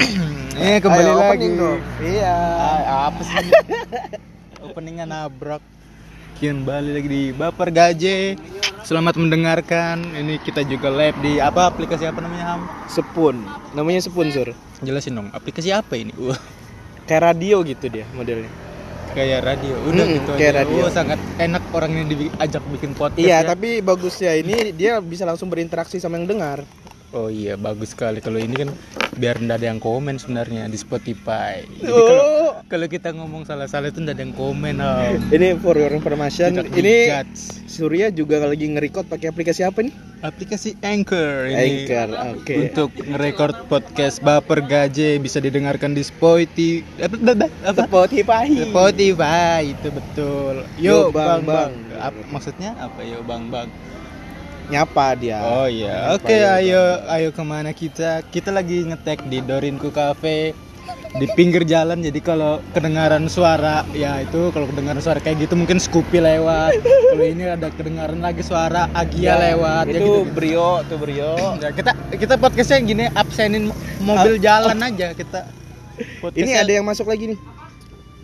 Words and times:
Eh 0.60 0.76
kembali 0.78 1.02
Ayo, 1.02 1.16
lagi. 1.16 1.46
dong. 1.50 1.80
Iya. 2.00 2.36
Apa 3.08 3.20
sih? 3.22 3.48
Openingnya 4.64 5.04
nabrak. 5.04 5.62
Kian 6.36 6.64
balik 6.64 6.92
lagi 6.94 7.08
di 7.08 7.22
Baper 7.30 7.68
Gaje. 7.70 8.36
Selamat 8.80 9.16
mendengarkan. 9.16 10.00
Ini 10.10 10.40
kita 10.40 10.64
juga 10.64 10.88
live 10.88 11.16
di 11.20 11.32
apa 11.36 11.64
aplikasi 11.66 12.04
apa 12.04 12.20
namanya 12.20 12.44
Ham? 12.50 12.60
Sepun. 12.86 13.44
Namanya 13.70 14.00
Sepun, 14.02 14.28
Sur. 14.28 14.52
Jelasin 14.80 15.14
dong. 15.14 15.28
Aplikasi 15.30 15.68
apa 15.70 15.94
ini? 15.94 16.12
Wah, 16.18 16.36
Kayak 17.04 17.34
radio 17.34 17.60
gitu 17.60 17.88
dia 17.88 18.06
modelnya. 18.10 18.48
kayak 19.10 19.42
radio. 19.42 19.74
Udah 19.82 20.06
Mm-mm, 20.06 20.16
gitu 20.16 20.30
kayak 20.32 20.52
aja. 20.54 20.60
radio. 20.62 20.80
Oh, 20.80 20.92
sangat 20.94 21.18
enak 21.36 21.64
orang 21.74 21.90
ini 21.98 22.04
diajak 22.30 22.62
bikin 22.70 22.94
podcast. 22.94 23.18
Iya, 23.18 23.42
ya. 23.42 23.48
tapi 23.48 23.82
bagusnya 23.82 24.38
ini 24.38 24.70
dia 24.70 25.02
bisa 25.02 25.26
langsung 25.26 25.50
berinteraksi 25.50 25.98
sama 25.98 26.14
yang 26.14 26.30
dengar. 26.30 26.62
Oh 27.10 27.26
iya, 27.26 27.58
bagus 27.58 27.90
sekali 27.90 28.22
kalau 28.22 28.38
ini 28.38 28.54
kan 28.54 28.70
biar 29.12 29.42
ndak 29.42 29.58
ada 29.58 29.66
yang 29.66 29.82
komen 29.82 30.14
sebenarnya 30.14 30.70
di 30.70 30.78
Spotify. 30.78 31.66
Jadi 31.66 31.90
kalau 31.90 32.22
Oh. 32.22 32.50
kalau 32.64 32.86
kita 32.86 33.10
ngomong 33.10 33.42
salah-salah 33.42 33.90
itu 33.90 33.98
ndak 33.98 34.14
ada 34.14 34.22
yang 34.22 34.30
komen. 34.32 34.78
Ham. 34.78 35.18
Ini 35.28 35.58
for 35.58 35.74
your 35.74 35.90
information, 35.90 36.54
Tidak 36.54 36.70
ini 36.70 37.10
dijudge. 37.10 37.66
Surya 37.66 38.06
juga 38.08 38.38
lagi 38.40 38.62
nge-record 38.64 39.06
pakai 39.06 39.26
aplikasi 39.26 39.62
apa 39.62 39.82
nih? 39.82 39.94
aplikasi 40.20 40.76
Anchor 40.80 41.48
ini 41.48 41.88
Anchor, 41.88 42.08
oke. 42.36 42.52
untuk 42.60 42.92
ngerekord 42.94 43.56
podcast 43.66 44.20
Baper 44.20 44.60
Gaje 44.60 45.16
bisa 45.16 45.40
didengarkan 45.40 45.96
di 45.96 46.04
Spotify 46.04 46.84
apa, 47.00 47.16
apa, 47.16 47.46
apa? 47.64 47.80
Spotify. 47.88 48.44
Spotify 48.62 49.60
itu 49.66 49.88
betul. 49.88 50.54
Yo, 50.76 51.08
Yo, 51.08 51.10
Bang, 51.10 51.40
bang, 51.40 51.42
bang. 51.42 51.70
Bang. 51.72 52.04
Ap- 52.04 52.28
maksudnya 52.28 52.76
apa 52.76 53.00
yo 53.00 53.20
bang 53.22 53.48
bang? 53.48 53.68
Nyapa 54.70 55.18
dia. 55.18 55.42
Oh 55.42 55.66
iya. 55.66 56.14
Oke, 56.14 56.30
yo, 56.30 56.46
ayo 56.62 56.82
ayo 57.10 57.28
ke 57.34 57.42
mana 57.42 57.74
kita? 57.74 58.22
Kita 58.30 58.54
lagi 58.54 58.86
ngetek 58.86 59.26
di 59.26 59.42
Dorinku 59.42 59.90
Cafe 59.90 60.54
di 61.10 61.26
pinggir 61.34 61.66
jalan 61.66 61.98
jadi 61.98 62.20
kalau 62.22 62.62
kedengaran 62.70 63.26
suara 63.26 63.82
ya 63.90 64.22
itu 64.22 64.54
kalau 64.54 64.70
kedengaran 64.70 65.02
suara 65.02 65.18
kayak 65.18 65.42
gitu 65.42 65.58
mungkin 65.58 65.82
Scoopy 65.82 66.22
lewat 66.22 66.78
kalau 66.86 67.26
ini 67.26 67.50
ada 67.50 67.66
kedengaran 67.74 68.22
lagi 68.22 68.46
suara 68.46 68.86
Agia 68.94 69.34
lewat 69.34 69.90
ya 69.90 69.98
Itu 69.98 69.98
gitu, 69.98 70.14
gitu. 70.22 70.34
Brio, 70.38 70.70
tuh 70.86 70.98
Brio. 71.02 71.34
Ya, 71.58 71.74
kita 71.74 71.92
kita 72.14 72.34
podcastnya 72.38 72.78
gini 72.86 73.04
absenin 73.10 73.74
mobil 73.98 74.38
jalan 74.38 74.78
aja 74.78 75.10
kita. 75.10 75.50
Ini 76.32 76.62
ada 76.62 76.70
yang 76.70 76.86
masuk 76.86 77.10
lagi 77.10 77.34
nih. 77.34 77.38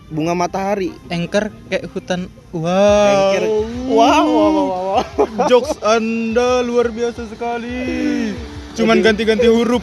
Bunga 0.07 0.39
matahari. 0.39 0.95
anchor 1.11 1.51
kayak 1.67 1.91
hutan. 1.91 2.31
Wow. 2.55 2.67
Anchor. 3.11 3.45
Wow, 3.91 4.25
wow, 4.27 4.51
wow, 4.51 4.69
wow. 4.71 5.03
Jokes 5.51 5.75
Anda 5.83 6.63
luar 6.63 6.95
biasa 6.95 7.27
sekali. 7.27 8.33
Cuman 8.79 9.03
ganti-ganti 9.03 9.51
huruf. 9.51 9.83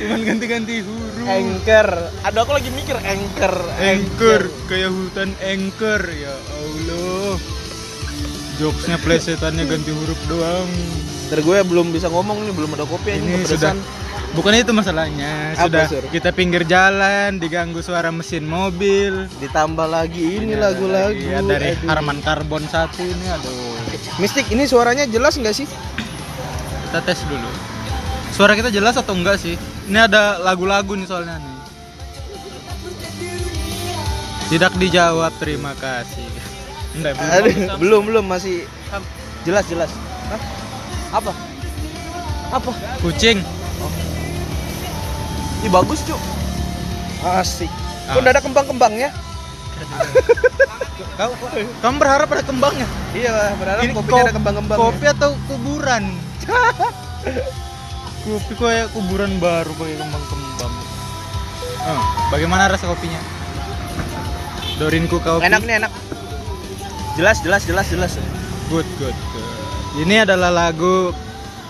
Cuman 0.00 0.20
ganti-ganti 0.24 0.80
huruf. 0.80 1.26
Anchor. 1.28 1.88
Aduh 2.24 2.40
aku 2.48 2.52
lagi 2.56 2.70
mikir 2.72 2.96
anchor. 3.04 3.54
Anchor 3.76 4.48
kayak 4.66 4.88
hutan 4.88 5.36
anchor 5.44 6.00
ya 6.08 6.32
Allah. 6.32 7.36
Jokesnya 8.56 8.96
plesetannya 9.00 9.64
ganti 9.68 9.90
huruf 9.92 10.20
doang. 10.30 10.68
Ntar 11.28 11.40
gue 11.44 11.58
belum 11.64 11.92
bisa 11.92 12.12
ngomong 12.12 12.44
nih, 12.44 12.52
belum 12.52 12.76
ada 12.76 12.84
kopi 12.84 13.16
Ini 13.16 13.40
ini 13.40 13.44
sudah 13.48 13.72
bukan 14.32 14.52
itu 14.56 14.72
masalahnya. 14.72 15.52
Apa, 15.56 15.68
Sudah 15.68 15.84
Sur? 15.88 16.04
kita 16.08 16.30
pinggir 16.32 16.64
jalan, 16.64 17.36
diganggu 17.36 17.80
suara 17.84 18.08
mesin 18.08 18.48
mobil. 18.48 19.28
ditambah 19.38 19.86
lagi 19.86 20.40
ini 20.40 20.56
lagu-lagu. 20.56 21.16
Iya, 21.16 21.40
dari 21.44 21.76
Aduh. 21.76 21.88
Harman 21.88 22.18
Karbon 22.24 22.64
satu 22.68 23.02
ini 23.04 23.26
aduh. 23.28 23.76
Mistik 24.16 24.48
ini 24.48 24.64
suaranya 24.64 25.04
jelas 25.08 25.36
nggak 25.36 25.54
sih? 25.54 25.68
Kita 26.88 27.00
tes 27.04 27.20
dulu. 27.28 27.48
Suara 28.32 28.56
kita 28.56 28.72
jelas 28.72 28.96
atau 28.96 29.12
enggak 29.12 29.36
sih? 29.36 29.56
Ini 29.88 30.08
ada 30.08 30.40
lagu-lagu 30.40 30.96
nih 30.96 31.04
soalnya 31.04 31.36
nih. 31.36 31.50
Tidak 34.52 34.72
dijawab, 34.76 35.32
terima 35.40 35.72
kasih. 35.80 36.28
Enggak, 36.96 37.16
belum. 37.16 37.32
Aduh, 37.32 37.52
belum 37.80 38.02
belum 38.04 38.24
masih 38.28 38.68
jelas 39.48 39.64
jelas. 39.64 39.88
Hah? 40.28 40.40
Apa? 41.16 41.32
Apa? 42.52 42.72
Kucing. 43.00 43.40
Ih 45.62 45.70
bagus 45.70 46.02
cuk. 46.02 46.20
Asik. 47.22 47.70
Kok 48.02 48.10
Ah. 48.10 48.18
udah 48.18 48.30
ada 48.30 48.42
kembang-kembangnya? 48.42 49.10
Kau, 51.12 51.30
kamu 51.80 51.96
berharap 51.96 52.28
ada 52.28 52.42
kembangnya? 52.42 52.86
Iya, 53.12 53.54
berharap 53.54 53.80
Ini 53.80 53.92
kopinya 53.92 54.12
kop- 54.16 54.26
ada 54.26 54.34
kembang-kembang. 54.34 54.76
Kopi 54.76 55.04
atau 55.06 55.30
kuburan? 55.46 56.04
kopi 58.24 58.52
kayak 58.54 58.86
kuburan 58.90 59.32
baru 59.38 59.70
pakai 59.72 59.96
kembang-kembang. 59.96 60.72
Oh, 61.84 62.02
bagaimana 62.28 62.66
rasa 62.66 62.86
kopinya? 62.86 63.18
Dorinku 64.78 65.18
kopi. 65.18 65.42
Enak 65.42 65.62
nih 65.62 65.74
enak. 65.78 65.92
Jelas 67.14 67.38
jelas 67.38 67.62
jelas 67.62 67.86
jelas. 67.86 68.12
Good, 68.66 68.88
good, 68.96 69.14
good. 69.30 69.46
Ini 70.00 70.24
adalah 70.24 70.48
lagu 70.48 71.12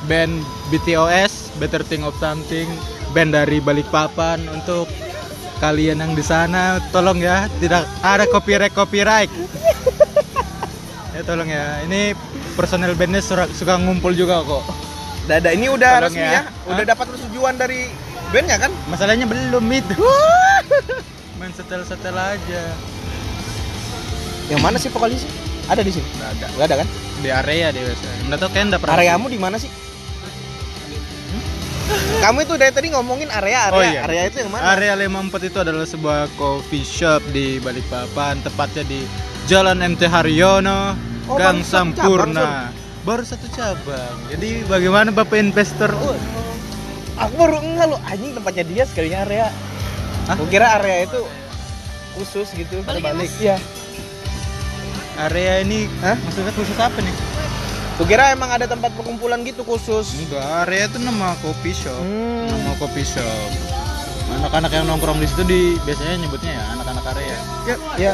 band 0.07 0.39
BTOS, 0.71 1.51
Better 1.59 1.83
Thing 1.83 2.07
of 2.07 2.15
Something, 2.17 2.71
band 3.13 3.37
dari 3.37 3.61
Balikpapan 3.61 4.41
untuk 4.49 4.89
kalian 5.63 6.03
yang 6.03 6.13
di 6.19 6.25
sana 6.27 6.83
tolong 6.91 7.23
ya 7.23 7.47
tidak 7.63 7.87
ada 8.03 8.25
copyright 8.27 8.75
copyright. 8.75 9.31
ya 11.15 11.21
tolong 11.23 11.47
ya. 11.47 11.85
Ini 11.87 12.17
personel 12.57 12.97
bandnya 12.97 13.23
suka, 13.23 13.47
suka 13.53 13.79
ngumpul 13.79 14.17
juga 14.17 14.43
kok. 14.43 14.65
Dada 15.29 15.55
ini 15.55 15.71
udah 15.71 16.03
Tolong 16.03 16.11
resmi 16.11 16.27
ya. 16.27 16.43
ya. 16.43 16.43
Udah 16.67 16.85
dapat 16.89 17.07
persetujuan 17.15 17.55
dari 17.61 17.87
bandnya 18.35 18.59
kan? 18.59 18.73
Masalahnya 18.91 19.29
belum 19.29 19.65
itu. 19.71 19.95
Main 21.39 21.53
setel-setel 21.55 22.17
aja. 22.17 22.63
Yang 24.51 24.61
mana 24.61 24.77
sih 24.83 24.91
vokalisnya? 24.91 25.31
Ada 25.71 25.87
di 25.87 25.93
sini? 25.95 26.09
Nggak 26.19 26.31
ada. 26.35 26.47
Nggak 26.59 26.67
ada 26.67 26.77
kan? 26.83 26.89
Di 27.23 27.29
area 27.31 27.67
deh 27.71 27.83
biasanya. 27.87 28.17
Nggak 28.27 28.39
tahu 28.43 28.51
pernah. 28.83 28.95
Areamu 28.99 29.27
di 29.31 29.39
mana 29.39 29.57
sih? 29.63 29.71
Kamu 32.23 32.39
itu 32.47 32.55
dari 32.55 32.71
tadi 32.71 32.89
ngomongin 32.95 33.29
area 33.35 33.69
area. 33.69 33.75
Oh, 33.75 33.83
iya. 33.83 34.01
Area 34.07 34.23
itu 34.31 34.37
yang 34.47 34.51
mana? 34.55 34.63
Area 34.79 34.95
54 34.95 35.49
itu 35.51 35.59
adalah 35.59 35.87
sebuah 35.87 36.21
coffee 36.39 36.87
shop 36.87 37.21
di 37.35 37.59
Balikpapan, 37.59 38.39
tepatnya 38.41 38.87
di 38.87 39.03
Jalan 39.51 39.83
MT 39.83 40.07
Haryono, 40.07 40.95
Oh, 41.31 41.39
Gang 41.39 41.63
Sampurna. 41.63 42.71
Baru 43.03 43.23
satu 43.27 43.47
cabang. 43.51 44.15
Jadi 44.31 44.63
bagaimana 44.67 45.11
Bapak 45.11 45.39
investor? 45.39 45.91
Oh, 45.99 46.15
Aku 47.19 47.35
baru 47.37 47.61
enggak 47.61 47.87
lo 47.93 47.99
anjing 48.09 48.33
tempatnya 48.33 48.65
dia 48.67 48.85
sekalinya 48.89 49.19
area. 49.29 49.47
Hah? 50.27 50.35
Aku 50.39 50.49
kira 50.49 50.81
area 50.81 51.05
itu 51.05 51.21
khusus 52.17 52.49
gitu. 52.57 52.81
Balik. 52.87 53.31
Iya. 53.39 53.59
Area 55.21 55.61
ini 55.61 55.87
Hah? 56.01 56.17
maksudnya 56.17 56.53
khusus 56.57 56.79
apa 56.81 56.99
nih? 56.99 57.15
Aku 57.93 58.09
kira 58.09 58.33
emang 58.33 58.49
ada 58.49 58.65
tempat 58.65 58.89
perkumpulan 58.97 59.45
gitu 59.45 59.63
khusus. 59.69 60.17
Enggak, 60.17 60.43
area 60.65 60.89
itu 60.89 60.97
nama 60.97 61.37
coffee 61.45 61.77
shop. 61.77 62.01
Hmm. 62.01 62.49
Nama 62.49 62.73
coffee 62.81 63.05
shop. 63.05 63.51
Anak-anak 64.41 64.73
yang 64.73 64.89
nongkrong 64.89 65.21
di 65.21 65.29
situ 65.29 65.45
di 65.45 65.77
biasanya 65.85 66.25
nyebutnya 66.25 66.57
ya 66.57 66.65
anak-anak 66.73 67.05
area. 67.13 67.39
Ya, 67.69 67.77
ya. 68.01 68.13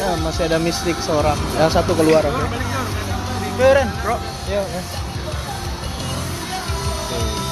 Ya, 0.00 0.16
masih 0.24 0.48
ada 0.48 0.56
mistik 0.56 0.96
seorang. 1.04 1.36
Ya, 1.60 1.68
satu 1.68 1.92
keluar 1.92 2.24
oke. 2.24 2.48
Keren, 3.60 3.92
bro. 4.00 4.16
Ya, 4.48 4.64
ya. 4.64 4.82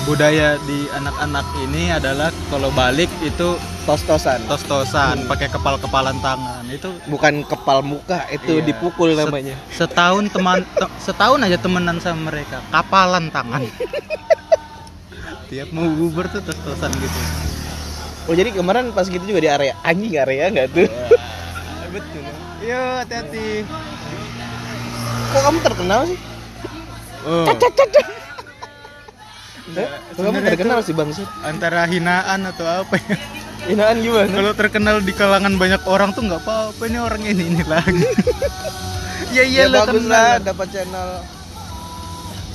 Budaya 0.09 0.57
di 0.65 0.89
anak-anak 0.91 1.45
ini 1.61 1.93
adalah 1.93 2.33
kalau 2.49 2.73
balik 2.73 3.13
itu 3.21 3.61
Tos-tosan. 3.85 4.41
tos-tosan, 4.45 5.25
pakai 5.25 5.49
kepal-kepalan 5.49 6.17
tangan. 6.19 6.65
Itu 6.67 6.93
Bukan 7.07 7.41
kepal 7.43 7.81
muka, 7.83 8.25
itu 8.29 8.57
Iya. 8.59 8.65
dipukul 8.65 9.13
Set- 9.13 9.21
namanya. 9.23 9.57
setahun 9.71 10.25
teman 10.29 10.65
te- 10.67 10.93
setahun 10.99 11.41
aja 11.41 11.57
temenan 11.57 11.97
sama 11.99 12.29
mereka 12.29 12.61
kapalan 12.67 13.29
tangan 13.29 13.65
tiap 15.49 15.69
mau 15.71 15.89
bubur 15.89 16.25
tuh 16.27 16.41
tos-tosan 16.41 16.93
gitu 16.95 17.21
Oh, 18.25 18.37
jadi 18.37 18.49
kemarin 18.51 18.93
pas 18.93 19.04
gitu 19.04 19.25
juga 19.25 19.41
di 19.41 19.49
area. 19.49 19.72
Anjing 19.83 20.13
area 20.15 20.49
enggak 20.49 20.69
tuh? 20.71 20.84
betul 21.95 22.25
yo 22.61 22.81
hati-hati 22.99 23.65
Kok 25.28 25.41
kamu 25.43 25.59
terkenal 25.63 26.01
sih? 26.04 26.19
oh 27.25 27.45
Eh, 27.47 27.57
kok 29.68 29.88
kamu 30.16 30.16
sebenarnya 30.16 30.50
terkenal 30.50 30.78
sih, 30.80 30.94
Bang 30.94 31.10
antara 31.42 31.84
hinaan 31.84 32.41
atau 32.47 32.66
apa 32.66 32.94
ya 32.98 33.16
Inaan 33.68 34.00
gimana? 34.00 34.30
kalau 34.30 34.53
terkenal 34.54 34.97
di 34.98 35.12
kalangan 35.12 35.54
banyak 35.54 35.82
orang 35.84 36.10
tuh 36.10 36.24
nggak 36.24 36.41
apa-apa 36.41 36.82
ini 36.84 36.98
orang 36.98 37.22
ini 37.22 37.42
ini 37.48 37.62
lagi 37.65 38.00
ya 39.28 39.44
ya 39.44 39.44
iyalah 39.44 39.84
bagus 39.84 40.03
kenal 40.03 40.12
lah 40.15 40.32
dapat 40.41 40.66
channel. 40.70 41.10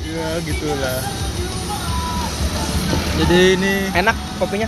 ya 0.01 0.27
gitulah 0.41 0.99
jadi 3.13 3.39
ini 3.53 3.73
Enak 3.93 4.17
kopinya? 4.35 4.65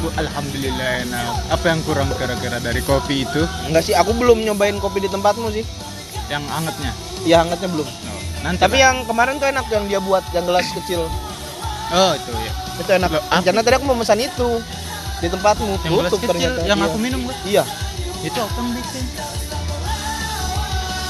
Alhamdulillah 0.00 1.04
enak 1.04 1.24
apa 1.48 1.64
yang 1.66 1.80
kurang 1.84 2.08
kira-kira 2.12 2.56
dari 2.56 2.80
kopi 2.80 3.24
itu 3.24 3.42
Enggak 3.64 3.84
sih, 3.84 3.92
aku 3.92 4.12
belum 4.12 4.44
nyobain 4.44 4.76
kopi 4.76 5.00
di 5.00 5.08
tempatmu 5.08 5.48
sih. 5.50 5.64
yang 6.28 6.40
angetnya 6.46 6.92
Ya 7.20 7.44
hangatnya 7.44 7.68
belum. 7.68 7.84
Oh, 7.84 8.20
nanti 8.40 8.60
Tapi 8.60 8.76
Pak. 8.76 8.80
yang 8.80 8.96
kemarin 9.04 9.36
tuh 9.36 9.48
enak 9.48 9.66
yang 9.68 9.84
dia 9.86 10.00
buat 10.00 10.24
yang 10.32 10.48
gelas 10.48 10.64
kecil. 10.72 11.04
Oh 11.90 12.12
itu 12.14 12.30
ya 12.36 12.52
Itu 12.76 12.90
enak. 12.92 13.10
Loh? 13.10 13.22
Karena 13.40 13.60
tadi 13.60 13.74
aku 13.76 13.84
mau 13.84 13.96
pesan 13.96 14.18
itu 14.18 14.48
di 15.20 15.28
tempatmu 15.28 15.68
Yang 15.82 15.92
tutup 16.08 16.18
kecil 16.18 16.28
ternyata. 16.32 16.60
yang 16.64 16.78
Iya. 16.78 16.86
aku 16.86 16.96
minum 16.96 17.20
gua. 17.22 17.34
Iya. 17.44 17.62
Itu 18.20 18.38
apa 18.38 18.56
yang 18.56 18.70
bikin? 18.72 19.04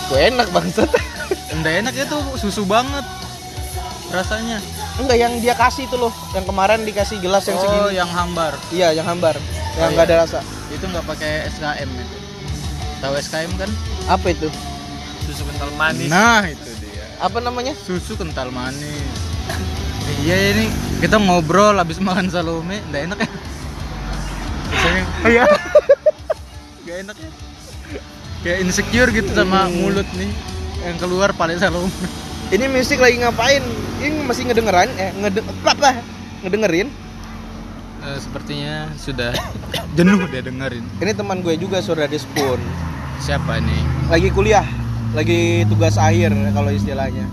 Gue 0.06 0.19
enak 0.27 0.49
bangsat. 0.50 0.91
Enggak 1.50 1.75
enak 1.79 1.94
itu 1.97 2.17
susu 2.37 2.62
banget 2.65 3.06
rasanya. 4.11 4.59
Enggak 4.99 5.17
yang 5.17 5.38
dia 5.38 5.55
kasih 5.55 5.87
itu 5.87 5.94
loh, 5.94 6.11
yang 6.32 6.43
kemarin 6.43 6.82
dikasih 6.82 7.23
gelas 7.23 7.47
yang 7.47 7.55
oh, 7.55 7.62
segini. 7.62 7.94
yang 7.94 8.11
hambar. 8.11 8.53
Iya, 8.69 8.91
yang 8.93 9.06
hambar. 9.06 9.38
Yang 9.71 9.87
Oh, 9.87 9.88
enggak 9.88 10.05
iya. 10.05 10.11
ada 10.11 10.23
rasa. 10.27 10.38
Itu 10.69 10.85
nggak 10.85 11.06
pakai 11.06 11.47
SKM 11.49 11.87
itu. 11.88 12.17
Tahu 12.99 13.12
SKM 13.17 13.53
kan? 13.56 13.71
Apa 14.11 14.27
itu? 14.29 14.50
Susu 15.23 15.47
kental 15.47 15.71
manis. 15.73 16.11
Nah, 16.11 16.43
itu 16.44 16.71
dia. 16.82 17.06
Apa 17.17 17.38
namanya? 17.38 17.71
Susu 17.79 18.19
kental 18.19 18.50
manis. 18.50 19.06
Iya 20.21 20.37
ini 20.53 20.67
kita 20.99 21.17
ngobrol 21.17 21.75
habis 21.75 21.99
makan 21.99 22.29
salome, 22.29 22.79
enggak 22.89 23.03
enak 23.09 23.19
ya? 23.19 23.29
Biasanya 24.71 25.03
Iya. 25.25 25.45
Gak 26.81 26.97
enak 27.05 27.17
ya? 27.17 27.31
Kayak 28.41 28.59
insecure 28.65 29.11
gitu 29.11 29.31
sama 29.31 29.69
Hmm. 29.69 29.77
mulut 29.77 30.09
nih 30.15 30.31
yang 30.81 30.97
keluar 30.97 31.31
paling 31.33 31.57
salome. 31.57 31.93
Ini 32.51 32.67
musik 32.67 32.99
lagi 32.99 33.21
ngapain? 33.21 33.62
Ini 34.01 34.25
masih 34.25 34.49
ngedengeran 34.49 34.89
eh 34.97 35.12
ngede 35.15 35.41
apa? 35.62 36.01
Ngedengerin. 36.43 36.89
Eh, 38.01 38.19
sepertinya 38.19 38.89
sudah 38.97 39.31
jenuh 39.97 40.25
dia 40.27 40.41
dengerin. 40.41 40.83
Ini 40.99 41.13
teman 41.13 41.45
gue 41.45 41.55
juga 41.55 41.79
sudah 41.79 42.09
di 42.09 42.17
spoon. 42.17 42.59
Siapa 43.21 43.61
nih? 43.61 44.09
Lagi 44.09 44.33
kuliah, 44.33 44.65
lagi 45.13 45.69
tugas 45.69 45.95
akhir 45.95 46.33
kalau 46.51 46.73
istilahnya. 46.73 47.29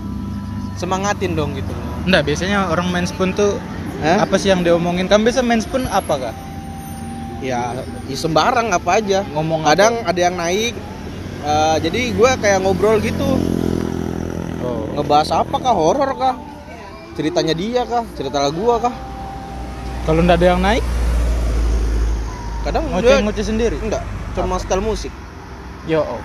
Semangatin 0.76 1.34
dong 1.34 1.56
gitu. 1.56 1.72
Enggak, 2.08 2.24
biasanya 2.24 2.72
orang 2.72 2.88
main 2.88 3.04
spoon 3.04 3.36
tuh 3.36 3.60
Hah? 4.00 4.24
apa 4.24 4.40
sih 4.40 4.48
yang 4.48 4.64
diomongin? 4.64 5.12
Kan 5.12 5.28
biasa 5.28 5.44
main 5.44 5.60
spoon 5.60 5.84
apa 5.92 6.32
kah? 6.32 6.36
Ya, 7.44 7.76
ya 8.08 8.16
sembarang 8.16 8.72
apa 8.72 9.04
aja. 9.04 9.28
Ngomong 9.36 9.68
apa? 9.68 9.76
Kadang 9.76 9.94
ada 10.08 10.20
yang 10.20 10.40
naik. 10.40 10.72
eh, 11.44 11.78
jadi 11.84 12.16
gue 12.16 12.32
kayak 12.40 12.64
ngobrol 12.64 13.04
gitu. 13.04 13.28
Oh. 14.64 14.88
Ngebahas 14.96 15.44
apa 15.44 15.56
kah? 15.60 15.76
Horor 15.76 16.16
kah? 16.16 16.36
Ceritanya 17.20 17.52
dia 17.52 17.84
kah? 17.84 18.08
Cerita 18.16 18.40
gua 18.56 18.78
kah? 18.78 18.96
Kalau 20.08 20.24
enggak 20.24 20.40
ada 20.40 20.48
yang 20.56 20.62
naik, 20.64 20.86
Kadang 22.64 22.88
ngoceh-ngoceh 22.92 23.44
sendiri. 23.44 23.78
enggak, 23.84 24.04
cuma 24.32 24.56
setel 24.56 24.80
musik. 24.80 25.12
Yo. 25.84 26.08
oh. 26.08 26.24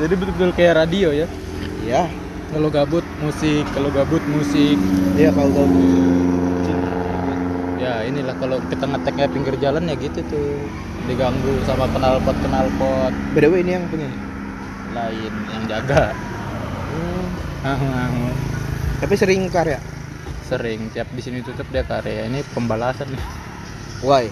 Jadi 0.00 0.14
betul-betul 0.16 0.56
kayak 0.56 0.84
radio 0.84 1.12
ya. 1.12 1.28
Iya. 1.84 2.21
Kalau 2.52 2.68
gabut 2.68 3.06
musik, 3.24 3.64
kalau 3.72 3.88
gabut 3.88 4.20
musik. 4.28 4.76
Iya 5.16 5.32
kalau 5.32 5.56
tahu. 5.56 5.72
Ya 7.80 8.04
inilah 8.04 8.36
kalau 8.36 8.60
kita 8.68 8.84
ngeteknya 8.84 9.26
pinggir 9.32 9.56
jalan 9.56 9.88
ya 9.88 9.96
gitu 9.96 10.20
tuh 10.28 10.60
diganggu 11.08 11.64
sama 11.64 11.88
knalpot 11.88 12.36
knalpot 12.44 13.12
BDW 13.32 13.64
ini 13.64 13.72
yang 13.80 13.88
punya. 13.88 14.08
lain 14.92 15.32
yang 15.48 15.64
jaga. 15.64 16.12
Hmm. 17.64 18.28
Tapi 19.00 19.14
sering 19.16 19.48
karya. 19.48 19.80
Sering 20.44 20.92
tiap 20.92 21.08
di 21.16 21.24
sini 21.24 21.40
tutup 21.40 21.64
dia 21.72 21.80
karya 21.88 22.28
ini 22.28 22.44
pembalasan 22.52 23.08
nih. 23.08 23.24
Why? 24.04 24.28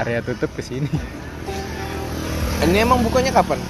Area 0.00 0.24
tutup 0.24 0.48
ke 0.56 0.64
sini. 0.64 0.88
Ini 2.64 2.88
emang 2.88 3.04
bukanya 3.04 3.36
kapan? 3.36 3.60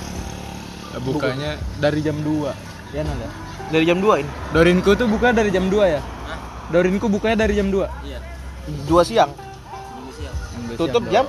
Bukanya 1.02 1.58
dari 1.82 2.06
jam 2.06 2.22
2. 2.22 2.94
Ya 2.94 3.02
Nanda. 3.02 3.45
Dari 3.66 3.82
jam 3.82 3.98
2 3.98 4.22
ini. 4.22 4.30
Dorinku 4.54 4.94
tuh 4.94 5.10
buka 5.10 5.34
dari 5.34 5.50
jam 5.50 5.66
2 5.66 5.74
ya? 5.90 6.00
Dorinku 6.70 7.10
bukanya 7.10 7.46
dari 7.46 7.58
jam 7.58 7.70
2. 7.70 7.82
Iya. 8.06 8.18
2 8.86 9.06
siang. 9.06 9.30
Siang. 10.14 10.34
Tutup 10.78 11.02
jam 11.10 11.26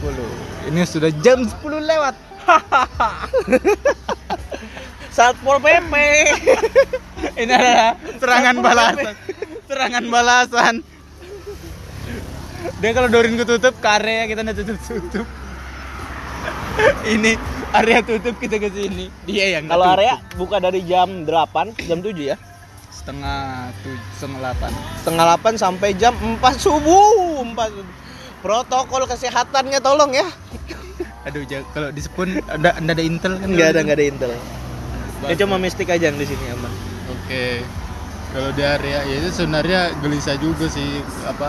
10. 0.00 0.72
Ini 0.72 0.80
sudah 0.84 1.10
jam 1.20 1.44
10 1.44 1.52
lewat. 1.64 2.14
Satpol 5.16 5.58
PP. 5.60 5.92
Ini 7.42 7.52
adalah 7.52 7.92
serangan 8.20 8.56
balasan. 8.62 9.14
Serangan 9.68 10.04
balasan. 10.08 10.74
Dia 12.78 12.90
kalau 12.94 13.08
Dorinku 13.10 13.42
tutup 13.42 13.74
ke 13.80 13.88
area 13.88 14.28
kita 14.30 14.40
udah 14.44 14.56
tutup 14.56 14.76
tutup. 14.80 15.26
Ini 17.14 17.32
area 17.74 17.98
tutup 18.00 18.38
kita 18.38 18.56
ke 18.58 18.68
sini. 18.70 19.10
Dia 19.26 19.58
yang 19.58 19.68
Kalau 19.68 19.86
area 19.86 20.22
buka 20.38 20.62
dari 20.62 20.82
jam 20.86 21.26
8, 21.26 21.88
jam 21.88 21.98
7 22.00 22.14
ya. 22.16 22.36
setengah 22.88 23.72
tujuh 23.86 24.04
setengah 24.20 24.38
delapan. 24.42 24.70
Setengah 25.00 25.24
8 25.40 25.54
sampai 25.56 25.88
jam 25.96 26.12
4 26.18 26.40
subuh. 26.60 27.40
4 27.40 27.56
subuh. 27.56 27.94
Protokol 28.44 29.02
kesehatannya 29.08 29.78
tolong 29.80 30.12
ya. 30.12 30.28
Aduh, 31.24 31.44
kalau 31.72 31.88
di 31.88 32.00
Spoon 32.04 32.40
ada 32.48 32.76
ada 32.76 32.90
ada 32.92 33.02
intel 33.02 33.36
kan? 33.36 33.48
Enggak 33.48 33.68
ada, 33.74 33.80
enggak 33.84 33.96
ada 33.96 34.06
intel. 34.06 34.30
Ya 35.26 35.34
cuma 35.34 35.58
mistik 35.58 35.90
aja 35.90 36.08
yang 36.10 36.18
di 36.20 36.26
sini 36.28 36.44
aman. 36.52 36.72
Oke. 37.10 37.64
Kalau 38.28 38.50
di 38.52 38.62
area 38.62 39.08
ya 39.08 39.14
itu 39.24 39.30
sebenarnya 39.32 39.80
gelisah 40.04 40.36
juga 40.36 40.68
sih 40.68 41.00
apa? 41.24 41.48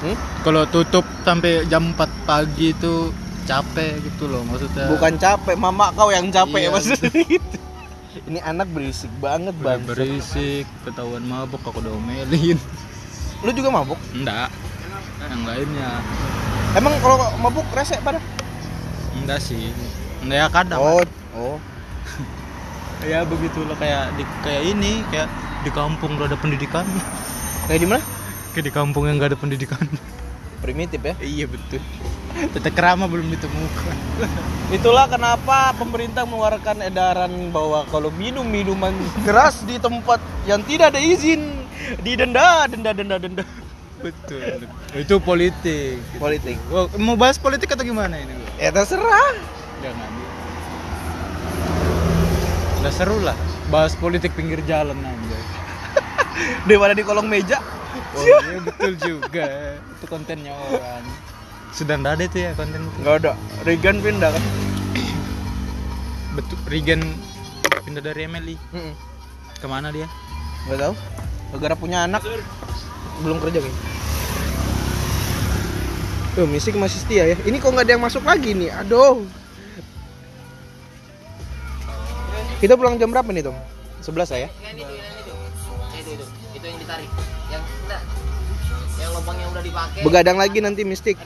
Hmm? 0.00 0.16
Kalau 0.46 0.62
tutup 0.70 1.04
sampai 1.26 1.66
jam 1.66 1.90
4 1.92 2.06
pagi 2.24 2.72
itu 2.72 3.10
capek 3.44 4.00
gitu 4.02 4.24
loh 4.26 4.42
maksudnya. 4.44 4.86
Bukan 4.88 5.12
capek, 5.16 5.54
mama 5.56 5.92
kau 5.92 6.08
yang 6.08 6.28
capek 6.28 6.66
Iya. 6.66 6.70
maksudnya 6.70 7.10
gitu. 7.38 7.56
Ini 8.26 8.42
anak 8.42 8.66
berisik 8.74 9.10
banget 9.18 9.54
bang. 9.58 9.80
berisik, 9.86 10.66
ketahuan 10.82 11.22
mabuk 11.22 11.62
aku 11.62 11.78
udah 11.78 11.94
omelin. 11.94 12.58
Lu 13.46 13.50
juga 13.50 13.70
mabuk? 13.70 13.96
Enggak. 14.12 14.50
Yang 15.20 15.42
lainnya. 15.46 15.90
Emang 16.74 16.94
kalau 16.98 17.16
mabuk 17.38 17.66
rese 17.70 17.96
pada? 18.02 18.18
Enggak 19.14 19.38
sih. 19.38 19.70
Enggak 20.20 20.36
ya 20.36 20.46
kadang. 20.50 20.80
Oh, 20.80 21.02
oh. 21.34 21.56
Ya 23.00 23.24
begitulah 23.24 23.80
kayak 23.80 24.12
di 24.14 24.28
kayak 24.44 24.62
ini 24.76 25.00
kayak 25.08 25.24
di 25.64 25.72
kampung 25.72 26.20
gak 26.20 26.28
ada 26.28 26.36
pendidikan. 26.36 26.84
Kayak 27.64 27.80
di 27.80 27.88
mana? 27.88 28.02
Kayak 28.52 28.64
di 28.68 28.72
kampung 28.76 29.08
yang 29.08 29.16
gak 29.16 29.32
ada 29.32 29.40
pendidikan. 29.40 29.80
Primitif 30.60 31.00
ya. 31.00 31.16
iya 31.24 31.48
betul. 31.48 31.80
Tetek 32.54 32.74
kerama 32.74 33.10
belum 33.10 33.28
ditemukan. 33.34 33.96
Itulah 34.76 35.10
kenapa 35.10 35.74
pemerintah 35.74 36.22
mengeluarkan 36.22 36.86
edaran 36.86 37.32
bahwa 37.50 37.82
kalau 37.90 38.10
minum 38.14 38.46
minuman 38.46 38.94
keras 39.26 39.62
di 39.66 39.76
tempat 39.76 40.22
yang 40.46 40.62
tidak 40.64 40.94
ada 40.94 41.00
izin 41.02 41.42
didenda, 42.04 42.66
denda, 42.70 42.90
denda, 42.94 43.16
denda. 43.18 43.44
Betul. 44.00 44.64
Itu 44.96 45.20
politik. 45.20 46.00
Politik. 46.16 46.56
Wah, 46.72 46.88
mau 46.96 47.20
bahas 47.20 47.36
politik 47.36 47.68
atau 47.68 47.84
gimana 47.84 48.16
ini? 48.16 48.32
Ya 48.56 48.72
terserah. 48.72 49.36
Jangan. 49.84 50.10
Udah 52.80 52.92
seru 52.96 53.20
lah. 53.20 53.36
Bahas 53.68 53.92
politik 53.92 54.32
pinggir 54.32 54.64
jalan 54.64 54.96
aja. 55.04 55.38
Daripada 56.64 56.96
di 56.96 57.04
kolong 57.04 57.28
meja. 57.28 57.60
Oh 58.16 58.24
iya 58.24 58.56
betul 58.64 58.96
juga. 58.96 59.76
Itu 60.00 60.08
kontennya 60.08 60.56
orang. 60.56 61.04
Sudah 61.70 61.94
nggak 61.96 62.12
ada 62.18 62.24
itu 62.26 62.38
ya 62.42 62.50
konten 62.58 62.82
itu. 62.82 62.96
Enggak 63.02 63.14
ada. 63.24 63.32
Regan 63.62 63.96
pindah 64.02 64.30
kan? 64.34 64.44
Betul. 66.36 66.58
Regen 66.66 67.00
pindah 67.86 68.02
dari 68.02 68.26
MLI. 68.26 68.56
Heeh. 68.74 68.94
Ke 69.58 69.66
mana 69.70 69.94
dia? 69.94 70.06
Enggak 70.66 70.78
tahu. 70.90 70.94
Negara 71.50 71.74
punya 71.74 72.06
anak 72.06 72.22
belum 73.20 73.38
kerja 73.42 73.58
kayaknya. 73.60 73.82
Tuh, 76.30 76.46
misik 76.46 76.78
masih 76.78 76.98
setia 77.02 77.26
ya. 77.26 77.36
Ini 77.42 77.58
kok 77.58 77.74
nggak 77.74 77.84
ada 77.90 77.92
yang 77.98 78.04
masuk 78.06 78.22
lagi 78.22 78.54
nih. 78.54 78.70
Aduh. 78.70 79.26
Kita 82.62 82.76
pulang 82.76 83.00
jam 83.00 83.10
berapa 83.10 83.26
nih, 83.32 83.42
Tom? 83.42 83.56
11 84.04 84.30
saya. 84.30 84.46
Yang 84.62 84.84
itu, 84.84 84.94
yang 84.94 85.16
itu. 85.16 85.34
Itu, 85.96 86.10
itu. 86.14 86.24
Itu 86.54 86.64
yang 86.70 86.78
ditarik. 86.78 87.10
Yang 87.50 87.62
enggak. 87.66 88.02
Yang 89.00 89.10
lubangnya 89.16 89.46
udah 89.50 89.62
dipakai. 89.64 90.00
Begadang 90.06 90.36
lagi 90.38 90.58
nanti 90.62 90.82
mistik. 90.86 91.16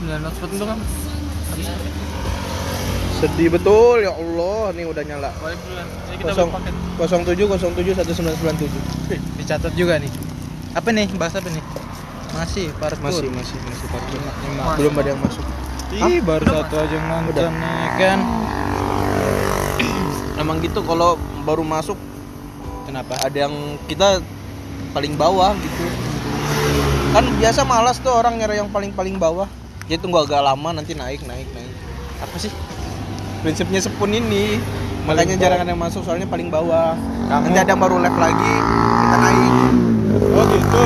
Sembilan 0.00 0.20
itu 0.26 0.64
kan. 0.66 0.78
Sedih 3.20 3.48
betul 3.52 4.02
ya 4.02 4.10
Allah, 4.16 4.72
nih 4.74 4.84
udah 4.88 5.02
nyala. 5.06 5.30
Duluan. 5.30 5.86
Ini 6.10 6.16
kita 6.18 6.32
Kosong, 6.34 6.50
paket. 6.50 6.74
07 7.38 7.94
07 7.94 7.94
1997. 9.14 9.38
Dicatat 9.38 9.72
juga 9.78 10.00
nih. 10.02 10.10
Apa 10.74 10.88
nih? 10.90 11.06
Bahas 11.14 11.38
apa 11.38 11.46
nih? 11.52 11.62
Masih 12.34 12.66
parkur. 12.82 13.12
Masih 13.12 13.28
masih 13.30 13.58
masih 13.60 13.86
parkir. 13.92 14.18
Lima. 14.18 14.74
Belum 14.74 14.94
ada 14.98 15.08
yang 15.14 15.20
masuk. 15.22 15.44
Ih, 15.90 16.18
baru 16.24 16.44
satu 16.48 16.74
aja 16.80 16.96
nonton 16.98 17.52
nih 17.60 17.86
kan. 18.00 18.18
Emang 20.42 20.58
gitu 20.64 20.80
kalau 20.82 21.14
baru 21.44 21.62
masuk 21.62 21.98
Kenapa? 22.88 23.20
ada 23.22 23.36
yang 23.36 23.78
kita 23.86 24.18
paling 24.96 25.14
bawah 25.14 25.54
gitu. 25.60 26.09
Kan 27.10 27.26
biasa 27.42 27.66
malas 27.66 27.98
tuh 27.98 28.14
orang 28.14 28.38
nyari 28.38 28.62
yang 28.62 28.70
paling-paling 28.70 29.18
bawah. 29.18 29.50
Jadi 29.90 29.98
tunggu 29.98 30.22
agak 30.22 30.46
lama 30.46 30.70
nanti 30.70 30.94
naik 30.94 31.26
naik 31.26 31.50
naik. 31.50 31.72
Apa 32.22 32.38
sih? 32.38 32.54
Prinsipnya 33.42 33.82
sepun 33.82 34.14
ini 34.14 34.62
Makanya 35.10 35.34
bawah. 35.34 35.42
jarang 35.42 35.60
ada 35.66 35.70
yang 35.74 35.82
masuk 35.82 36.06
soalnya 36.06 36.30
paling 36.30 36.52
bawah. 36.54 36.94
Nanti 37.26 37.58
ada 37.58 37.74
yang 37.74 37.82
baru 37.82 37.98
live 37.98 38.14
lagi, 38.14 38.54
kita 39.02 39.16
naik. 39.18 39.52
Oh 40.38 40.44
gitu. 40.46 40.84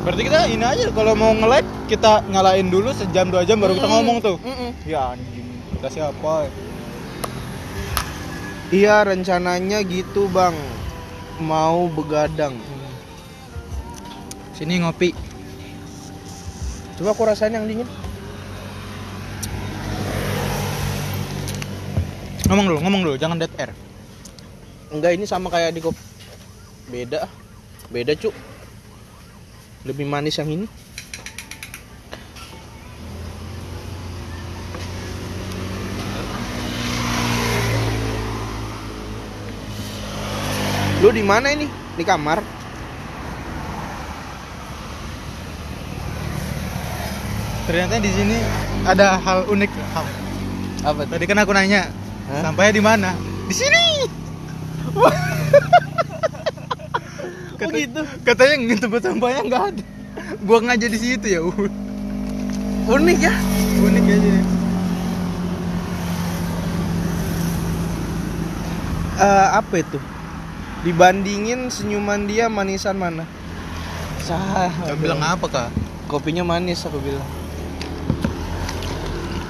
Berarti 0.00 0.22
kita 0.24 0.38
ini 0.48 0.64
aja 0.64 0.84
kalau 0.96 1.12
mau 1.12 1.36
nge-live 1.36 1.68
kita 1.84 2.24
nyalain 2.32 2.64
dulu 2.72 2.88
sejam 2.96 3.28
dua 3.28 3.44
jam 3.44 3.60
baru 3.60 3.76
kita 3.76 3.84
Mm-mm. 3.84 3.96
ngomong 4.00 4.16
tuh. 4.24 4.36
Mm-mm. 4.40 4.70
Ya 4.88 5.12
anjing. 5.12 5.44
Kita 5.76 5.88
siapa? 5.92 6.48
Iya 8.70 9.02
rencananya 9.02 9.82
gitu 9.82 10.30
bang 10.30 10.54
Mau 11.42 11.90
begadang 11.90 12.54
Sini 14.60 14.76
ngopi. 14.76 15.16
Coba 17.00 17.16
aku 17.16 17.24
rasain 17.24 17.56
yang 17.56 17.64
dingin 17.64 17.88
Ngomong 22.44 22.68
dulu, 22.68 22.78
ngomong 22.84 23.00
dulu, 23.08 23.16
jangan 23.16 23.40
dead 23.40 23.48
air. 23.56 23.72
Enggak 24.92 25.16
ini 25.16 25.24
sama 25.24 25.48
kayak 25.48 25.72
di 25.72 25.80
kop 25.80 25.96
Beda 26.92 27.24
Beda 27.88 28.12
cuk 28.12 28.36
Lebih 29.88 30.04
manis 30.04 30.36
yang 30.36 30.50
ini 30.50 30.66
Lu 41.00 41.08
di 41.16 41.24
mana 41.24 41.48
ini? 41.48 41.64
Di 41.96 42.04
kamar? 42.04 42.59
Ternyata 47.70 48.02
di 48.02 48.10
sini 48.10 48.34
ada 48.82 49.14
hal 49.22 49.46
unik. 49.46 49.70
Apa 50.82 51.06
Tadi 51.06 51.22
kan 51.22 51.38
aku 51.38 51.54
nanya, 51.54 51.86
Hah? 52.26 52.50
sampainya 52.50 52.74
di 52.74 52.82
mana? 52.82 53.14
Di 53.46 53.54
sini. 53.54 54.10
Kata, 57.62 57.76
gitu. 57.78 58.02
Katanya 58.26 58.54
nge- 58.58 58.82
tempat 58.82 59.06
sampahnya 59.06 59.46
nggak 59.46 59.62
ada. 59.70 59.82
Buang 60.42 60.66
aja 60.66 60.90
di 60.90 60.98
situ 60.98 61.22
ya. 61.30 61.46
Unik 62.90 63.18
ya? 63.22 63.30
Unik 63.86 64.04
aja. 64.18 64.30
Eh, 69.14 69.48
apa 69.54 69.74
itu? 69.78 69.98
Dibandingin 70.82 71.70
senyuman 71.70 72.26
dia 72.26 72.50
manisan 72.50 72.98
mana? 72.98 73.22
Sah. 74.26 74.74
Kamu 74.74 74.98
bilang 74.98 75.22
apa 75.22 75.46
kak? 75.46 75.70
Kopinya 76.10 76.42
manis 76.42 76.82
aku 76.82 76.98
bilang. 76.98 77.38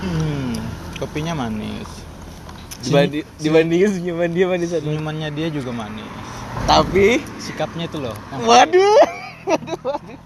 Hmm, 0.01 0.57
kopinya 1.01 1.33
manis. 1.35 1.89
Dibanding, 2.81 3.25
dibandingin 3.37 3.91
senyuman 3.93 4.31
dia 4.31 4.47
manisan. 4.47 4.81
Senyumannya 4.81 5.29
dia 5.33 5.49
juga 5.49 5.73
manis. 5.73 6.09
Tapi, 6.65 7.25
Sikapnya 7.41 7.85
itu 7.87 7.99
loh. 7.99 8.17
yang- 8.31 8.45
waduh, 8.45 9.01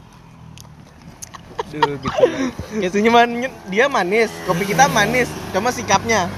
Aduh, 1.74 1.98
gitu. 1.98 2.08
kayak 2.78 2.90
senyuman 2.90 3.26
dia 3.66 3.86
manis, 3.86 4.30
kopi 4.44 4.62
kita 4.64 4.86
manis, 4.86 5.26
cuma 5.50 5.74
sikapnya. 5.74 6.30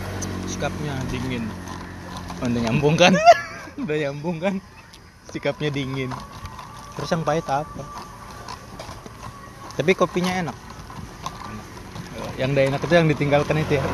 Sikapnya 0.46 0.96
dingin. 1.06 1.44
Oh, 2.40 2.48
udah 2.48 2.60
nyambung 2.62 2.96
kan? 2.96 3.12
udah 3.82 3.96
nyambung 3.98 4.40
kan? 4.40 4.54
Sikapnya 5.28 5.68
dingin. 5.68 6.08
Terus 6.96 7.12
yang 7.12 7.20
pahit 7.20 7.44
apa? 7.44 7.84
Tapi 9.76 9.92
kopinya 9.92 10.32
enak. 10.32 10.56
Yang 12.36 12.48
udah 12.52 12.64
enak 12.68 12.80
itu 12.84 12.94
yang 12.94 13.08
ditinggalkan 13.08 13.56
itu 13.64 13.72
ya. 13.80 13.84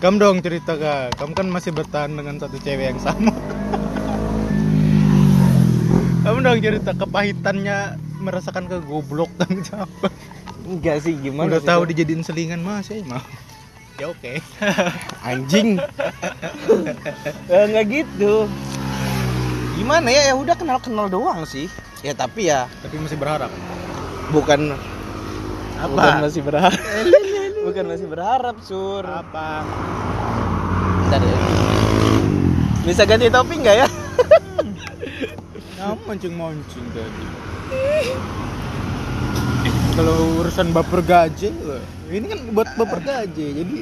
Kamu 0.00 0.16
dong 0.20 0.38
cerita 0.44 0.76
kak, 0.76 1.16
kamu 1.16 1.32
kan 1.32 1.46
masih 1.48 1.72
bertahan 1.72 2.12
dengan 2.12 2.36
satu 2.36 2.60
cewek 2.60 2.92
yang 2.92 3.00
sama. 3.00 3.32
kamu 6.24 6.38
dong 6.40 6.60
cerita 6.60 6.92
kepahitannya 6.96 8.00
merasakan 8.20 8.68
kegoblok 8.68 9.28
dan 9.40 9.64
apa? 9.84 10.08
Enggak 10.64 11.04
sih, 11.04 11.16
gimana? 11.20 11.48
Udah 11.48 11.60
sih, 11.60 11.68
tahu 11.68 11.82
dijadiin 11.92 12.24
selingan 12.24 12.64
mah 12.64 12.80
saya 12.80 13.04
mau. 13.04 13.20
Ya 14.00 14.10
oke. 14.10 14.40
anjing. 15.22 15.76
Eh, 17.52 17.64
Enggak 17.68 17.84
gitu. 17.88 18.48
Gimana 19.76 20.08
ya? 20.08 20.32
Ya 20.32 20.34
udah 20.34 20.56
kenal-kenal 20.56 21.06
doang 21.08 21.44
sih. 21.48 21.68
Ya 22.04 22.12
tapi 22.12 22.52
ya 22.52 22.68
Tapi 22.84 23.00
masih 23.00 23.16
berharap. 23.16 23.48
bukan 24.28 24.76
Apa? 25.80 25.88
bukan 25.88 26.12
masih 26.20 26.42
berharap. 26.44 26.76
bukan 27.66 27.84
masih 27.88 28.06
berharap, 28.12 28.56
Sur. 28.60 29.00
Apa? 29.08 29.64
Bentar 31.08 31.20
ya. 31.24 31.38
Bisa 32.84 33.08
ganti 33.08 33.32
topik 33.32 33.56
nggak 33.56 33.76
ya? 33.84 33.88
Kamu 35.80 36.04
mancing-mancing 36.04 36.86
tadi. 36.92 37.24
Kalau 39.96 40.44
urusan 40.44 40.76
baper 40.76 41.00
gaje, 41.00 41.48
loh. 41.64 41.80
ini 42.12 42.28
kan 42.28 42.40
buat 42.52 42.68
baper 42.76 43.00
gaje, 43.00 43.46
jadi 43.64 43.76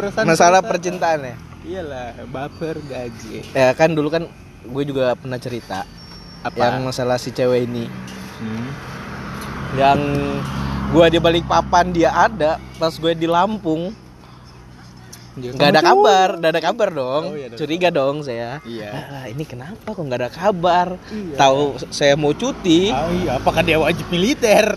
perasaan 0.00 0.24
Masalah 0.24 0.60
percintaan 0.64 1.28
ya. 1.28 1.36
Iyalah, 1.68 2.24
baper 2.32 2.80
gaje. 2.88 3.44
Ya 3.52 3.76
kan 3.76 3.92
dulu 3.92 4.08
kan 4.08 4.24
gue 4.64 4.84
juga 4.88 5.12
pernah 5.12 5.36
cerita 5.36 5.84
Apa? 6.40 6.56
yang 6.58 6.82
masalah 6.82 7.16
si 7.16 7.30
cewek 7.30 7.64
ini 7.64 7.84
Hmm. 8.40 8.68
yang 9.76 10.00
gue 10.88 11.06
di 11.08 11.18
balik 11.18 11.44
papan 11.44 11.88
dia 11.88 12.08
ada 12.10 12.56
pas 12.74 12.90
gue 12.90 13.12
di 13.12 13.24
Lampung 13.24 13.92
nggak 15.32 15.70
ada 15.70 15.80
kabar 15.80 16.28
nggak 16.34 16.50
ada 16.50 16.62
kabar 16.62 16.88
dong 16.90 17.24
Oh, 17.26 17.36
iya, 17.36 17.52
curiga 17.52 17.88
dong 17.88 18.20
saya 18.20 18.58
Iya. 18.62 18.90
ah, 18.90 19.24
ini 19.26 19.44
kenapa 19.44 19.84
kok 19.86 20.00
nggak 20.00 20.20
ada 20.20 20.30
kabar 20.30 20.96
Iya. 21.06 21.36
tahu 21.36 21.60
saya 21.88 22.16
mau 22.16 22.32
cuti 22.32 22.88
Ah, 22.88 23.06
iya, 23.10 23.30
apakah 23.36 23.60
dia 23.60 23.76
wajib 23.76 24.08
militer? 24.08 24.74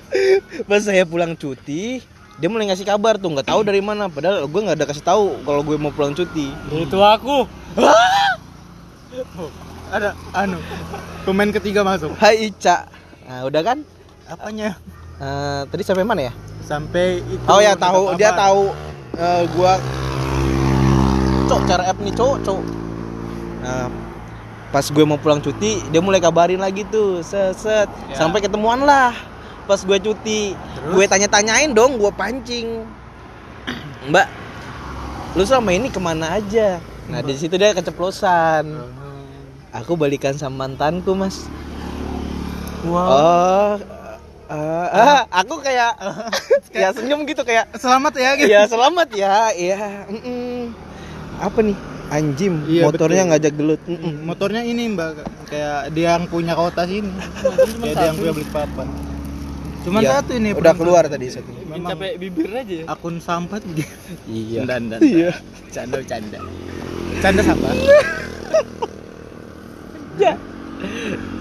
pas 0.68 0.82
saya 0.82 1.02
pulang 1.02 1.32
cuti 1.32 2.02
dia 2.36 2.48
mulai 2.50 2.68
ngasih 2.68 2.84
kabar 2.84 3.16
tuh 3.16 3.30
nggak 3.30 3.46
tahu 3.46 3.62
dari 3.62 3.80
mana 3.80 4.06
padahal 4.06 4.44
gue 4.44 4.60
nggak 4.60 4.76
ada 4.76 4.86
kasih 4.86 5.00
tahu 5.00 5.40
kalau 5.42 5.62
gue 5.62 5.76
mau 5.76 5.88
pulang 5.88 6.12
cuti 6.12 6.52
Itu 6.68 6.98
aku. 6.98 7.46
Ada 9.86 10.12
anu 10.32 10.58
pemain 11.22 11.50
ketiga 11.50 11.80
masuk. 11.80 12.10
Hai 12.16 12.50
Ica 12.50 12.86
nah 13.26 13.42
udah 13.42 13.58
kan 13.60 13.78
Apanya? 14.24 14.78
Eh, 15.16 15.60
tadi 15.66 15.82
sampai 15.82 16.02
mana 16.02 16.22
ya 16.24 16.32
Sampai 16.60 17.22
itu. 17.22 17.42
Oh 17.46 17.58
ya 17.58 17.74
tahu 17.74 18.14
dia 18.14 18.30
kabar. 18.30 18.40
tahu 18.42 18.62
eh, 19.16 19.42
gua 19.52 19.72
cok 21.46 21.60
cara 21.64 21.82
app 21.86 21.98
nih 22.00 22.10
cok 22.12 22.34
cok. 22.42 22.60
Nah, 23.62 23.86
pas 24.66 24.82
gue 24.82 25.04
mau 25.04 25.14
pulang 25.16 25.38
cuti 25.38 25.78
dia 25.88 25.98
mulai 25.98 26.18
kabarin 26.18 26.58
lagi 26.58 26.82
tuh 26.84 27.22
set 27.22 27.54
set 27.54 27.86
Ya. 28.10 28.18
sampai 28.18 28.38
ketemuan 28.40 28.78
lah 28.80 29.14
pas 29.64 29.78
gue 29.78 29.98
cuti 30.00 30.52
Terus? 30.52 30.90
gue 30.92 31.04
tanya-tanyain 31.06 31.70
dong 31.70 31.96
gue 31.96 32.10
pancing 32.12 32.82
mbak 34.04 34.26
lu 35.32 35.42
selama 35.42 35.70
ini 35.70 35.86
ke 35.86 35.98
mana 35.98 36.34
aja 36.34 36.78
nah 37.06 37.22
di 37.22 37.34
situ 37.34 37.54
dia 37.54 37.70
keceplosan 37.72 38.74
aku 39.76 39.92
balikan 39.94 40.34
sama 40.34 40.64
mantanku 40.64 41.12
mas 41.12 41.44
Wow. 42.82 43.02
oh 43.02 43.72
eh, 44.46 44.86
ah, 44.94 45.26
aku 45.34 45.58
kayak 45.58 45.98
ya 46.72 46.94
senyum 46.94 47.26
gitu 47.26 47.42
kayak 47.42 47.66
Selamat 47.74 48.14
ya 48.14 48.30
gitu. 48.36 48.46
ya 48.46 48.62
selamat 48.64 49.08
ya 49.10 49.50
ya 49.50 50.06
mm-mm. 50.06 50.70
apa 51.36 51.58
nih 51.60 51.74
anjim 52.06 52.62
Iya, 52.64 52.86
motornya 52.86 53.20
betul. 53.20 53.30
ngajak 53.32 53.52
gelut 53.54 53.80
Mm, 53.82 53.90
Mm-mm. 53.92 54.14
Motornya 54.22 54.62
ini 54.62 54.86
mbak, 54.88 55.18
kayak 55.44 55.90
dia 55.90 56.14
yang 56.14 56.24
punya 56.24 56.54
kota 56.54 56.86
sini. 56.86 57.10
kayak 57.82 57.94
dia 57.96 58.06
yang 58.06 58.16
punya 58.16 58.32
beli 58.32 58.46
papan. 58.46 58.86
Cuman 59.82 60.00
Iya, 60.00 60.10
satu 60.16 60.30
ini. 60.32 60.48
udah 60.52 60.74
keluar 60.74 61.02
tadi 61.06 61.26
satu 61.26 61.50
Memang 61.66 61.98
bibir 61.98 62.46
aja 62.48 62.86
akun 62.86 63.18
sampah 63.18 63.58
tuh 63.58 63.70
gitu. 63.72 63.90
iya 64.30 64.62
Dan 64.62 64.86
dan. 64.88 65.02
iya 65.02 65.34
Canda 65.68 65.98
canda. 66.02 66.38
Canda 67.18 67.42
sampah. 67.42 67.70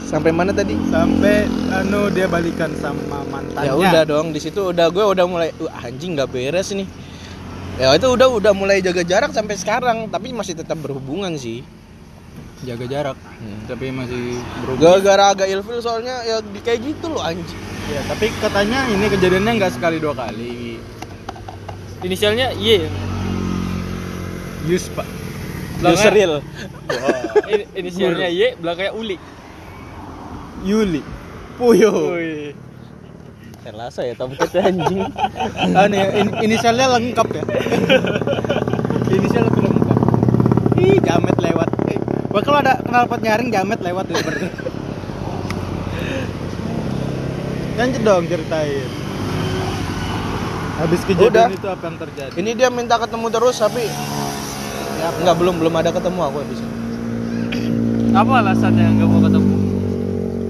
sampai 0.01 0.31
mana 0.31 0.51
tadi 0.51 0.77
Sampai 0.87 1.43
anu 1.69 2.07
dia 2.07 2.25
balikan 2.25 2.71
sama 2.73 3.19
mantannya. 3.25 3.67
ya 3.67 3.73
udah 3.73 4.03
dong 4.05 4.31
di 4.31 4.39
situ 4.39 4.71
udah 4.71 4.87
gue 4.87 5.03
udah 5.03 5.25
mulai 5.25 5.49
"Wah, 5.57 5.81
anjing 5.81 6.13
nggak 6.13 6.29
beres 6.29 6.71
nih 6.71 6.87
ya 7.75 7.91
itu 7.91 8.07
udah 8.07 8.31
udah 8.31 8.53
mulai 8.53 8.79
jaga 8.79 9.01
jarak 9.01 9.31
sampai 9.31 9.55
sekarang 9.55 10.07
tapi 10.07 10.31
masih 10.31 10.53
tetap 10.53 10.77
berhubungan 10.77 11.35
sih 11.35 11.63
Jaga 12.63 12.87
jarak. 12.87 13.19
Hmm. 13.19 13.67
Tapi 13.67 13.91
masih 13.91 14.39
berhubungan. 14.63 14.79
gara-gara 14.97 15.23
agak 15.29 15.47
ilfil 15.49 15.77
soalnya 15.77 16.23
ya 16.23 16.39
di 16.39 16.57
kayak 16.57 16.79
gitu 16.83 17.11
loh 17.11 17.21
anjing 17.21 17.61
Ya, 17.85 18.01
tapi 18.07 18.33
katanya 18.35 18.89
ini 18.89 19.05
kejadiannya 19.05 19.51
nggak 19.55 19.73
sekali 19.75 20.01
dua 20.01 20.15
kali. 20.15 20.81
inisialnya 22.01 22.55
Y 22.55 22.89
Yus 24.65 24.89
pak. 24.89 25.05
Yusril 25.83 26.33
In- 27.45 27.69
inisialnya 27.75 28.29
Y 28.31 28.55
belakangnya 28.57 28.93
Uli. 28.95 29.17
Yuli. 30.65 31.01
Puyo. 31.59 31.91
Terlasa 33.61 34.01
ya 34.05 34.13
tomcat 34.17 34.49
anjing. 34.55 35.01
ah 35.77 35.85
nih 35.89 36.03
in- 36.21 36.37
inisialnya 36.41 36.89
lengkap 36.95 37.27
ya. 37.33 37.43
Inisialnya 39.15 39.51
tuh 39.53 39.61
lengkap. 39.61 39.97
Ih 40.81 40.97
jamet 41.01 41.37
lewat. 41.37 41.69
Eh, 41.91 41.97
gua 42.29 42.41
kalau 42.41 42.59
ada 42.61 42.81
knalpot 42.81 43.21
nyaring 43.21 43.49
jamet 43.53 43.79
lewat 43.81 44.05
ya 44.09 44.17
berarti 44.21 44.47
lanjut 47.75 48.01
dong 48.07 48.23
ceritain. 48.31 48.87
Habis 50.75 51.01
kejadian 51.07 51.31
Udah. 51.31 51.47
itu 51.51 51.67
apa 51.71 51.83
yang 51.87 51.97
terjadi? 51.99 52.33
Ini 52.35 52.51
dia 52.55 52.69
minta 52.71 52.95
ketemu 52.99 53.27
terus 53.31 53.55
tapi 53.59 53.83
ya, 54.95 55.07
nggak 55.15 55.35
belum 55.35 55.55
belum 55.57 55.73
ada 55.73 55.89
ketemu 55.89 56.19
aku 56.21 56.37
di 56.43 56.55
sini. 56.55 56.73
Apa 58.11 58.31
alasannya 58.39 58.85
nggak 58.93 59.07
mau 59.07 59.21
ketemu? 59.21 59.55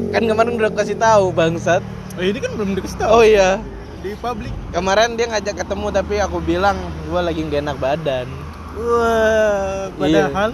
Kan 0.10 0.24
kemarin 0.26 0.54
udah 0.56 0.72
kasih 0.72 0.96
tahu 0.96 1.26
bangsat. 1.30 1.82
oh, 2.16 2.24
ini 2.24 2.38
kan 2.38 2.52
belum 2.54 2.70
dikasih 2.74 2.98
tahu 2.98 3.10
Oh 3.12 3.24
iya. 3.24 3.60
di 4.00 4.14
publik 4.16 4.54
Kemarin 4.70 5.18
dia 5.18 5.28
ngajak 5.28 5.60
ketemu 5.60 5.88
tapi 5.90 6.16
aku 6.18 6.38
bilang 6.40 6.78
gua 7.06 7.20
lagi 7.20 7.42
gak 7.44 7.60
enak 7.60 7.78
badan. 7.78 8.28
wah 8.72 9.90
Iya. 9.98 10.30
padahal 10.30 10.52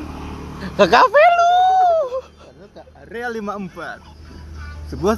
Ke 0.72 0.86
kafe 0.88 1.24
lu. 1.32 1.52
Area 3.04 3.28
54 3.28 4.08
sebuah 4.88 5.16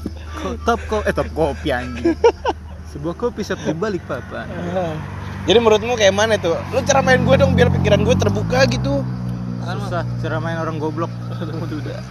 top 0.61 0.81
ko 0.85 1.01
eh 1.01 1.09
top 1.09 1.29
kopi 1.31 1.69
anjing 1.69 2.13
sebuah 2.93 3.13
kopi 3.15 3.41
shop 3.41 3.57
di 3.59 3.73
balik 3.73 4.01
papan 4.03 4.45
Jadi 5.43 5.57
menurutmu 5.57 5.93
kayak 5.93 6.11
mana 6.11 6.35
tuh? 6.37 6.55
Lu 6.71 6.79
ceramain 6.81 7.19
gue 7.19 7.35
dong 7.35 7.51
biar 7.51 7.67
pikiran 7.69 7.99
gue 8.01 8.15
terbuka 8.15 8.63
gitu. 8.65 9.03
susah 9.63 10.03
ceramain 10.19 10.55
orang 10.55 10.75
goblok 10.75 11.07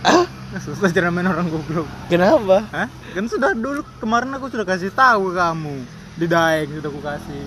Ah, 0.02 0.24
susah 0.56 0.88
ceramain 0.88 1.20
orang 1.22 1.44
goblok 1.46 1.84
kenapa? 2.08 2.64
Hah? 2.66 2.88
kan 2.88 3.24
sudah 3.28 3.52
dulu 3.52 3.84
kemarin 4.00 4.32
aku 4.32 4.48
sudah 4.48 4.64
kasih 4.64 4.88
tahu 4.88 5.32
kamu 5.32 5.84
di 6.16 6.26
daeng 6.26 6.72
sudah 6.72 6.88
aku 6.88 7.00
kasih 7.02 7.44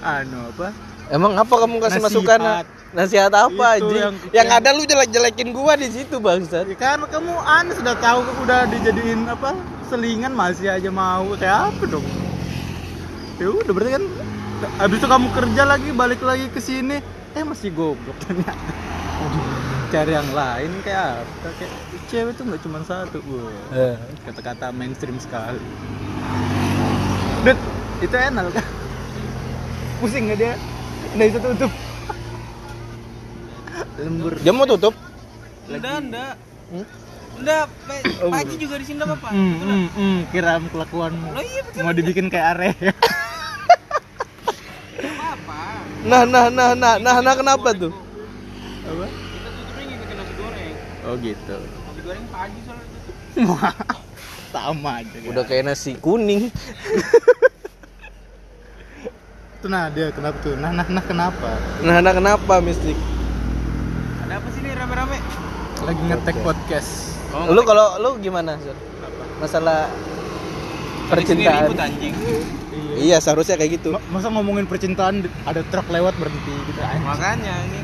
anu 0.00 0.42
apa 0.44 0.74
Emang 1.06 1.32
apa 1.34 1.54
kamu 1.56 1.76
kasih 1.78 2.00
Nasihat. 2.00 2.18
masukan? 2.18 2.40
Nasihat 2.92 3.30
apa 3.32 3.66
Itu 3.78 3.86
anjing? 3.86 3.94
yang- 3.96 4.16
Yang, 4.28 4.34
yang- 4.34 4.50
ada 4.50 4.68
lu 4.72 4.82
jelek-jelekin 4.82 5.48
gua 5.52 5.72
di 5.76 5.88
situ 5.88 6.16
bangsat. 6.18 6.66
ya 6.66 6.74
kan 6.74 6.98
kamu 7.04 7.30
anu 7.38 7.70
sudah 7.74 7.94
tahu 7.96 8.26
udah 8.42 8.66
dijadiin 8.66 9.22
apa 9.24 9.54
selingan 9.86 10.34
masih 10.34 10.66
aja 10.68 10.90
mau 10.90 11.30
kayak 11.36 11.70
apa 11.70 11.82
dong 11.86 12.06
ya 13.38 13.54
udah 13.54 13.70
berarti 13.70 13.92
kan 13.92 14.04
habis 14.72 14.96
itu 14.96 15.06
kamu 15.06 15.26
kerja 15.30 15.62
lagi 15.64 15.90
balik 15.90 16.20
lagi 16.20 16.46
ke 16.48 16.58
sini 16.58 16.98
eh 17.32 17.42
masih 17.42 17.70
goblok 17.70 18.14
ternyata 18.20 18.72
cari 19.88 20.12
yang 20.12 20.30
lain 20.32 20.70
kayak 20.80 21.20
apa 21.20 21.48
kayak 21.56 21.72
cewek 22.06 22.32
tuh 22.32 22.44
nggak 22.44 22.60
cuma 22.60 22.78
satu 22.82 23.20
wah 23.22 23.52
Eh. 23.72 23.96
kata-kata 24.24 24.70
mainstream 24.70 25.16
sekali 25.16 25.60
Dut, 27.42 27.58
itu 27.98 28.14
enak 28.14 28.54
kan 28.54 28.66
pusing 29.98 30.26
nggak 30.26 30.38
dia 30.38 30.54
udah 31.12 31.26
itu 31.26 31.38
tutup 31.38 31.72
lembur 33.94 34.32
Dia 34.40 34.50
mau 34.50 34.64
tutup? 34.64 34.94
Enggak, 35.68 35.96
enggak. 36.00 36.34
Hmm? 36.72 36.86
Enggak, 37.38 37.64
pa- 37.86 38.04
pagi 38.32 38.56
juga 38.56 38.74
di 38.76 38.84
sini 38.84 38.96
enggak 38.98 39.14
apa-apa. 39.14 39.28
Hmm, 39.30 39.54
hmm, 39.54 39.86
hmm, 39.92 40.18
kiram 40.28 40.62
kelakuanmu 40.68 41.28
iya 41.38 41.60
betul. 41.62 41.80
mau 41.84 41.92
dibikin 41.92 42.26
kayak 42.26 42.46
area. 42.56 42.72
Nah, 46.02 46.26
nah, 46.26 46.50
nah, 46.50 46.74
nah, 46.74 46.98
nah, 46.98 47.16
nah, 47.22 47.34
kenapa 47.38 47.70
tuh? 47.78 47.94
apa 48.82 49.06
Kita 49.06 49.48
tutupnya 49.54 49.84
ngikutin 49.86 50.16
nasi 50.18 50.32
goreng. 50.34 50.74
oh 51.06 51.14
gitu 51.22 51.56
Nasi 51.62 52.00
goreng 52.02 52.26
pagi 52.28 52.58
soalnya 52.66 52.90
sama 54.52 54.90
aja 55.00 55.16
kan. 55.16 55.30
Udah 55.32 55.44
kayak 55.46 55.64
nasi 55.64 55.92
kuning. 55.96 56.50
tuh 59.62 59.70
nah 59.70 59.86
dia 59.94 60.10
kenapa 60.10 60.42
tuh 60.42 60.58
nah 60.58 60.74
nah 60.74 60.82
nah 60.90 61.04
kenapa 61.06 61.54
Nah, 61.86 62.02
nah, 62.02 62.10
kenapa 62.10 62.58
mistik? 62.58 62.98
Ada 64.26 64.42
apa 64.42 64.48
sih 64.50 64.60
nih 64.66 64.74
rame-rame? 64.74 65.18
lagi 65.82 66.02
ngetek 66.02 66.36
podcast 66.42 67.12
Lu 67.32 67.64
kalau 67.64 67.96
lu 67.96 68.10
gimana, 68.20 68.60
Sur? 68.60 68.76
Masalah 69.40 69.88
percintaan. 71.08 71.64
Ribut 71.64 71.80
anjing. 71.80 72.14
Iya, 72.94 73.16
seharusnya 73.18 73.56
kayak 73.56 73.72
gitu. 73.76 73.88
Ma- 73.90 74.04
masa 74.10 74.28
ngomongin 74.28 74.64
percintaan 74.64 75.14
ada 75.42 75.60
truk 75.64 75.86
lewat 75.86 76.14
berhenti 76.14 76.52
gitu 76.66 76.80
anjing. 76.80 77.02
Makanya 77.02 77.54
ini 77.66 77.80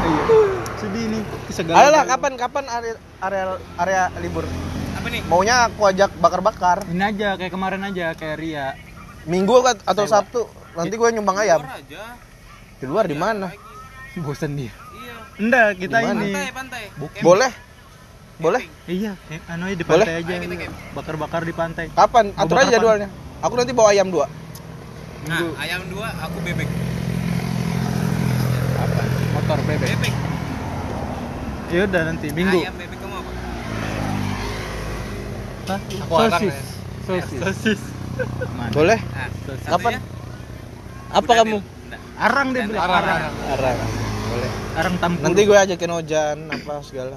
Iya. 0.00 0.24
sedih 0.76 1.04
nih 1.08 1.22
segala 1.50 1.76
Ayolah, 1.78 2.04
kapan-kapan 2.06 2.64
area, 2.66 2.94
area 3.20 3.44
area 3.76 4.02
libur? 4.18 4.44
apa 4.92 5.06
nih? 5.08 5.22
Maunya 5.24 5.66
aku 5.66 5.80
ajak 5.86 6.10
bakar-bakar. 6.16 6.84
ini 6.86 7.00
aja 7.00 7.28
kayak 7.34 7.48
kemarin 7.48 7.80
aja 7.82 8.12
kayak 8.12 8.36
Ria 8.36 8.66
Minggu 9.22 9.60
at- 9.62 9.84
atau 9.84 10.04
Sabtu. 10.04 10.44
Nanti 10.72 10.94
gue 10.94 11.08
nyumbang 11.10 11.36
ayam. 11.36 11.60
Keluar 11.60 11.78
aja. 11.78 12.02
Di 12.76 12.84
luar 12.86 13.04
di 13.04 13.16
mana? 13.16 13.48
bosan 14.12 14.52
dia 14.52 14.68
Iya. 14.68 15.14
enggak 15.38 15.68
kita 15.78 15.96
Di 15.96 16.04
mana? 16.04 16.18
ini 16.18 16.32
Pantai, 16.34 16.50
pantai. 16.50 16.82
Boleh? 17.22 17.50
Boleh? 18.40 18.64
iya 18.88 19.12
anu 19.46 19.68
aja 19.68 19.76
di 19.76 19.84
Boleh? 19.84 20.06
pantai 20.08 20.14
aja 20.18 20.32
kita 20.32 20.56
camping. 20.56 20.72
bakar-bakar 20.96 21.40
di 21.44 21.52
pantai 21.52 21.84
Kapan? 21.92 22.32
Mau 22.32 22.40
Atur 22.40 22.56
aja 22.56 22.70
jadwalnya. 22.72 23.08
Aku 23.40 23.54
nanti 23.54 23.72
bawa 23.72 23.88
ayam 23.92 24.08
dua. 24.08 24.26
Nah, 25.28 25.52
ayam 25.60 25.84
dua, 25.86 26.08
aku 26.18 26.40
bebek. 26.40 26.68
apa 28.80 29.02
motor 29.30 29.58
bebek 29.62 29.88
Bebek. 29.92 30.14
ya 31.68 31.80
udah 31.84 32.02
nanti 32.08 32.26
minggu 32.32 32.58
Ayam 32.64 32.74
bebek 32.74 32.98
kamu 32.98 33.14
apa? 33.14 33.30
Hah? 35.68 35.80
Aku 36.00 36.14
arang 36.16 36.40
sosis 36.40 36.56
ya. 36.56 36.64
sosis 37.04 37.40
sosis 37.44 37.80
Mana? 38.56 38.72
Boleh? 38.72 38.98
Nah, 38.98 39.28
Kapan? 39.68 39.92
satunya 39.92 40.00
Apa 41.10 41.20
udah 41.22 41.36
kamu? 41.36 41.58
Nggak. 41.60 42.00
arang 42.18 42.46
dia 42.50 42.62
bilang 42.64 42.80
Arang, 42.80 43.04
arang 43.04 43.18
arang. 43.20 43.34
Arang. 43.52 43.76
Boleh. 44.26 44.50
arang 44.72 44.94
tampur 44.96 45.24
Nanti 45.28 45.40
gue 45.42 45.58
ajakin 45.58 45.90
Ojan 45.92 46.38
apa 46.48 46.74
segala. 46.80 47.16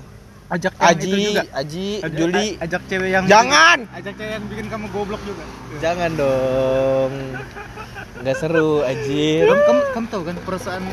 Ajak 0.53 0.73
yang 0.75 0.85
itu 0.85 0.93
Aji, 1.03 1.11
juga 1.25 1.43
Aji, 1.51 1.87
Ajak- 1.97 2.13
Juli. 2.15 2.47
ajak 2.59 2.81
cewek 2.85 3.09
yang 3.09 3.23
Jangan. 3.25 3.77
ajak 3.91 4.13
cewek 4.13 4.31
yang 4.31 4.45
bikin 4.45 4.65
kamu 4.67 4.85
goblok 4.87 5.21
juga 5.23 5.43
Jangan 5.79 6.11
dong. 6.13 7.11
Nggak 8.15 8.35
seru, 8.37 8.71
Ajir. 8.83 9.43
kamu, 9.43 9.61
kamu, 9.63 9.81
kamu 9.91 10.05
tahu 10.07 10.23
kan 10.23 10.35
perasaan 10.39 10.83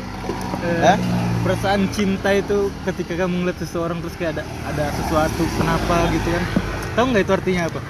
eh, 0.59 0.81
Hah? 0.83 0.97
perasaan 1.41 1.81
cinta 1.89 2.29
itu 2.31 2.57
ketika 2.83 3.13
kamu 3.19 3.33
ngeliat 3.39 3.57
seseorang 3.57 3.97
terus 3.97 4.13
kayak 4.13 4.35
ada 4.35 4.43
ada 4.67 4.85
sesuatu 4.93 5.41
kenapa 5.55 5.95
gitu 6.11 6.27
kan 6.27 6.43
tahu 6.91 7.05
nggak 7.07 7.23
itu 7.23 7.33
artinya 7.33 7.63
apa 7.67 7.81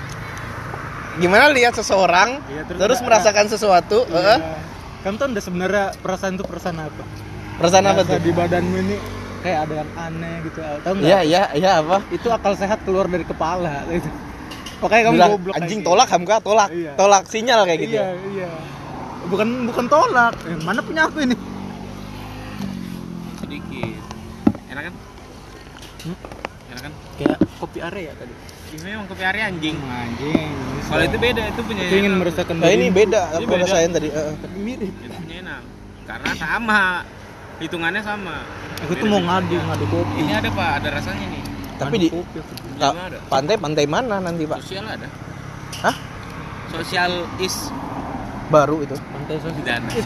Gimana 1.13 1.51
lihat 1.51 1.73
seseorang 1.73 2.39
Iya, 2.45 2.63
terus 2.63 2.79
terus 2.79 2.97
ada- 2.97 3.05
merasakan 3.05 3.45
sesuatu, 3.47 3.97
Iya. 4.05 4.15
heeh. 4.15 4.39
kamu 5.01 5.15
tahu 5.17 5.27
nggak 5.29 5.43
sebenarnya 5.43 5.83
perasaan 5.97 6.33
itu 6.33 6.43
perasaan 6.43 6.77
apa 6.79 7.03
Perasaan 7.57 7.85
apa 7.85 8.01
tuh? 8.03 8.17
di 8.17 8.31
badanmu 8.31 8.75
ini 8.79 8.97
kayak 9.41 9.59
ada 9.61 9.73
yang 9.75 9.89
aneh 9.95 10.35
gitu 10.43 10.59
tahu 10.79 10.93
nggak 10.95 11.07
Iya, 11.07 11.19
iya, 11.23 11.41
iya 11.53 11.71
apa? 11.77 11.97
itu 12.09 12.27
akal 12.27 12.53
sehat 12.53 12.79
keluar 12.81 13.05
dari 13.05 13.23
kepala 13.23 13.83
gitu 13.91 14.09
makanya 14.77 15.03
kamu 15.03 15.15
Bilang 15.15 15.31
goblok 15.31 15.55
anjing 15.55 15.79
tolak 15.81 16.07
hamka 16.07 16.35
tolak. 16.39 16.69
Iya. 16.69 16.91
Tolak 16.95 17.23
sinyal 17.25 17.59
kayak 17.63 17.79
gitu. 17.79 17.93
iya 17.93 18.05
ya? 18.07 18.17
iya 18.31 18.49
bukan 19.23 19.47
bukan 19.65 19.85
tolak 19.87 20.33
Eh, 20.43 20.57
mana 20.59 20.81
punya 20.81 21.05
aku 21.05 21.21
ini 21.21 21.37
Sedikit. 23.37 24.01
Enak 24.67 24.83
kan? 24.83 24.93
Hmm? 26.01 26.17
Enak 26.67 26.81
kan? 26.81 26.93
kayak 27.13 27.37
kopi 27.57 27.79
area 27.79 28.11
tadi 28.15 28.33
Ini 28.71 28.81
memang 28.87 29.05
kopi 29.05 29.21
hari 29.21 29.39
anjing. 29.39 29.77
anjing 29.77 30.49
Kalau 30.81 31.03
itu 31.03 31.17
beda, 31.17 31.41
itu 31.45 31.61
punya 31.61 31.83
itu 31.85 31.95
ingin 31.97 32.13
merasakan 32.15 32.55
Nah, 32.57 32.69
ini 32.69 32.87
beda 32.89 33.21
Ini 33.21 33.35
aku 33.37 33.47
beda. 33.47 33.63
rasain 33.63 33.89
tadi. 33.91 34.07
heeh. 34.09 34.33
tapi 34.33 34.57
mirip 34.57 34.93
Itu 34.97 35.13
punya 35.13 35.35
enak. 35.41 35.61
Karena 36.01 36.31
sama. 36.33 36.83
Hitungannya 37.61 38.01
sama. 38.01 38.41
aku 38.81 38.97
tuh 38.97 39.05
mau 39.05 39.21
ngadu 39.21 39.53
ngadu 39.53 39.85
kopi 39.93 40.13
Ini 40.25 40.33
ada 40.33 40.49
Pak, 40.49 40.69
ada 40.81 40.89
rasanya 40.97 41.25
nih. 41.29 41.43
Tapi 41.77 41.95
Ngadu 41.95 42.01
di 42.01 42.09
kopi 42.09 42.37
ada? 42.81 43.17
pantai 43.29 43.55
pantai 43.61 43.85
mana 43.85 44.17
nanti, 44.17 44.43
Pak? 44.49 44.57
Sosial 44.65 44.85
ada. 44.89 45.07
Hah? 45.85 45.95
Sosial 46.73 47.11
is 47.37 47.69
Baru 48.49 48.81
itu. 48.81 48.97
pantai 48.97 49.37
sosial 49.37 49.61
itu 49.61 49.69
aja. 49.69 49.87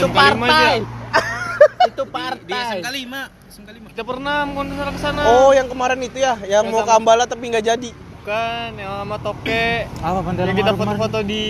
itu 1.85 2.03
Di, 2.45 2.51
di 2.51 2.53
SMK 2.53 2.87
5, 2.91 3.49
SMK 3.55 3.69
5. 3.71 3.91
Kita 3.95 4.03
pernah 4.03 4.35
konser 4.51 4.87
ke 4.91 4.99
sana. 4.99 5.21
Oh, 5.23 5.51
yang 5.55 5.67
kemarin 5.71 5.99
itu 6.03 6.17
ya, 6.19 6.35
yang 6.43 6.67
mau 6.67 6.83
ke 6.83 6.91
Ambala 6.91 7.23
tapi 7.23 7.47
nggak 7.47 7.63
jadi. 7.63 7.89
Bukan, 7.95 8.69
yang 8.75 8.91
sama 9.05 9.17
Toke. 9.21 9.85
apa 10.01 10.19
pantai 10.19 10.41
Yang 10.49 10.57
kita 10.59 10.71
foto-foto 10.75 11.19
di 11.23 11.41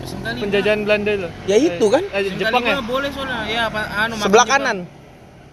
SMK 0.00 0.26
5. 0.26 0.42
penjajahan 0.42 0.80
Belanda 0.82 1.12
loh. 1.20 1.30
Ya 1.44 1.56
itu 1.60 1.86
kan. 1.86 2.02
Eh, 2.08 2.22
Jepang 2.34 2.62
ya? 2.64 2.80
5 2.80 2.88
boleh 2.88 3.08
soalnya. 3.12 3.38
Ya, 3.44 3.62
apa 3.68 3.80
anu 4.00 4.12
Sebelah 4.16 4.46
kanan. 4.48 4.78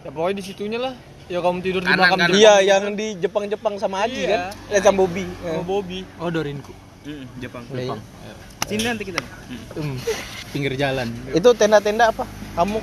Ya 0.02 0.10
pokoknya 0.10 0.36
di 0.36 0.44
situnya 0.44 0.80
lah. 0.80 0.94
Ya 1.28 1.40
kamu 1.40 1.60
tidur 1.60 1.82
di 1.82 1.90
makam 1.90 2.16
kanan. 2.16 2.28
Jepang. 2.30 2.40
Iya, 2.40 2.54
yang 2.64 2.84
di 2.94 3.08
Jepang-Jepang 3.18 3.74
sama 3.76 4.08
Aji 4.08 4.22
Iya. 4.22 4.30
kan? 4.30 4.40
Eh 4.70 4.80
sama 4.80 4.98
Bobby. 4.98 5.26
Sama 5.38 5.62
Bobby. 5.62 6.00
oh 6.18 6.30
Dorinku 6.30 6.72
Jepang. 7.38 7.64
Hmm, 7.64 7.76
Jepang. 7.76 8.00
Iya. 8.00 8.34
Sini 8.66 8.84
nanti 8.84 9.04
kita. 9.04 9.20
Hmm, 9.74 9.96
pinggir 10.52 10.76
jalan 10.76 11.08
Itu 11.30 11.52
tenda-tenda 11.54 12.12
apa? 12.12 12.24
Kamu 12.54 12.80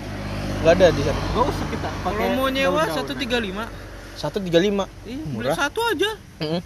nggak 0.60 0.74
ada 0.74 0.86
di 0.90 1.02
sana. 1.02 1.20
gak 1.30 1.44
usah 1.46 1.66
kita 1.68 1.88
Kalau 2.02 2.28
mau 2.34 2.48
nyewa 2.48 2.82
daun-daunan. 2.82 3.64
135. 3.64 3.64
135. 4.14 4.84
Iya, 5.02 5.24
Murah. 5.24 5.36
beli 5.36 5.50
satu 5.54 5.80
aja. 5.82 6.10
Heeh. 6.38 6.60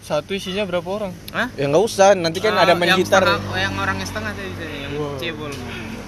Satu 0.00 0.30
isinya 0.30 0.62
berapa 0.64 0.84
orang? 0.86 1.12
Hah? 1.30 1.48
Ya 1.54 1.64
nggak 1.64 1.80
usah, 1.82 2.12
nanti 2.12 2.36
kan 2.38 2.52
ada 2.52 2.74
Ah, 2.74 2.76
main 2.76 2.90
yang 2.90 3.00
gitar. 3.00 3.24
setengah- 3.24 3.40
oh, 3.48 3.56
yang 3.56 3.74
orangnya 3.74 4.04
setengah 4.04 4.30
tadi 4.30 4.50
yang 4.76 4.92
Wow. 4.92 5.16
cebol. 5.16 5.52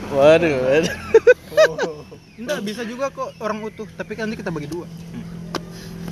Waduh, 0.08 0.54
waduh. 0.60 0.94
Enggak 2.36 2.60
bisa 2.62 2.82
juga 2.84 3.08
kok 3.08 3.32
orang 3.40 3.58
utuh, 3.62 3.88
tapi 3.90 4.12
kan 4.12 4.28
nanti 4.28 4.36
kita 4.36 4.52
bagi 4.52 4.68
dua. 4.68 4.84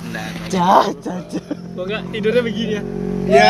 Enggak. 0.01 0.29
Cah, 0.49 0.87
cah, 0.97 1.19
cah. 1.23 1.45
Kok 1.75 1.83
enggak 1.85 2.01
tidurnya 2.09 2.41
begini 2.41 2.71
ya? 2.71 2.83
Iya. 3.25 3.49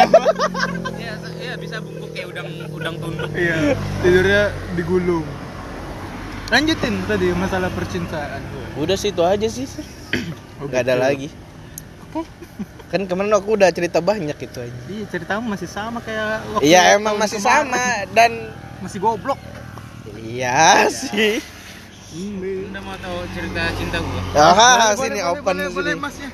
Iya, 0.96 1.14
iya 1.38 1.54
bisa 1.56 1.80
bungkuk 1.80 2.12
kayak 2.12 2.28
udang 2.30 2.48
udang 2.70 2.96
tunduk. 2.98 3.30
Iya, 3.32 3.76
tidurnya 4.00 4.42
digulung. 4.74 5.24
Lanjutin 6.46 7.02
tadi 7.04 7.28
masalah 7.32 7.72
percintaan. 7.72 8.42
Udah 8.76 8.94
sih 8.94 9.10
itu 9.10 9.24
aja 9.24 9.48
sih. 9.48 9.66
Oh, 10.60 10.68
Gak 10.68 10.86
ada 10.86 10.94
gitu. 10.94 11.04
lagi. 11.04 11.28
Kan 12.88 13.04
kemarin 13.06 13.34
aku 13.34 13.56
udah 13.56 13.68
cerita 13.70 14.00
banyak 14.00 14.36
itu 14.38 14.58
aja. 14.58 14.80
Iya, 14.88 15.04
ceritamu 15.10 15.48
masih 15.48 15.68
sama 15.68 16.00
kayak 16.00 16.44
waktu 16.50 16.64
Iya 16.64 16.96
emang 16.96 17.16
masih 17.16 17.40
kemarin. 17.40 17.72
sama 17.72 17.84
dan 18.12 18.32
Masih 18.80 19.00
goblok. 19.00 19.40
iya 20.18 20.86
sih. 20.88 21.40
Anda 22.16 22.80
mau 22.80 22.96
tahu 22.96 23.28
cerita 23.36 23.62
cinta 23.76 23.98
gua? 24.00 24.22
Ah, 24.34 24.96
Boleh, 24.96 24.96
sini 24.96 25.20
boleh, 25.20 25.32
open 25.34 25.44
boleh, 25.44 25.68
boleh, 25.70 25.92
sini. 25.92 26.00
masnya. 26.00 26.30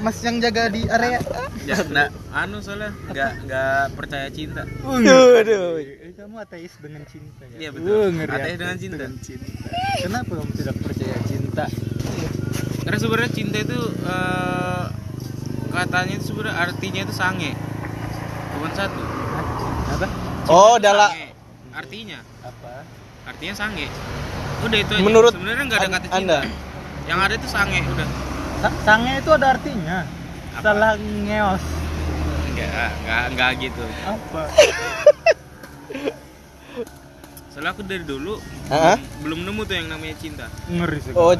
Mas 0.00 0.16
yang 0.20 0.36
jaga 0.38 0.62
di 0.68 0.82
area. 0.84 1.20
Ya, 1.64 1.76
enggak 1.80 2.08
anu 2.30 2.60
soalnya 2.60 2.92
enggak 3.04 3.32
enggak 3.40 3.84
percaya 3.92 4.28
cinta. 4.28 4.62
Aduh. 4.64 5.76
Eh, 5.76 6.12
Kamu 6.14 6.36
ateis 6.38 6.72
dengan 6.76 7.04
cinta 7.04 7.44
ya? 7.46 7.56
Iya, 7.58 7.68
betul. 7.72 7.92
Uh, 7.92 8.08
ngeri 8.10 8.32
Ateis 8.32 8.56
dengan 8.56 8.76
cinta. 8.76 9.04
cinta. 9.20 9.48
Kenapa 10.00 10.32
kamu 10.34 10.52
tidak 10.54 10.76
percaya 10.80 11.16
cinta? 11.24 11.64
Karena 12.84 12.98
sebenarnya 13.00 13.32
cinta 13.32 13.58
itu 13.60 13.80
eh, 14.00 14.84
katanya 15.70 16.12
itu 16.14 16.24
sebenarnya 16.24 16.56
artinya 16.58 17.00
itu 17.02 17.14
sange. 17.14 17.50
Bukan 18.54 18.72
satu. 18.72 19.02
Apa? 19.92 20.06
Oh, 20.48 20.76
dalam. 20.76 21.10
Artinya, 21.72 22.20
Apa? 22.40 22.84
artinya 23.26 23.54
sange. 23.54 23.88
Udah 24.64 24.78
itu 24.80 24.92
aja. 24.92 25.02
Menurut 25.02 25.32
sebenarnya 25.32 25.64
enggak 25.64 25.78
ada 25.78 25.88
kata 25.90 26.06
cinta. 26.06 26.16
Anda? 26.18 26.38
Yang 27.04 27.18
ada 27.20 27.34
itu 27.34 27.48
sange, 27.48 27.80
udah. 27.84 28.08
Sa- 28.58 28.76
sange 28.82 29.12
itu 29.14 29.30
ada 29.30 29.46
artinya. 29.50 29.98
Apa? 30.54 30.62
Salah 30.64 30.92
ngeos. 30.96 31.64
Enggak, 32.48 32.70
enggak 32.96 33.22
enggak 33.28 33.50
gitu. 33.60 33.82
Apa? 34.04 34.42
Soalnya 37.50 37.70
aku 37.70 37.82
dari 37.82 38.02
dulu 38.02 38.34
Hah? 38.66 38.98
belum 39.20 39.46
nemu 39.46 39.62
tuh 39.62 39.74
yang 39.74 39.86
namanya 39.86 40.14
cinta. 40.18 40.46
Ngeri 40.66 40.98
sekali. 40.98 41.14
Oh, 41.14 41.34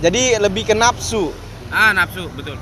jadi 0.00 0.22
lebih 0.38 0.64
ke 0.64 0.72
nafsu. 0.72 1.28
Ah, 1.68 1.92
nafsu, 1.92 2.30
betul. 2.32 2.56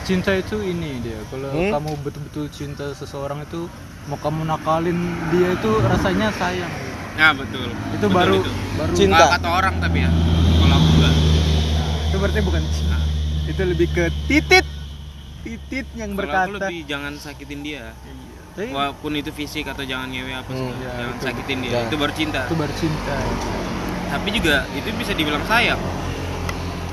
cinta 0.00 0.32
itu 0.32 0.56
ini 0.62 1.04
dia 1.04 1.20
kalau 1.28 1.52
Hmm? 1.52 1.68
kamu 1.68 1.90
betul-betul 2.00 2.48
cinta 2.48 2.96
seseorang 2.96 3.44
itu 3.44 3.68
mau 4.08 4.16
kamu 4.16 4.40
nakalin 4.42 4.96
dia 5.28 5.52
itu 5.52 5.68
rasanya 5.84 6.32
sayang 6.32 6.72
Nah, 7.18 7.34
betul. 7.34 7.66
itu 7.66 7.74
Betul 7.98 8.08
baru 8.08 8.34
itu. 8.38 8.50
baru 8.78 8.92
Cinta. 8.94 9.18
Ah, 9.20 9.30
kata 9.34 9.48
orang 9.50 9.74
tapi 9.78 9.98
ya. 9.98 10.10
Kalau 10.54 10.74
aku 10.76 10.88
enggak. 10.94 11.14
itu 12.08 12.16
berarti 12.16 12.40
bukan 12.40 12.62
cinta 12.68 12.98
itu 13.44 13.62
lebih 13.64 13.88
ke 13.88 14.04
titit 14.24 14.64
titit 15.40 15.86
yang 15.94 16.10
aku 16.10 16.20
berkata 16.20 16.48
lebih 16.48 16.78
jangan 16.84 17.12
sakitin 17.16 17.60
dia. 17.60 17.90
Tapi 18.54 18.70
Walaupun 18.70 19.12
itu 19.14 19.30
fisik 19.30 19.66
atau 19.66 19.82
jangan 19.82 20.08
ngewe 20.08 20.32
apa 20.32 20.46
Hmm, 20.48 20.58
segala, 20.68 20.78
ya, 20.78 20.90
jangan 20.96 21.12
itu. 21.12 21.24
sakitin 21.24 21.58
dia. 21.58 21.70
Jangan. 21.72 21.86
Itu 21.86 21.96
baru 21.96 22.12
cinta. 22.12 22.40
itu 22.44 22.56
baru 22.56 22.74
cinta 22.74 23.14
Tapi 24.08 24.28
juga 24.30 24.56
itu 24.72 24.88
bisa 24.94 25.12
dibilang 25.12 25.44
sayang. 25.44 25.80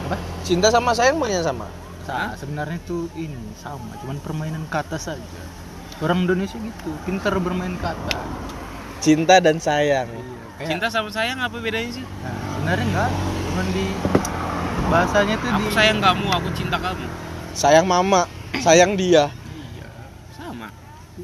apa 0.04 0.16
Cinta 0.42 0.68
sama 0.70 0.92
sayang 0.92 1.16
maknanya 1.16 1.44
sama. 1.44 1.66
Sa- 2.02 2.34
sebenarnya 2.36 2.78
itu 2.78 3.10
ini 3.16 3.34
sama 3.56 3.98
cuman 3.98 4.18
permainan 4.20 4.66
kata 4.68 4.94
saja 4.96 5.42
orang 6.00 6.24
Indonesia 6.24 6.54
gitu 6.56 6.92
pintar 7.02 7.34
bermain 7.36 7.74
kata 7.76 8.20
Cinta 9.06 9.38
dan 9.38 9.62
sayang. 9.62 10.10
Iya, 10.10 10.24
kayak- 10.58 10.70
Cinta 10.72 10.88
sama 10.90 11.10
sayang 11.10 11.38
apa 11.38 11.54
bedanya 11.56 11.92
sih? 11.92 12.02
nah, 12.02 12.34
sebenarnya 12.52 12.86
enggak 12.88 13.10
cuman 13.46 13.68
di 13.70 13.86
bahasanya 14.86 15.36
tuh 15.38 15.48
Aku 15.48 15.60
di 15.62 15.68
sayang 15.72 16.00
kamu, 16.00 16.26
aku 16.28 16.50
cinta 16.52 16.78
kamu. 16.78 17.06
Sayang 17.54 17.86
mama, 17.86 18.22
sayang 18.60 18.98
dia. 18.98 19.30
Sama. 20.34 20.68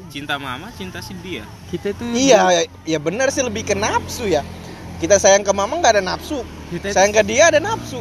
Cinta 0.08 0.38
mama, 0.38 0.70
cinta 0.72 0.98
si 0.98 1.12
dia. 1.18 1.42
kita 1.68 1.90
itu 1.90 2.04
Iya, 2.14 2.40
ya, 2.50 2.62
ya 2.86 2.98
benar 2.98 3.28
sih 3.28 3.42
lebih 3.42 3.62
ke 3.62 3.74
nafsu 3.74 4.24
ya. 4.26 4.46
Kita 4.96 5.18
sayang 5.18 5.42
ke 5.42 5.50
mama 5.50 5.74
nggak 5.74 5.98
ada 5.98 6.04
nafsu. 6.06 6.46
kita 6.70 6.86
itu- 6.86 6.94
Sayang 6.94 7.12
ke 7.12 7.22
dia 7.24 7.50
ada 7.50 7.58
nafsu. 7.58 7.98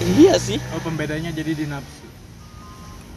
Iya 0.00 0.34
sih. 0.36 0.58
Oh 0.70 0.80
pembedanya 0.80 1.30
jadi 1.30 1.52
di 1.52 1.66
nafsu. 1.66 2.06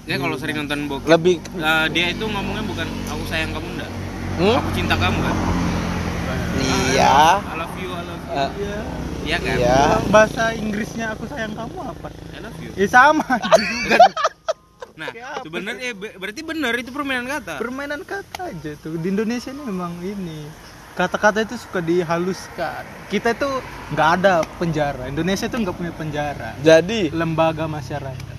Ya 0.05 0.17
kalau 0.17 0.35
sering 0.35 0.57
nonton 0.59 0.85
bokep, 0.85 1.05
Lebih 1.07 1.41
eh, 1.55 1.85
dia 1.89 2.05
itu 2.09 2.25
ngomongnya 2.25 2.61
bukan 2.61 2.85
aku 3.07 3.23
sayang 3.25 3.49
kamu 3.51 3.69
enggak. 3.71 3.91
Hmm? 4.37 4.55
Aku 4.57 4.69
cinta 4.71 4.95
kamu 4.95 5.17
kan. 5.17 5.35
Iya. 6.91 7.39
I 7.41 7.55
love 7.55 7.75
you, 7.75 7.89
I 7.91 8.03
love 8.03 8.23
you. 8.23 8.33
Eh, 8.33 8.49
Iya. 8.55 8.77
Iya 9.25 9.37
kan? 9.41 9.55
Iya. 9.57 9.79
Bahasa 10.07 10.43
Inggrisnya 10.53 11.05
aku 11.11 11.25
sayang 11.25 11.53
kamu 11.53 11.77
apa? 11.81 12.07
I 12.31 12.39
love 12.39 12.59
you. 12.59 12.71
Ya 12.73 12.87
sama 12.87 13.25
juga. 13.59 13.97
Nah, 14.95 15.11
sebenarnya 15.43 15.83
eh, 15.83 15.93
be- 15.93 16.15
berarti 16.15 16.41
benar 16.41 16.71
itu 16.73 16.89
permainan 16.89 17.27
kata. 17.27 17.59
Permainan 17.59 18.01
kata 18.01 18.47
aja 18.47 18.71
tuh. 18.79 18.95
Di 18.95 19.07
Indonesia 19.09 19.51
ini 19.51 19.63
memang 19.65 19.91
ini 19.99 20.47
kata-kata 20.95 21.43
itu 21.43 21.59
suka 21.59 21.83
dihaluskan. 21.83 22.87
Kita 23.11 23.35
itu 23.35 23.49
nggak 23.91 24.09
ada 24.15 24.39
penjara. 24.55 25.11
Indonesia 25.11 25.51
itu 25.51 25.57
nggak 25.59 25.75
punya 25.75 25.91
penjara. 25.91 26.55
Jadi 26.63 27.11
Lembaga 27.11 27.67
masyarakat, 27.67 28.34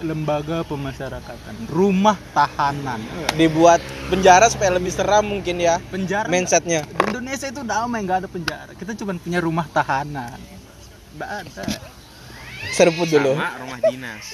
lembaga 0.00 0.62
pemasyarakatan, 0.62 1.66
rumah 1.66 2.14
tahanan. 2.30 3.02
dibuat 3.34 3.78
penjara 4.06 4.46
supaya 4.46 4.72
lebih 4.72 4.90
seram 4.90 5.22
mungkin 5.22 5.58
ya 5.58 5.78
Penjara. 5.88 6.26
mindsetnya. 6.26 6.82
Di 6.82 7.02
Indonesia 7.06 7.46
itu 7.46 7.62
damai 7.62 8.02
nggak 8.02 8.18
ada 8.24 8.28
penjara. 8.28 8.72
Kita 8.72 8.94
cuma 8.94 9.14
punya 9.14 9.38
rumah 9.38 9.66
tahanan. 9.66 10.38
Nggak 11.14 11.30
ada. 11.44 11.64
Seruput 12.70 13.06
dulu. 13.06 13.34
Sama 13.34 13.58
rumah 13.58 13.78
dinas. 13.82 14.24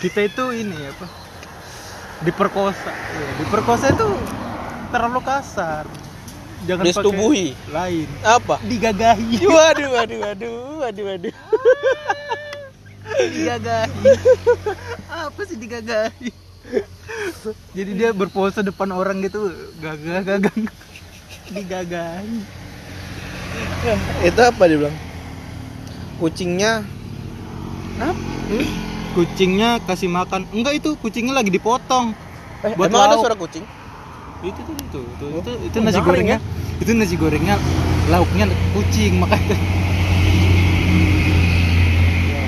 kita 0.00 0.24
itu 0.24 0.44
ini 0.56 0.88
apa 0.88 1.04
diperkosa 2.18 2.88
Iya, 2.88 3.28
diperkosa 3.38 3.86
itu 3.92 4.08
terlalu 4.88 5.20
kasar 5.20 5.84
jangan 6.64 6.80
pakai 6.80 6.88
Disetubuhi. 6.90 7.48
lain 7.68 8.08
Apa? 8.24 8.56
digagahi 8.64 9.36
Waduh, 9.44 9.88
waduh, 9.92 10.18
waduh, 10.24 10.54
waduh, 10.80 11.04
waduh. 11.12 11.34
Digagahi. 13.18 14.02
Apa 15.08 15.40
sih 15.44 15.56
digagahi? 15.56 16.30
Jadi 17.72 17.90
dia 17.94 18.10
berpose 18.12 18.60
depan 18.60 18.92
orang 18.92 19.20
gitu 19.20 19.50
gagah 19.78 20.22
gagah. 20.22 20.54
Digagahi. 21.48 22.36
Itu 24.22 24.40
apa 24.40 24.62
dia 24.64 24.76
bilang? 24.78 24.96
Kucingnya? 26.18 26.84
Kucingnya 29.12 29.80
kasih 29.82 30.06
makan. 30.06 30.46
Enggak 30.52 30.78
itu 30.78 30.94
kucingnya 30.98 31.34
lagi 31.34 31.50
dipotong. 31.50 32.12
Eh, 32.60 32.74
Buat 32.74 32.90
emang 32.90 33.02
ada 33.02 33.14
lauk. 33.14 33.22
suara 33.24 33.36
kucing? 33.36 33.64
itu 34.38 34.54
tuh 34.62 34.70
itu 34.70 35.00
itu 35.02 35.26
Oh, 35.34 35.42
itu, 35.42 35.50
itu 35.66 35.76
oh, 35.76 35.82
nasi 35.82 35.98
gorengnya. 35.98 36.38
itu 36.78 36.90
nasi 36.94 37.18
gorengnya 37.18 37.58
lauknya 38.06 38.46
kucing 38.70 39.18
makanya 39.18 39.58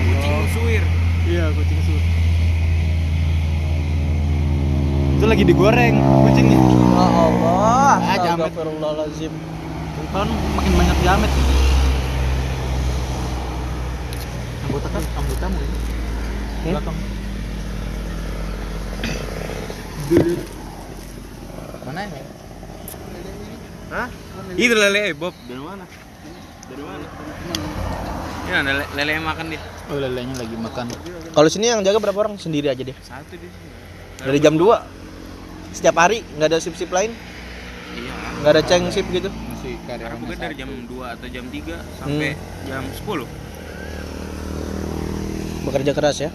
Kucing 0.06 0.35
suwir. 0.54 0.85
Iya 1.30 1.44
kucing 1.54 1.78
susu 1.80 2.00
itu 5.16 5.24
lagi 5.28 5.44
digoreng 5.44 5.96
kucingnya 6.26 6.58
Ya 6.90 7.06
Allah. 7.06 7.96
Ah, 7.96 8.16
jamet. 8.20 8.50
Astagfirullahaladzim. 8.52 9.32
kan 10.10 10.28
makin 10.28 10.72
banyak 10.74 10.98
jamet 11.00 11.32
anggota 14.60 14.88
kan 14.90 15.02
anggotamu 15.16 15.60
Hmm? 16.60 16.76
belakang 16.76 16.98
Dulu. 20.10 20.34
mana 21.88 22.00
ini 22.04 22.20
Hah? 23.90 24.06
Itu 24.54 24.74
lele 24.76 25.00
eh, 25.02 25.14
Bob. 25.16 25.34
Dari 25.48 25.58
mana? 25.58 25.82
Dari 26.70 26.82
mana? 26.84 27.06
Ya, 28.50 28.66
ada 28.66 28.74
lele, 28.74 28.84
lele 28.98 29.10
yang 29.14 29.26
makan 29.30 29.46
dia. 29.54 29.62
oh 29.62 29.94
lelenya 29.94 30.34
lagi 30.34 30.56
makan 30.58 30.84
Kalau 31.30 31.46
sini 31.46 31.70
yang 31.70 31.86
jaga 31.86 32.02
berapa 32.02 32.18
orang? 32.18 32.34
Sendiri 32.34 32.66
aja 32.66 32.82
deh. 32.82 32.96
Satu 32.98 33.38
dia. 33.38 33.46
Dari 34.20 34.42
jam 34.42 34.58
2 34.58 34.66
setiap 35.70 36.02
hari 36.02 36.26
nggak 36.34 36.50
ada 36.50 36.58
sip-sip 36.58 36.90
lain, 36.90 37.14
Iya. 37.94 38.12
nggak 38.42 38.52
ada 38.58 38.62
ceng 38.66 38.90
sip 38.90 39.06
gitu. 39.06 39.30
masih 39.30 39.78
Karena 39.86 40.02
karyawannya 40.10 40.18
bukan 40.26 40.36
dari 40.42 40.54
jam 40.58 40.70
2 40.82 41.14
atau 41.14 41.26
jam 41.30 41.44
3 41.46 41.78
sampai 42.02 42.30
jam 42.66 42.82
10. 42.90 43.26
Bekerja 45.62 45.92
keras 45.94 46.16
ya. 46.18 46.30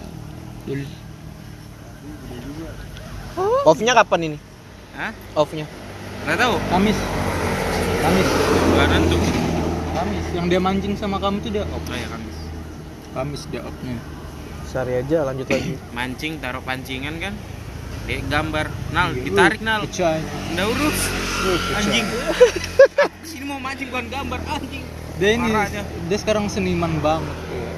Jadi, 0.64 0.88
Off-nya 3.68 3.92
kapan 3.92 4.20
ini? 4.32 4.38
Hah? 4.96 5.12
Off-nya. 5.36 5.68
Enggak 6.24 6.38
tahu. 6.40 6.54
Kamis 6.72 6.98
Kamis 8.00 8.28
Enggak 8.72 8.86
nentu. 8.88 9.18
Kamis 9.96 10.26
yang 10.30 10.46
dia 10.46 10.60
mancing 10.60 10.94
sama 10.94 11.16
kamu 11.16 11.40
tuh 11.40 11.50
dia 11.50 11.64
oh, 11.64 11.80
Oh 11.80 11.96
ya 11.96 12.06
Kamis. 12.06 12.36
Kamis 13.12 13.42
dia 13.48 13.60
off-nya. 13.60 13.96
Sehari 14.66 14.92
aja 14.98 15.24
lanjut 15.24 15.46
lagi. 15.46 15.74
mancing 15.90 16.36
taruh 16.36 16.60
pancingan 16.60 17.16
kan 17.16 17.32
dia 18.04 18.22
gambar 18.22 18.66
nal 18.92 19.10
ditarik 19.10 19.58
nal 19.60 19.82
Kecai. 19.82 20.22
nggak 20.52 20.66
urus 20.68 21.00
anjing 21.72 22.06
sini 23.26 23.44
mau 23.44 23.58
mancing 23.58 23.88
bukan 23.88 24.06
gambar 24.08 24.40
anjing 24.48 24.84
Dia 25.16 25.30
ini 25.32 25.48
dia 26.06 26.18
sekarang 26.20 26.44
seniman 26.46 27.00
banget. 27.00 27.32
ya. 27.48 27.72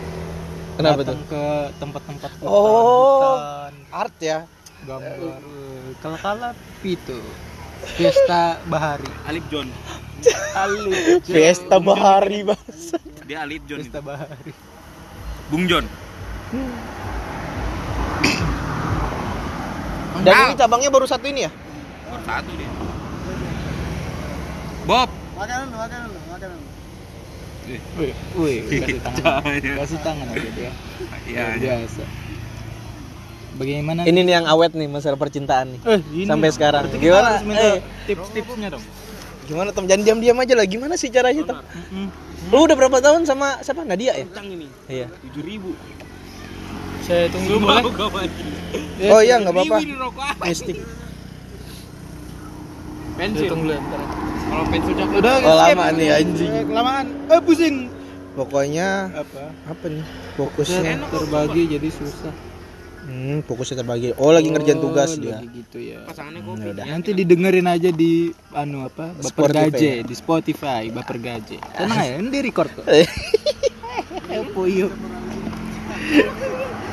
Kenapa 0.75 1.01
Datang 1.01 1.23
ke 1.25 1.43
tempat-tempat 1.79 2.31
hutan, 2.35 2.51
Oh. 2.51 3.39
hutan, 3.39 3.73
Art 3.89 4.17
ya. 4.19 4.39
gambar. 4.83 5.39
Kala-kala 5.99 6.51
itu 6.83 7.19
Fiesta 7.85 8.59
Bahari. 8.67 9.11
Alip 9.29 9.45
John 9.53 9.69
Alif. 10.59 11.23
Fiesta 11.23 11.79
Bahari, 11.79 12.43
dia 13.29 13.47
Alip 13.47 13.63
John 13.71 13.79
Fiesta 13.83 14.01
itu. 14.03 14.09
Bahari. 14.09 14.53
Bung 15.49 15.65
John 15.65 15.85
Dan 20.19 20.35
ini 20.51 20.55
cabangnya 20.59 20.91
baru 20.91 21.07
satu 21.07 21.25
ini 21.31 21.47
ya? 21.47 21.51
baru 22.09 22.23
satu 22.27 22.51
dia 22.59 22.71
Bob 24.89 25.09
Wih, 27.69 28.17
wih, 28.33 28.81
kasih 28.81 29.01
tangan. 29.05 29.45
Kasih 29.85 29.99
tangan 30.01 30.27
aja 30.33 30.49
dia. 30.57 30.73
Iya, 31.29 31.45
iya. 31.61 31.85
biasa. 31.85 32.05
Bagaimana? 33.59 34.01
Ini 34.03 34.21
nih 34.21 34.33
yang 34.33 34.47
awet 34.47 34.73
nih 34.73 34.87
masalah 34.87 35.19
percintaan 35.19 35.67
nih. 35.75 35.81
eh, 35.85 36.01
ini 36.15 36.25
Sampai 36.25 36.49
dong. 36.49 36.55
sekarang. 36.55 36.83
Berarti 36.85 36.97
kita 36.97 37.05
Gimana? 37.05 37.29
harus 37.29 37.43
minta 37.43 37.67
Eh. 37.67 37.79
tips-tipsnya 38.07 38.69
dong. 38.71 38.85
Gimana 39.45 39.69
Tom? 39.73 39.85
Jangan 39.85 40.03
diam-diam 40.05 40.37
aja 40.37 40.55
lah. 40.55 40.67
Gimana 40.67 40.95
sih 40.95 41.09
caranya 41.09 41.43
Tom? 41.43 41.57
Mm-mm. 41.59 42.07
Lu 42.49 42.59
udah 42.63 42.77
berapa 42.77 42.99
tahun 42.99 43.25
sama 43.25 43.59
siapa? 43.61 43.83
Nadia 43.83 44.15
ya? 44.15 44.25
Kencang 44.25 44.49
ini 44.49 44.67
Iya. 44.87 45.07
tujuh 45.27 45.43
ribu 45.43 45.71
Saya 47.01 47.25
tunggu 47.33 47.57
dulu. 47.57 47.67
Ya. 49.01 49.11
Oh 49.11 49.21
iya 49.21 49.41
nggak 49.41 49.51
apa-apa. 49.51 49.77
Ini 49.81 49.97
rokok 49.97 50.25
apa? 50.29 50.45
Mistik. 50.45 50.77
Pensil 53.17 53.49
tunggu. 53.49 53.75
Kalau 54.49 54.65
pensil 54.69 54.93
cakep 54.95 55.17
Udah, 55.19 55.35
Oh 55.41 55.57
lama 55.57 55.85
nih 55.91 56.09
anjing. 56.15 56.51
Eh, 56.53 56.65
Kelamaan. 56.65 57.07
Eh, 57.27 57.41
pusing. 57.41 57.77
Pokoknya 58.33 59.11
Apa? 59.17 59.51
apa 59.67 59.85
nih? 59.89 60.05
Fokusnya. 60.37 61.03
terbagi 61.11 61.63
jadi 61.69 61.89
susah. 61.91 62.31
Hmm, 63.09 63.41
fokusnya 63.41 63.81
terbagi. 63.81 64.13
Oh 64.15 64.29
lagi 64.29 64.47
ngerjain 64.47 64.77
tugas 64.79 65.11
Oh, 65.11 65.19
dia. 65.19 65.41
lagi 65.41 65.49
gitu 65.57 65.79
ya. 65.81 66.05
pasangannya 66.05 66.39
Hmm, 66.39 66.49
kopi 66.53 66.61
ya 66.61 66.71
udah. 66.71 66.85
Nanti 66.87 67.11
didengerin 67.15 67.65
aja 67.67 67.89
di 67.91 68.13
anu 68.53 68.85
apa? 68.85 69.17
Baper 69.17 69.25
Spotify 69.49 69.65
Gaje 69.67 69.89
ya? 69.91 70.05
di 70.05 70.15
Spotify, 70.15 70.83
Baper 70.89 71.17
Gaje. 71.19 71.57
Tenang 71.57 71.99
ya, 71.99 72.15
ini 72.17 72.29
di 72.29 72.41
record 72.43 72.69
kok. 72.71 72.85
Eh, 72.87 73.09
Puyuh. 74.55 74.93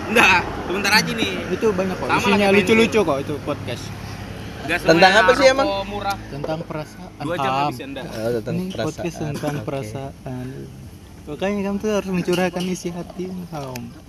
enggak 0.06 0.28
sebentar 0.62 0.92
aja 0.94 1.12
nih 1.12 1.32
Itu 1.52 1.66
banyak 1.70 1.96
kok. 1.98 2.08
Isinya 2.16 2.48
lucu-lucu 2.50 3.00
kok 3.02 3.18
itu 3.20 3.34
podcast. 3.44 3.84
Tentang 4.66 5.14
apa 5.16 5.32
sih 5.36 5.46
emang? 5.46 5.68
murah 5.86 6.18
Tentang 6.26 6.64
perasaan. 6.64 7.22
dua 7.22 7.36
jam 7.38 7.52
habis 7.62 7.80
anda 7.82 8.02
Oh, 8.04 8.30
tentang 8.40 8.56
Ini 8.56 8.72
podcast 8.74 9.16
tentang 9.20 9.56
perasaan. 9.62 10.46
Makanya 11.26 11.60
kamu 11.66 11.78
tuh 11.78 11.92
harus 11.92 12.10
mencurahkan 12.10 12.64
isi 12.64 12.90
hati 12.90 13.28
kamu. 13.28 14.05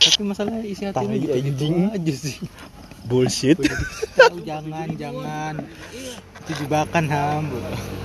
Tapi 0.00 0.22
masalah 0.22 0.58
isi 0.62 0.82
hati 0.82 1.04
ini 1.04 1.16
Tai, 1.20 1.38
gitu 1.38 1.60
anjing. 1.60 1.74
aja 1.92 2.14
sih. 2.14 2.36
Bullshit. 3.02 3.58
Tahu 4.16 4.40
jangan 4.42 4.88
jangan. 4.94 5.54
Itu 6.40 6.52
jebakan 6.58 7.04
ham. 7.06 7.44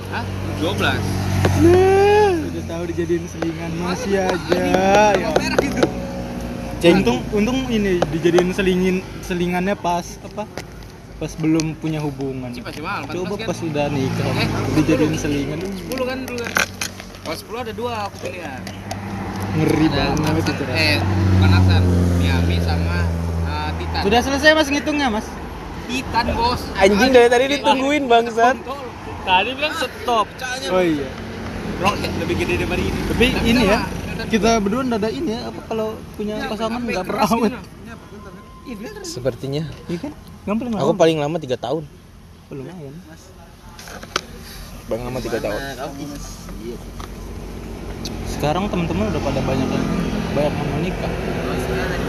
Hah? 0.08 0.24
12 0.58 1.00
Udah 2.46 2.64
tahu 2.66 2.82
dijadiin 2.86 3.24
selingan 3.26 3.70
masih 3.78 4.12
aja. 4.22 4.60
Ya. 5.16 5.30
Untung 6.86 7.18
untung 7.32 7.58
ini 7.66 7.98
dijadiin 8.06 8.52
selingin 8.52 8.96
selingannya 9.20 9.74
pas 9.74 10.20
apa? 10.22 10.44
Pas 11.16 11.32
belum 11.34 11.74
punya 11.74 11.98
hubungan. 11.98 12.52
Coba 12.52 12.70
14 13.08 13.08
kan? 13.34 13.46
pas 13.46 13.58
udah 13.58 13.86
nikah 13.88 14.26
Eh. 14.36 14.48
dijadiin 14.76 15.16
selingan 15.16 15.58
10 15.64 15.96
kan 16.02 16.18
dulu 16.22 16.44
kan 16.44 16.54
kalau 17.24 17.36
10 17.36 17.58
ada 17.58 17.72
dua 17.72 17.92
aku 18.06 18.16
pilihan 18.22 18.60
ngeri 19.56 19.86
ada 19.88 20.04
banget 20.20 20.44
itu. 20.52 20.64
Eh 20.72 20.96
bukan 21.36 21.50
Aksan 21.56 21.82
Miami 22.20 22.56
sama 22.60 22.98
uh, 23.48 23.70
Titan 23.80 24.00
Sudah 24.04 24.20
selesai 24.20 24.50
mas 24.52 24.68
ngitungnya 24.68 25.08
mas? 25.08 25.26
Titan 25.86 26.26
bos 26.36 26.60
Anjing 26.76 27.10
dari 27.14 27.28
tadi 27.32 27.44
ditungguin 27.58 28.04
bangsat. 28.10 28.56
Tadi 29.26 29.50
bilang 29.56 29.74
stop. 29.74 30.26
Oh 30.70 30.82
iya. 30.82 31.08
Rock 31.76 32.00
lebih 32.24 32.40
gede 32.40 32.64
daripada 32.64 32.80
ini 32.80 33.00
Tapi 33.04 33.26
ini 33.44 33.62
ya 33.68 33.80
kita 34.32 34.64
berdua 34.64 34.80
nggak 34.80 35.00
ada 35.04 35.10
ini 35.12 35.28
ya 35.36 35.40
apa 35.52 35.60
kalau 35.68 35.88
punya 36.16 36.40
pasangan 36.48 36.80
nggak 36.80 37.04
berawet? 37.04 37.52
Sepertinya. 39.06 39.62
Iya 39.86 40.08
kan? 40.08 40.12
Gampang 40.46 40.74
Aku 40.78 40.94
paling 40.96 41.18
lama 41.20 41.36
tiga 41.38 41.58
tahun. 41.58 41.84
lumayan. 42.50 42.94
Paling 44.86 45.02
lama 45.02 45.18
tiga 45.18 45.38
tahun. 45.42 45.60
Sekarang 48.26 48.66
teman-teman 48.68 49.08
udah 49.14 49.22
pada 49.22 49.40
banyak 49.42 49.68
yang 49.70 49.86
banyak 50.34 50.52
yang 50.52 50.68
mau 50.68 50.80
nikah. 50.82 51.12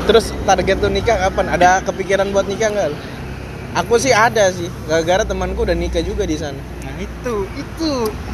Terus 0.08 0.26
target 0.48 0.78
tuh 0.80 0.92
nikah 0.92 1.18
kapan? 1.28 1.46
Ada 1.52 1.70
kepikiran 1.84 2.32
buat 2.32 2.48
nikah 2.48 2.70
nggak? 2.72 2.92
Aku 3.84 4.02
sih 4.02 4.10
ada 4.10 4.50
sih. 4.50 4.72
Gara-gara 4.90 5.22
temanku 5.22 5.62
udah 5.62 5.78
nikah 5.78 6.02
juga 6.02 6.26
di 6.26 6.34
sana. 6.34 6.58
Nah 6.82 6.96
itu 6.98 7.34
itu 7.54 7.90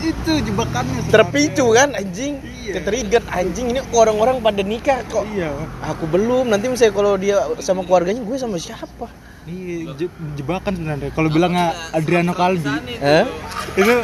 itu 0.05 0.31
jebakannya. 0.47 1.11
Terpicu 1.11 1.65
kan 1.75 1.91
anjing. 1.91 2.39
Iya. 2.39 2.79
Ketrigger 2.79 3.23
anjing 3.27 3.75
ini 3.75 3.81
orang-orang 3.91 4.39
pada 4.39 4.63
nikah 4.63 5.03
kok. 5.11 5.27
Iya. 5.27 5.51
Aku 5.83 6.07
belum. 6.07 6.47
Nanti 6.47 6.71
misalnya 6.71 6.93
kalau 6.95 7.13
dia 7.19 7.43
sama 7.59 7.83
keluarganya 7.83 8.23
gue 8.23 8.37
sama 8.39 8.55
siapa? 8.55 9.11
Ini 9.43 9.91
je- 9.99 10.15
jebakan 10.39 10.79
sebenarnya. 10.79 11.11
Kalau 11.11 11.27
bilangnya 11.27 11.75
Adriano 11.91 12.31
Kalbi, 12.31 12.71
Hah? 13.03 13.27
itu 13.75 13.95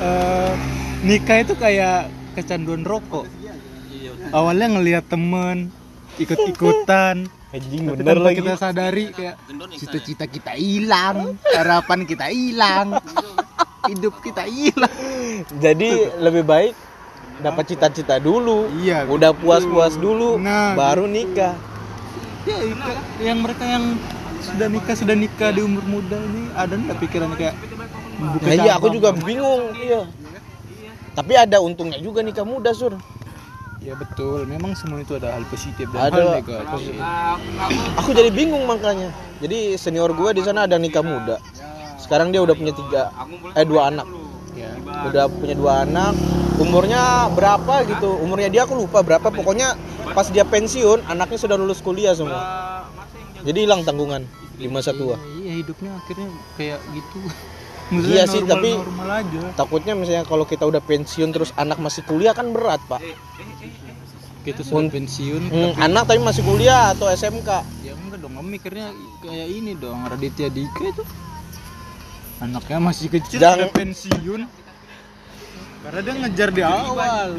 eh, 0.00 0.52
nikah 1.04 1.44
itu 1.44 1.52
kayak 1.52 2.08
kecanduan 2.36 2.84
rokok. 2.84 3.24
Awalnya 4.30 4.76
ngelihat 4.76 5.04
temen 5.08 5.72
ikut-ikutan, 6.16 7.28
Anjing 7.52 7.82
tapi 7.86 7.96
bener 8.00 8.18
lagi. 8.18 8.40
kita 8.40 8.54
sadari 8.56 9.04
kayak 9.12 9.36
cita-cita 9.72 10.24
kita 10.24 10.52
hilang, 10.56 11.36
harapan 11.46 12.04
kita 12.04 12.26
hilang, 12.28 12.96
hidup 13.90 14.20
kita 14.20 14.44
hilang. 14.44 14.92
Jadi 15.56 15.88
lebih 16.18 16.44
baik 16.44 16.72
dapat 17.40 17.64
cita-cita 17.68 18.16
dulu. 18.16 18.68
Iya, 18.80 19.04
Udah 19.06 19.36
puas-puas 19.36 19.96
dulu 19.96 20.40
Nah, 20.40 20.72
baru 20.72 21.04
nikah. 21.04 21.52
Ya, 22.48 22.58
itu 22.62 22.90
yang 23.20 23.42
mereka 23.42 23.64
yang 23.66 23.84
sudah 24.40 24.68
nikah 24.70 24.94
sudah 24.94 25.16
nikah 25.18 25.50
di 25.50 25.60
umur 25.60 25.84
muda 25.84 26.16
ini 26.16 26.48
ada 26.54 26.74
nggak 26.78 26.98
pikiran 27.02 27.32
kayak 27.34 27.54
Nah, 28.16 28.32
iya 28.56 28.80
aku 28.80 28.88
juga 28.88 29.12
bingung. 29.12 29.76
Iya. 29.76 30.08
Tapi 31.16 31.32
ada 31.32 31.64
untungnya 31.64 31.96
juga 31.96 32.20
nikah 32.20 32.44
muda, 32.44 32.76
Sur. 32.76 32.92
Ya 33.80 33.94
betul, 33.94 34.44
memang 34.50 34.74
semua 34.74 34.98
itu 35.00 35.14
ada 35.14 35.32
hal 35.32 35.46
positif 35.46 35.86
dan 35.94 36.10
Ada. 36.10 36.18
hal 36.18 36.28
negatif. 36.42 36.94
Aku 38.02 38.10
jadi 38.12 38.34
bingung 38.34 38.66
makanya. 38.66 39.14
Jadi 39.38 39.78
senior 39.78 40.10
gue 40.10 40.30
di 40.36 40.42
sana 40.42 40.66
ada 40.66 40.76
nikah 40.76 41.06
muda. 41.06 41.38
Sekarang 41.96 42.34
dia 42.34 42.42
udah 42.42 42.52
punya 42.52 42.74
tiga, 42.74 43.14
eh 43.54 43.62
dua 43.62 43.94
anak. 43.94 44.04
Ya. 44.58 44.74
Udah 45.06 45.30
punya 45.30 45.54
dua 45.54 45.86
anak. 45.86 46.18
Umurnya 46.58 47.30
berapa 47.32 47.86
gitu? 47.86 48.16
Umurnya 48.20 48.50
dia 48.50 48.66
aku 48.66 48.74
lupa 48.74 49.06
berapa. 49.06 49.30
Pokoknya 49.30 49.78
pas 50.12 50.26
dia 50.34 50.42
pensiun, 50.42 51.06
anaknya 51.06 51.38
sudah 51.38 51.54
lulus 51.54 51.78
kuliah 51.78 52.12
semua. 52.12 52.42
Jadi 53.46 53.70
hilang 53.70 53.86
tanggungan 53.86 54.26
di 54.58 54.66
masa 54.66 54.90
tua. 54.96 55.14
Iya 55.38 55.62
hidupnya 55.62 55.94
akhirnya 55.94 56.28
kayak 56.58 56.80
gitu. 56.90 57.18
Iya 57.88 58.26
sih, 58.26 58.42
tapi- 58.42 58.74
normal 58.74 59.10
aja. 59.16 59.40
Takutnya 59.54 59.94
misalnya 59.94 60.24
kalau 60.24 60.42
kita 60.42 60.62
udah 60.62 60.80
pensiun 60.80 61.30
terus 61.30 61.54
anak 61.54 61.78
masih 61.78 62.02
kuliah 62.02 62.32
kan 62.32 62.50
berat, 62.50 62.82
Pak. 62.84 62.98
Kita 64.42 64.62
sudah 64.62 64.86
pensiun. 64.88 65.42
Hmm, 65.44 65.72
anak 65.76 66.06
tapi 66.06 66.18
masih 66.18 66.42
kuliah 66.42 66.90
atau 66.90 67.06
SMK. 67.06 67.50
Ya 67.82 67.94
enggak 67.94 68.18
dong, 68.20 68.34
mikirnya 68.40 68.90
kayak 69.18 69.48
ini 69.48 69.74
dong, 69.74 70.02
Raditya 70.02 70.46
Dika 70.48 70.82
itu. 70.84 71.02
Anaknya 72.36 72.78
masih 72.80 73.06
kecil 73.08 73.38
Jangan- 73.38 73.58
sudah 73.60 73.70
pensiun. 73.72 74.40
Karena 75.80 76.00
dia 76.00 76.14
ngejar 76.16 76.48
di 76.50 76.62
awal. 76.62 77.30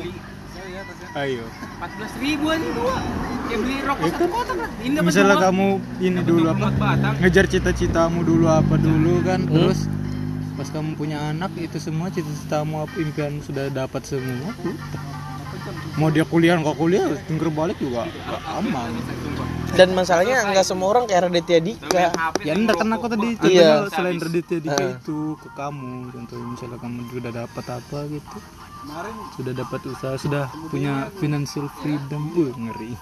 Ayo. 1.14 1.44
14 1.78 2.14
ribu 2.18 2.46
aja 2.48 2.68
dua 2.72 2.96
kayak 3.44 3.60
beli 3.60 3.76
rokok 3.82 4.00
Ya 4.00 4.12
satu 4.12 4.18
kan? 4.20 4.30
kotak 4.32 4.58
lah 4.60 4.70
ini 4.80 4.96
Misalnya 5.00 5.36
kamu 5.40 5.68
ini 6.00 6.20
dulu 6.22 6.46
apa? 6.48 6.68
Batang 6.72 7.16
Ngejar 7.18 7.46
cita-citamu 7.48 8.20
dulu 8.22 8.46
apa 8.46 8.76
dulu 8.76 9.14
kan, 9.22 9.40
Hmm. 9.42 9.50
terus 9.52 9.80
pas 10.58 10.67
kamu 10.67 10.98
punya 10.98 11.17
anak 11.30 11.54
itu 11.56 11.78
semua 11.78 12.10
cita-citamu 12.10 12.84
apa 12.84 12.96
impian 12.98 13.38
sudah 13.39 13.70
dapat 13.70 14.02
semua. 14.04 14.50
udah. 14.52 14.76
Mau 15.98 16.10
dia 16.10 16.22
kuliah 16.24 16.54
nggak 16.56 16.78
kuliah, 16.78 17.06
tinggal 17.26 17.50
balik 17.50 17.78
juga 17.78 18.06
nggak 18.06 18.41
aman. 18.58 18.89
Dan 19.74 19.93
masalahnya 19.93 20.46
nggak 20.50 20.65
semua 20.65 20.88
orang 20.89 21.06
kayak 21.06 21.30
Raditya 21.30 21.60
Dika. 21.60 22.06
Ya 22.41 22.54
enggak 22.54 22.78
kan 22.78 22.89
aku 22.89 23.06
tadi 23.08 23.28
Iya. 23.48 23.86
selain 23.89 24.17
Raditya 24.17 24.58
Dika 24.58 24.78
Ah. 24.78 24.98
itu 24.98 25.17
ke 25.38 25.50
kamu 25.54 26.10
contohnya 26.10 26.46
misalnya 26.50 26.78
kamu 26.80 27.00
sudah 27.10 27.32
dapat 27.36 27.65
apa 27.67 28.00
gitu 28.08 28.38
sudah 29.36 29.54
dapat 29.54 29.82
usaha 29.84 30.15
sudah 30.15 30.43
punya 30.72 31.12
financial 31.20 31.67
freedom 31.82 32.32
uh, 32.32 32.54
ngeri 32.56 32.93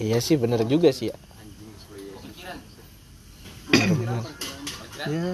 Iya 0.00 0.18
sih 0.24 0.40
bener 0.40 0.64
juga 0.64 0.88
sih 0.88 1.12
ya. 1.12 1.16
Ya 5.04 5.26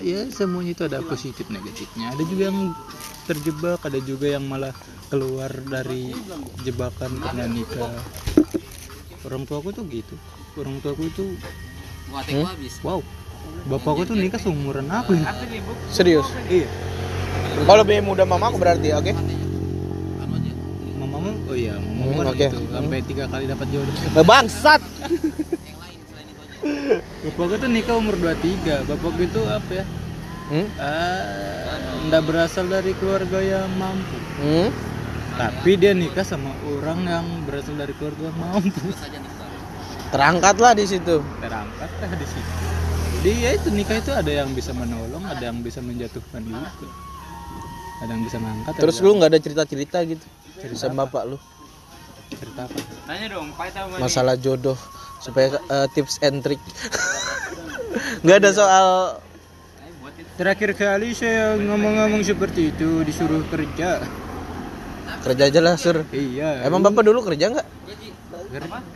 ya 0.00 0.18
semuanya 0.28 0.72
itu 0.72 0.82
ada 0.84 0.98
positif 1.02 1.44
negatifnya. 1.46 2.10
Ada 2.10 2.22
juga 2.24 2.42
yang 2.46 2.58
terjebak 3.24 3.80
ada 3.80 3.98
juga 4.00 4.26
yang 4.28 4.44
malah 4.44 4.72
keluar 5.06 5.50
dari 5.62 6.14
jebakan 6.60 7.18
karena 7.18 7.44
nikah. 7.46 7.90
Orang 9.20 9.44
tuaku 9.44 9.70
tuh 9.70 9.84
gitu. 9.86 10.14
Orang 10.54 10.80
tuaku 10.80 11.04
itu 11.04 11.24
Wah, 12.08 12.22
teko 12.22 12.46
habis. 12.46 12.74
wow. 12.80 13.00
Bapakku 13.62 14.04
tuh 14.04 14.14
nikah 14.14 14.36
seumuran 14.36 14.86
aku 14.86 15.12
ya 15.12 15.32
Serius. 15.88 16.24
iya. 16.46 16.64
Oh 17.62 17.76
lebih 17.76 18.00
muda 18.00 18.24
mamaku 18.24 18.56
berarti, 18.56 18.88
oke? 18.90 19.10
Aja. 19.10 19.20
mamamu? 20.96 21.30
Oh 21.44 21.54
iya 21.54 21.76
mamamu 21.76 22.00
Hmm, 22.06 22.18
kan 22.18 22.26
oke. 22.30 22.46
gitu. 22.46 22.58
Sampai 22.66 22.98
tiga 23.02 23.24
kali 23.26 23.44
dapat 23.44 23.66
jodoh. 23.68 23.92
Eh, 23.92 24.24
Bangsat. 24.24 24.80
Aja. 26.92 26.98
bapakku 27.24 27.54
tuh 27.56 27.68
nikah 27.68 27.94
umur 27.94 28.14
23 28.16 28.82
bapakku 28.84 29.22
itu 29.22 29.40
apa 29.44 29.72
ya 29.72 29.84
Hmm? 30.50 30.66
ah 30.76 31.78
nggak 32.04 32.22
berasal 32.26 32.66
dari 32.66 32.90
keluarga 32.92 33.38
yang 33.38 33.70
mampu 33.72 34.18
Hmm? 34.36 34.68
tapi 35.36 35.78
dia 35.78 35.94
nikah 35.94 36.26
sama 36.26 36.50
orang 36.66 37.06
yang 37.06 37.26
berasal 37.46 37.72
dari 37.72 37.94
keluarga 37.94 38.28
yang 38.28 38.36
mampu. 38.36 38.82
Bang. 38.82 39.22
Terangkatlah 40.10 40.74
di 40.74 40.84
situ. 40.84 41.22
terangkat 41.38 41.90
lah 41.94 42.10
di 42.10 42.26
situ 42.26 42.52
jadi 43.14 43.30
ya 43.36 43.50
itu 43.54 43.68
nikah 43.70 43.96
itu 43.96 44.10
ada 44.10 44.32
yang 44.32 44.50
bisa 44.50 44.72
menolong 44.72 45.22
ada 45.22 45.38
yang 45.40 45.62
bisa 45.62 45.78
menjatuhkan 45.78 46.42
juga 46.42 46.66
ada 48.00 48.10
yang 48.10 48.22
bisa 48.24 48.36
ngangkat 48.36 48.72
ada 48.72 48.80
Terus 48.80 48.96
lu 48.98 49.10
nggak 49.14 49.30
ada 49.30 49.38
cerita-cerita 49.38 49.98
gitu 50.02 50.24
sama 50.74 51.06
bapak 51.06 51.22
lu 51.28 51.36
cerita 52.32 52.64
apa 52.64 52.74
Tanya 53.06 53.26
dong, 53.28 53.48
nih? 53.92 54.02
masalah 54.02 54.34
jodoh 54.34 54.74
supaya 55.20 55.54
eh, 55.56 55.86
tips 55.92 56.18
and 56.20 56.40
trick. 56.40 56.60
nggak 58.22 58.36
ada 58.40 58.50
soal 58.50 58.86
terakhir 60.34 60.72
kali 60.72 61.12
saya 61.12 61.56
ngomong-ngomong 61.56 62.20
seperti 62.20 62.70
itu 62.70 63.04
disuruh 63.04 63.44
kerja 63.46 64.00
kerja 65.20 65.42
aja 65.46 65.60
lah 65.60 65.74
sur. 65.76 66.00
iya 66.10 66.64
Emang 66.64 66.80
bapak 66.80 67.04
dulu 67.04 67.20
kerja 67.22 67.52
nggak? 67.52 67.66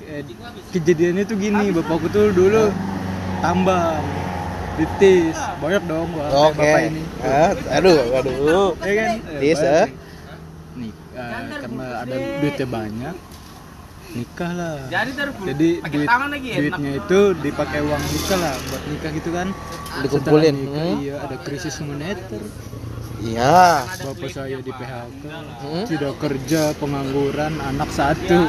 Eh, 0.05 0.25
kejadiannya 0.73 1.25
tuh 1.25 1.37
gini 1.37 1.71
bapakku 1.71 2.11
tuh 2.11 2.35
dulu 2.35 2.75
tambang 3.39 4.03
ditis 4.75 5.39
banyak 5.63 5.83
dong 5.87 6.11
bapak 6.11 6.91
ini 6.91 7.03
Ah, 7.23 7.55
aduh, 7.71 8.19
aduh. 8.19 8.75
ya 8.83 8.93
kan 8.99 9.11
Tis, 9.39 9.61
eh. 9.63 9.87
nih 10.75 10.91
eh, 10.91 11.31
karena 11.61 11.87
ada 12.03 12.17
duitnya 12.43 12.67
banyak 12.67 13.15
nikah 14.15 14.51
lah. 14.55 14.75
Jadi 14.87 15.11
taruh 15.19 15.35
jadi 15.43 15.69
duit, 15.83 16.07
tangan 16.07 16.29
lagi 16.31 16.49
ya. 16.49 16.57
duitnya 16.63 16.93
itu 17.03 17.21
dipakai 17.43 17.81
uang 17.83 18.03
nikah 18.15 18.39
lah 18.39 18.55
buat 18.71 18.83
nikah 18.89 19.11
gitu 19.11 19.31
kan. 19.35 19.49
Dikumpulin, 20.03 20.55
Setelah 20.55 20.55
nikah, 20.55 20.87
hmm. 20.87 21.05
iya 21.05 21.15
ada 21.23 21.37
krisis 21.43 21.75
moneter. 21.83 22.43
Iya. 23.25 23.89
bapak 23.89 24.29
saya 24.31 24.59
di 24.61 24.69
PHK 24.69 25.25
Hmm. 25.65 25.85
tidak 25.89 26.15
kerja 26.21 26.63
pengangguran 26.77 27.57
anak 27.59 27.91
satu. 27.91 28.47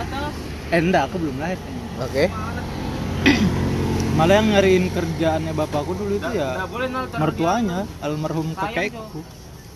Eh 0.69 0.79
enggak 0.81 1.09
aku 1.09 1.15
belum 1.21 1.37
lahir. 1.41 1.59
Oke. 2.01 2.25
malah 4.19 4.39
yang 4.39 4.47
nyariin 4.47 4.85
kerjaannya 4.95 5.51
bapakku 5.51 5.91
dulu 5.91 6.15
itu 6.15 6.29
ya 6.39 6.63
mertuanya 7.19 7.83
almarhum 7.99 8.51
kakekku. 8.55 9.23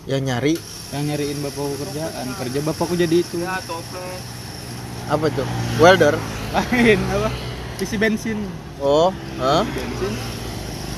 Yang 0.08 0.22
nyari. 0.26 0.54
Yang 0.92 1.02
nyariin 1.12 1.38
bapakku 1.44 1.74
kerjaan. 1.80 2.26
Kerja 2.36 2.58
bapakku 2.64 2.94
jadi 2.96 3.16
itu. 3.20 3.40
Toples. 3.40 4.39
Apa 5.10 5.26
tuh? 5.28 5.46
Welder. 5.76 6.14
lain 6.50 6.98
apa 7.08 7.30
isi 7.78 7.94
bensin 7.94 8.38
Oh, 8.78 9.10
hah? 9.36 9.62
bensin 9.64 10.14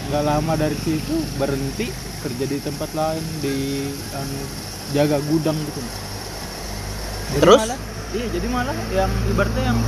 nggak 0.09 0.25
lama 0.25 0.53
dari 0.55 0.77
situ 0.77 1.13
berhenti 1.35 1.89
kerja 2.21 2.45
di 2.45 2.59
tempat 2.59 2.91
lain 2.93 3.25
di 3.39 3.85
anu, 4.13 4.41
jaga 4.91 5.19
gudang 5.23 5.57
gitu 5.59 5.81
Jadi 7.33 7.41
Terus? 7.41 7.59
malah, 7.59 7.79
iya 8.13 8.27
jadi 8.29 8.47
malah 8.47 8.77
yang 8.93 9.11
ibaratnya 9.27 9.63
yang 9.67 9.79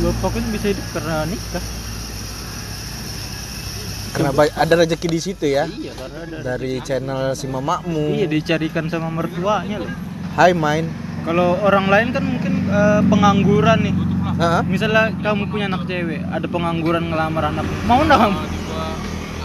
bapakku 0.00 0.36
itu 0.36 0.48
bisa 0.50 0.66
hidup 0.70 0.86
karena 0.92 1.16
nikah 1.24 1.64
Kenapa 4.12 4.46
ada 4.46 4.74
rezeki 4.76 5.08
di 5.08 5.20
situ 5.20 5.44
ya? 5.48 5.66
iya 5.68 5.90
karena 5.92 6.18
ada 6.22 6.36
Dari 6.44 6.78
channel 6.80 7.34
si 7.34 7.46
mamakmu. 7.46 8.14
iya 8.14 8.26
dicarikan 8.26 8.86
sama 8.86 9.10
mertuanya 9.10 9.82
loh 9.82 9.90
Hai 10.34 10.50
main. 10.50 10.86
Kalau 11.24 11.56
orang 11.64 11.86
lain 11.88 12.08
kan 12.12 12.24
mungkin 12.24 12.54
eh, 12.68 13.00
pengangguran 13.08 13.80
nih. 13.80 13.96
Hah? 14.34 14.66
misalnya 14.66 15.14
kamu 15.22 15.46
punya 15.46 15.70
anak 15.70 15.86
cewek 15.86 16.18
ada 16.26 16.42
pengangguran 16.50 17.06
ngelamar 17.06 17.54
anak 17.54 17.62
mau 17.86 18.02
nggak 18.02 18.18
kamu 18.18 18.38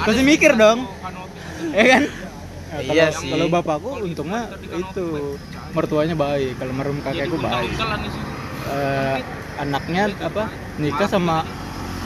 pasti 0.02 0.22
mikir 0.24 0.52
dong. 0.56 0.88
Ya 1.70 1.86
kan? 1.86 2.04
Nah, 2.10 2.80
kalau, 2.82 2.94
Iya 2.96 3.06
sih. 3.14 3.30
kalau 3.30 3.46
bapakku 3.52 3.90
untungnya 4.02 4.50
itu. 4.74 5.06
mertuanya 5.70 6.18
baik 6.18 6.58
kalau 6.58 6.74
merem 6.74 6.98
kakekku 7.06 7.38
baik. 7.38 7.70
Eh, 8.70 9.18
anaknya 9.62 10.10
apa 10.18 10.50
nikah 10.82 11.06
sama 11.06 11.46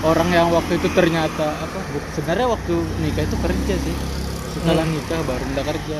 orang 0.03 0.27
yang 0.35 0.51
waktu 0.51 0.83
itu 0.83 0.91
ternyata 0.91 1.63
apa 1.63 1.79
sebenarnya 2.11 2.47
waktu 2.51 2.75
nikah 2.99 3.23
itu 3.23 3.37
kerja 3.39 3.75
sih. 3.79 3.95
Setelah 4.59 4.83
nikah 4.83 5.23
baru 5.23 5.43
udah 5.47 5.65
kerja. 5.71 5.99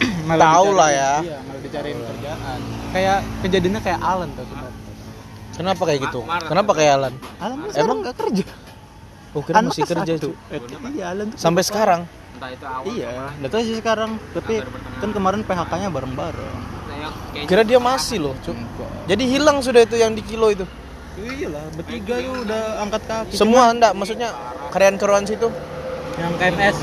Hmm. 0.00 0.40
Tahu 0.40 0.68
lah 0.72 0.90
ya. 0.90 1.12
iya 1.20 1.36
malah 1.44 1.60
dicariin 1.60 2.00
kerjaan 2.00 2.60
kayak 2.94 3.18
kejadiannya 3.42 3.80
kayak 3.82 4.00
Alan 4.00 4.30
tuh 4.32 4.46
sebenarnya 4.46 4.82
Kenapa 5.54 5.82
kayak 5.84 6.00
gitu? 6.02 6.20
Kenapa 6.50 6.70
kayak 6.72 6.92
Alan? 6.94 7.14
Alan 7.38 7.58
Emang? 7.72 7.98
nggak 8.02 8.16
kerja 8.16 8.44
Oh, 9.30 9.42
kira 9.42 9.58
masih 9.60 9.82
kerja 9.82 10.12
cu. 10.16 10.30
Eh, 10.48 10.62
iya 10.94 11.10
Alan 11.10 11.26
tuh 11.28 11.38
Sampai 11.38 11.62
sekarang. 11.62 12.06
Entah 12.34 12.50
itu 12.50 12.66
awal. 12.66 12.86
iya 12.88 13.10
nggak 13.38 13.50
tahu 13.50 13.62
sih 13.62 13.76
sekarang 13.76 14.10
tapi 14.30 14.62
kan 14.98 15.10
kemarin 15.10 15.42
PHK-nya 15.42 15.88
bareng-bareng 15.88 16.58
Saya 16.84 17.08
kayak 17.30 17.46
Kira 17.46 17.62
dia 17.62 17.78
masih 17.78 18.18
loh, 18.20 18.34
cu. 18.40 18.50
Enggak. 18.50 18.90
Jadi 19.06 19.22
hilang 19.28 19.58
sudah 19.58 19.82
itu 19.82 19.94
yang 19.94 20.12
di 20.12 20.22
kilo 20.22 20.50
itu. 20.50 20.66
iya 21.16 21.46
lah 21.46 21.62
bertiga 21.72 22.18
yuk 22.18 22.42
udah 22.42 22.62
angkat 22.80 23.02
kaki 23.06 23.34
Semua 23.34 23.70
enggak, 23.70 23.94
maksudnya 23.94 24.34
karyawan-karyawan 24.70 25.22
situ 25.24 25.46
yang 26.14 26.34
KMS 26.34 26.76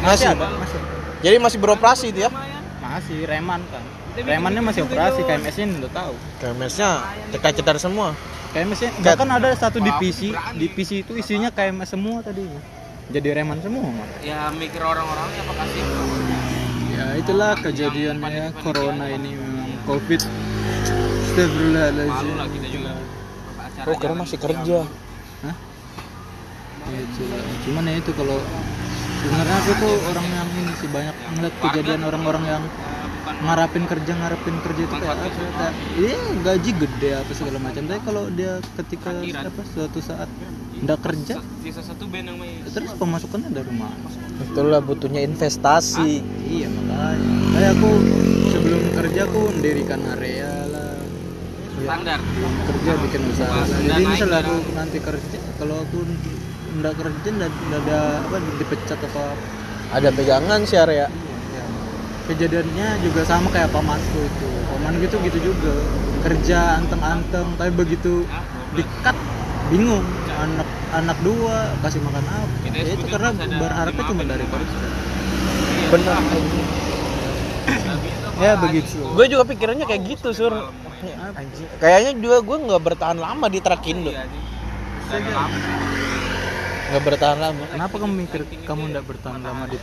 masih. 0.00 0.26
ada 0.28 0.46
masih 0.54 0.80
Jadi 1.20 1.36
masih 1.38 1.58
beroperasi 1.58 2.06
itu 2.08 2.20
ya? 2.20 2.30
masih 2.78 3.24
reman 3.24 3.60
kan 3.68 3.80
remannya 4.18 4.62
masih 4.64 4.82
operasi 4.86 5.22
KMS 5.22 5.56
nya 5.60 5.66
udah 5.86 5.92
tahu. 5.92 6.14
KMS-nya 6.42 6.90
cetar-cetar 7.36 7.76
semua. 7.78 8.16
KMS 8.50 8.80
nya 8.82 8.90
bahkan 9.04 9.28
ada 9.30 9.54
satu 9.54 9.78
divisi 9.78 10.34
divisi 10.58 11.06
itu 11.06 11.14
isinya 11.14 11.54
KMS 11.54 11.94
semua 11.94 12.18
tadinya 12.18 12.58
jadi 13.10 13.42
reman 13.42 13.58
semua 13.58 13.90
ya 14.22 14.54
mikir 14.54 14.78
orang-orang 14.78 15.26
apa 15.34 15.52
kasih? 15.66 15.82
Ya 16.94 17.06
itulah 17.18 17.52
kejadiannya 17.58 18.54
corona 18.62 19.06
ini 19.10 19.34
memang. 19.34 19.82
Covid. 19.88 20.20
Astagfirullahaladzim. 20.20 22.12
Malu 22.12 22.38
lah 22.38 22.48
kita 22.52 22.68
juga. 22.68 22.92
Acara 23.56 23.86
Oh, 23.88 23.96
kira 23.96 24.14
masih 24.14 24.38
kerja. 24.38 24.78
Hah? 25.40 25.56
Ya, 26.90 26.98
itulah. 27.00 27.40
cuman 27.64 27.82
ya 27.88 27.94
itu 28.02 28.10
kalau 28.12 28.38
sebenarnya 29.22 29.56
aku 29.62 29.72
tuh 29.78 29.94
orang 30.10 30.26
yang 30.26 30.48
ini 30.60 30.72
sih 30.76 30.88
banyak 30.90 31.16
ngeliat 31.38 31.54
kejadian 31.62 32.00
orang-orang 32.04 32.44
yang 32.46 32.62
ngarapin 33.38 33.84
kerja 33.86 34.12
ngarapin 34.18 34.56
kerja 34.62 34.82
itu 34.84 34.94
kayak 34.94 35.14
apa? 35.14 35.26
Kayak 35.30 35.74
iya 35.96 36.18
gaji 36.42 36.70
gede 36.74 37.10
apa 37.16 37.32
segala 37.32 37.58
macam. 37.62 37.82
Tapi 37.86 38.00
kalau 38.02 38.24
dia 38.34 38.52
ketika 38.80 39.10
apa 39.20 39.62
suatu 39.70 39.98
saat 40.02 40.28
nggak 40.80 40.98
kerja? 41.04 41.34
Sisa 41.62 41.82
satu 41.84 42.04
band 42.08 42.26
yang 42.32 42.38
main. 42.40 42.64
Terus 42.66 42.92
pemasukannya 42.96 43.50
dari 43.52 43.72
mana 43.74 44.08
Itulah 44.40 44.80
butuhnya 44.80 45.20
investasi. 45.20 46.24
iya 46.48 46.68
makanya. 46.72 47.28
Kayak 47.52 47.70
aku 47.76 47.90
sebelum 48.48 48.82
kerja 48.96 49.20
aku 49.28 49.40
mendirikan 49.52 50.00
area 50.16 50.50
lah. 50.72 50.96
Standar. 51.80 52.20
Kerja 52.66 52.92
bikin 53.04 53.22
usaha. 53.28 53.60
Jadi 53.68 54.02
misalnya 54.08 54.40
aku 54.40 54.54
nanti 54.72 54.98
kerja 54.98 55.38
kalau 55.60 55.76
aku 55.84 55.98
nggak 56.80 56.94
kerja 56.96 57.28
nggak 57.36 57.50
ada 57.84 57.98
apa 58.24 58.36
dipecat 58.56 58.98
atau 59.04 59.20
apa? 59.20 59.44
Ada 59.90 60.08
pegangan 60.14 60.60
sih 60.64 60.78
area. 60.80 61.10
Ya. 62.20 62.26
kejadiannya 62.36 62.88
juga 63.00 63.20
sama 63.24 63.48
kayak 63.48 63.70
pamanku 63.72 64.18
itu. 64.20 64.48
Paman 64.68 64.94
gitu 65.00 65.16
gitu 65.24 65.38
juga. 65.52 65.74
Kerja 66.20 66.58
anteng-anteng 66.78 67.56
tapi 67.56 67.72
begitu 67.72 68.28
dikat 68.76 69.16
bingung. 69.72 70.04
Anak 70.40 70.68
anak 70.90 71.18
dua 71.24 71.74
kasih 71.84 72.00
makan 72.04 72.24
apa? 72.24 72.54
Ya 72.70 72.92
itu 72.92 73.04
karena 73.08 73.30
berharapnya 73.34 74.04
cuma 74.08 74.22
dari 74.26 74.44
kerja 74.46 74.78
Bener. 75.90 76.16
ya 78.40 78.52
begitu. 78.56 78.98
Gue 79.14 79.26
juga 79.26 79.44
pikirannya 79.44 79.84
kayak 79.90 80.02
gitu, 80.06 80.28
Sur. 80.30 80.54
Kayaknya 81.82 82.12
juga 82.20 82.38
gue 82.46 82.56
nggak 82.70 82.82
bertahan 82.82 83.18
lama 83.18 83.46
di 83.50 83.58
Trakindo. 83.58 84.12
Nggak 86.90 87.02
bertahan 87.06 87.38
lama. 87.38 87.62
kenapa 87.70 87.94
kamu 88.02 88.14
mikir 88.26 88.42
kamu 88.66 88.82
nggak 88.90 89.06
bertahan 89.06 89.40
lama 89.46 89.64
di 89.70 89.78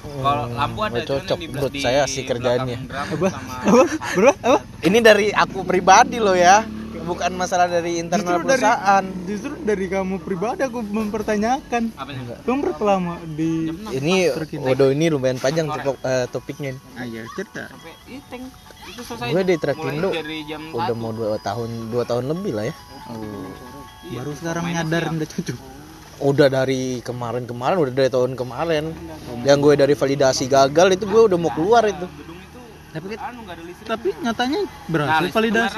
Kalau 0.00 0.44
lampu 0.48 0.80
ada 0.80 1.00
cocok 1.00 1.36
yang 1.36 1.40
di- 1.40 1.50
menurut 1.50 1.72
di 1.72 1.80
saya 1.80 2.02
sih 2.04 2.24
kerjaannya. 2.24 2.76
Apa? 2.88 3.26
sama 3.28 3.54
Apa? 3.60 3.82
Bro, 4.16 4.32
apa? 4.34 4.58
Ini 4.80 4.98
dari 4.98 5.26
aku 5.28 5.60
pribadi 5.62 6.16
loh 6.16 6.32
ya, 6.32 6.64
bukan 7.00 7.30
masalah 7.34 7.66
dari 7.66 7.98
internal 7.98 8.38
Justru 8.38 8.48
dari 8.48 8.62
perusahaan. 8.62 9.04
justru 9.24 9.52
dari 9.60 9.86
kamu 9.86 10.14
pribadi 10.18 10.60
aku 10.62 10.80
mempertanyakan. 10.80 11.82
apa 11.92 12.10
nih? 12.10 12.22
Kamu 12.40 12.58
berapa 12.62 12.84
lama 12.86 13.14
di 13.26 13.50
Ini, 13.92 14.16
waduh 14.56 14.90
ini 14.90 15.06
lumayan 15.08 15.36
panjang 15.36 15.66
topik, 15.66 15.96
eh, 16.00 16.26
topiknya. 16.28 16.72
Ah, 16.94 17.04
iya, 17.04 17.28
cerita. 17.32 17.68
Gue 19.30 19.42
di 19.44 19.56
Trakindo 19.56 20.08
dari 20.10 20.42
jam 20.44 20.72
udah 20.72 20.90
1. 20.90 20.96
mau 20.96 21.12
dua 21.12 21.36
tahun, 21.38 21.92
dua 21.92 22.02
tahun 22.02 22.24
lebih 22.26 22.52
lah 22.52 22.64
ya. 22.66 22.74
Oh. 23.06 23.50
Baru 24.10 24.32
sekarang 24.32 24.64
nyadar 24.66 25.12
udah 25.12 25.28
cocok. 25.28 25.58
Udah 26.20 26.52
dari 26.52 27.00
kemarin-kemarin, 27.00 27.76
udah 27.80 27.94
dari 27.96 28.10
tahun 28.12 28.36
kemarin. 28.36 28.92
Yang 29.42 29.58
gue 29.64 29.74
dari 29.80 29.94
validasi 29.96 30.44
gagal 30.46 31.00
itu 31.00 31.04
gue 31.08 31.22
udah 31.32 31.38
mau 31.40 31.52
keluar 31.52 31.88
itu. 31.88 32.04
Tapi 32.90 33.14
Anu 33.14 33.46
enggak 33.46 33.54
ada 33.54 33.64
listrik. 33.64 33.86
tapi 33.86 34.08
nyatanya 34.18 34.60
Nah, 34.66 34.90
berhasil 34.90 35.22
listrik 35.22 35.36
validasi. 35.38 35.76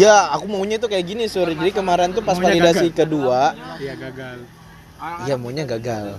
Iya, 0.00 0.16
aku 0.32 0.44
maunya 0.48 0.76
tuh 0.80 0.88
kayak 0.88 1.04
gini, 1.04 1.28
Sur. 1.28 1.44
Jadi 1.44 1.70
kemarin 1.70 2.16
tuh 2.16 2.24
pas 2.24 2.40
Maunya 2.40 2.56
validasi 2.56 2.88
gagal. 2.88 2.98
kedua, 3.04 3.40
Iya 3.76 3.94
gagal. 4.00 4.38
Iya 5.28 5.34
maunya 5.34 5.64
gagal. 5.66 6.16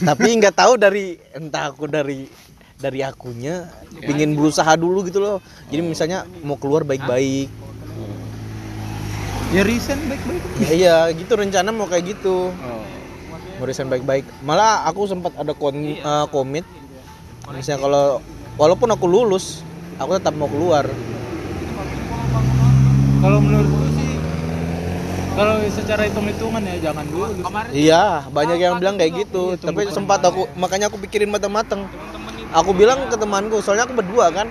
Tapi 0.00 0.28
nggak 0.38 0.54
tahu 0.54 0.78
dari 0.78 1.18
entah 1.34 1.68
aku 1.68 1.84
dari 1.84 2.30
dari 2.78 3.02
akunya 3.02 3.66
pingin 3.98 4.34
berusaha 4.34 4.72
dulu 4.74 5.04
gitu 5.04 5.20
loh. 5.20 5.38
Jadi 5.68 5.82
misalnya 5.84 6.24
mau 6.42 6.56
keluar 6.56 6.82
baik-baik. 6.82 7.50
Ya 9.52 9.62
resign 9.68 10.00
baik-baik. 10.08 10.42
Ya, 10.64 10.70
iya 10.72 10.96
gitu 11.12 11.32
rencana 11.36 11.68
mau 11.76 11.84
kayak 11.84 12.16
gitu. 12.16 12.48
Oh. 12.48 12.84
Mau 13.60 13.64
resign 13.68 13.92
baik-baik. 13.92 14.24
Malah 14.40 14.88
aku 14.88 15.04
sempat 15.04 15.36
ada 15.36 15.52
kon 15.52 15.76
eh, 15.76 16.26
komit. 16.32 16.64
Misalnya 17.52 17.84
kalau 17.84 18.04
walaupun 18.56 18.88
aku 18.88 19.04
lulus, 19.04 19.60
aku 20.00 20.16
tetap 20.16 20.32
mau 20.40 20.48
keluar. 20.48 20.88
Kalau 23.22 23.38
menurutku 23.38 23.86
sih 23.92 24.12
kalau 25.32 25.54
secara 25.72 26.02
hitung-hitungan 26.08 26.60
ya 26.60 26.76
jangan 26.92 27.04
dulu. 27.08 27.32
Iya, 27.72 28.04
banyak 28.28 28.56
yang 28.56 28.76
bilang 28.80 28.96
kayak 29.00 29.28
gitu. 29.28 29.56
Tapi 29.60 29.88
sempat 29.92 30.20
aku 30.24 30.48
makanya 30.56 30.88
aku 30.88 30.96
pikirin 31.04 31.28
matang-matang. 31.28 31.88
Aku 32.52 32.76
bilang 32.76 33.08
ke 33.08 33.16
temanku, 33.16 33.60
soalnya 33.64 33.88
aku 33.88 33.96
berdua 33.96 34.28
kan. 34.32 34.48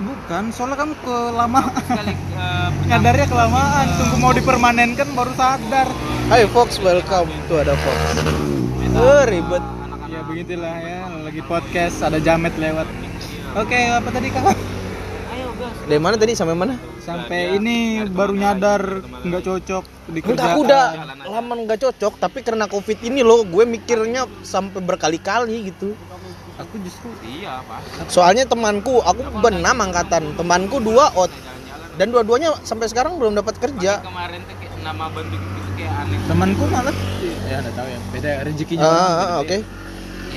Bukan, 0.00 0.48
soalnya 0.48 0.80
kamu 0.80 0.94
kelamaan. 1.04 1.76
Sekali 1.84 2.12
eh, 2.40 2.68
Nyadarnya 2.88 3.26
kelamaan, 3.28 3.86
tunggu 4.00 4.16
mau 4.16 4.32
dipermanenkan 4.32 5.08
baru 5.12 5.32
sadar. 5.36 5.88
Hai 6.32 6.48
Fox, 6.48 6.80
welcome. 6.80 7.28
Tuh 7.52 7.60
ada 7.60 7.76
Fox. 7.76 7.98
Eh, 8.80 9.22
ribet. 9.28 9.64
Ya 10.08 10.20
begitulah 10.24 10.74
ya, 10.80 11.04
lagi 11.20 11.42
podcast 11.44 12.00
ada 12.00 12.16
jamet 12.16 12.56
lewat. 12.56 12.88
Oke, 13.54 13.76
apa 13.76 14.08
tadi 14.08 14.28
kamu? 14.32 14.50
Dari 15.60 16.00
mana 16.00 16.16
tadi 16.16 16.32
sampai 16.32 16.56
mana? 16.56 16.74
Sampai 17.04 17.60
ini 17.60 18.02
baru 18.08 18.32
nyadar 18.32 19.04
nggak 19.04 19.42
cocok 19.44 19.84
di 20.10 20.18
Enggak, 20.24 20.34
kerjaan. 20.34 20.50
aku 20.50 20.60
udah 20.64 20.84
lama 21.28 21.52
nggak 21.66 21.78
cocok, 21.84 22.12
tapi 22.16 22.38
karena 22.40 22.64
covid 22.66 22.98
ini 23.04 23.20
loh, 23.20 23.44
gue 23.44 23.64
mikirnya 23.68 24.24
sampai 24.40 24.80
berkali-kali 24.80 25.70
gitu. 25.70 25.92
Aku 26.60 26.74
justru 26.84 27.08
Iya, 27.24 27.64
Pak. 27.64 28.10
Soalnya 28.12 28.44
temanku, 28.44 29.00
aku 29.00 29.22
benam 29.40 29.76
angkatan, 29.80 30.36
temanku 30.36 30.76
dua 30.80 31.08
out, 31.16 31.32
dan 31.96 32.12
dua-duanya 32.12 32.56
sampai 32.64 32.88
sekarang 32.88 33.16
belum 33.16 33.36
dapat 33.36 33.56
kerja. 33.56 34.04
Kemarin 34.04 34.40
tuh 34.44 34.56
kayak 34.60 34.74
nama 34.84 35.04
band 35.12 35.28
gitu 35.32 35.70
kayak 35.76 35.92
aneh. 36.04 36.18
temanku 36.28 36.64
malah 36.68 36.96
ya 37.48 37.56
nggak 37.60 37.74
tahu 37.76 37.88
ya 37.88 37.98
beda 38.12 38.30
rezekinya. 38.44 38.84
Ah, 38.84 38.92
ah, 38.92 39.00
beda-beda. 39.00 39.40
oke. 39.40 39.56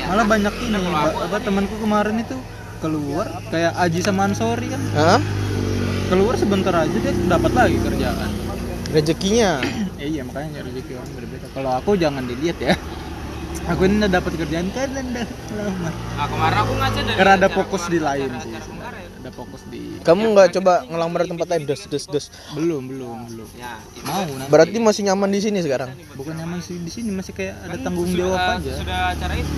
Malah 0.03 0.25
banyak 0.25 0.53
ini 0.67 0.77
apa 0.99 1.37
temanku 1.39 1.75
kemarin 1.79 2.15
itu 2.19 2.35
keluar 2.83 3.25
kayak 3.47 3.71
Aji 3.79 4.03
sama 4.03 4.27
Ansori 4.27 4.67
kan 4.67 4.81
Hah? 4.91 5.19
keluar 6.11 6.35
sebentar 6.35 6.75
aja 6.75 6.91
dia 6.91 7.13
dapat 7.31 7.51
lagi 7.55 7.77
kerjaan. 7.79 8.29
Rezekinya. 8.91 9.63
Eh, 9.97 10.19
iya 10.19 10.21
makanya 10.27 10.61
rezeki 10.67 10.99
orang 10.99 11.11
berbeda. 11.15 11.45
Kalau 11.55 11.71
aku 11.79 11.95
jangan 11.95 12.27
dilihat 12.27 12.59
ya. 12.59 12.75
Aku 13.63 13.81
ini 13.83 13.95
udah 13.97 14.11
dapat 14.11 14.31
kerjaan 14.35 14.67
karena 14.69 14.99
udah 14.99 15.25
lama. 15.55 15.89
Nah, 15.89 16.27
kemarin 16.27 16.57
aku 16.59 16.73
ngaca 16.75 16.99
dari 16.99 17.15
Karena 17.15 17.33
ada 17.33 17.49
fokus 17.49 17.83
di 17.85 17.99
lain 17.99 18.27
acara- 18.27 18.43
sih. 18.43 18.51
acara. 18.53 18.97
Ada 19.15 19.31
fokus 19.31 19.61
di 19.65 19.81
Kamu 19.99 20.23
nggak 20.29 20.47
coba 20.53 20.73
ngelamar 20.83 21.19
di 21.19 21.29
tempat 21.29 21.47
lain, 21.47 21.63
dos, 21.63 21.81
dos, 21.85 22.05
dos. 22.05 22.25
belum 22.51 22.83
belum 22.85 23.17
belum. 23.25 23.47
Ya, 23.53 23.79
itu 23.89 24.03
Mau 24.03 24.27
nanti. 24.27 24.49
Berarti 24.49 24.77
masih 24.77 25.01
nyaman 25.05 25.29
di 25.29 25.39
sini 25.39 25.59
sekarang. 25.59 25.89
bukan 26.13 26.33
nyaman 26.35 26.59
sih 26.59 26.75
di 26.77 26.91
sini 26.91 27.09
masih 27.09 27.31
kayak 27.31 27.55
ada 27.61 27.77
tanggung 27.79 28.03
sudah- 28.05 28.19
jawab 28.19 28.39
aja. 28.57 28.73
Sudah 28.75 28.99
acara 29.11 29.33
itu. 29.33 29.53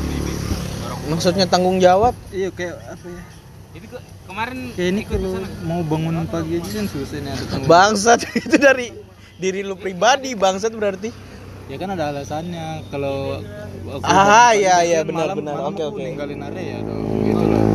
Maksudnya 1.05 1.45
tanggung 1.45 1.77
jawab? 1.79 2.13
Iya 2.29 2.49
kayak 2.51 2.75
apa 2.77 3.05
ya? 3.07 3.21
Jadi 3.73 3.85
ke- 3.87 4.05
kemarin 4.23 4.57
Kayak 4.71 4.89
ini 4.89 4.99
ikut 5.01 5.17
kalau 5.17 5.31
mau 5.63 5.81
bangun 5.83 6.15
pagi 6.25 6.53
aja 6.55 6.69
kan 6.71 6.85
susah 6.87 7.17
nih 7.17 7.31
ada 7.31 7.43
tanggung 7.43 7.67
Bangsat 7.67 8.19
itu 8.45 8.55
dari 8.55 8.87
diri 9.35 9.61
lu 9.61 9.75
pribadi 9.75 10.31
bangsat 10.33 10.71
berarti. 10.71 11.09
Ya 11.65 11.75
kan 11.75 11.89
ada 11.89 12.13
alasannya 12.13 12.85
kalau 12.87 13.41
Ah, 14.01 14.53
pagi 14.53 14.61
iya, 14.61 14.75
iya, 14.81 14.99
malam- 15.01 15.09
benar, 15.09 15.27
benar. 15.35 15.53
malam 15.55 15.73
Oke, 15.73 15.83
oke. 15.83 15.97
Ninggalin 15.99 16.41
area 16.43 16.77
dong 16.79 17.05
gitu 17.23 17.43
loh. 17.43 17.65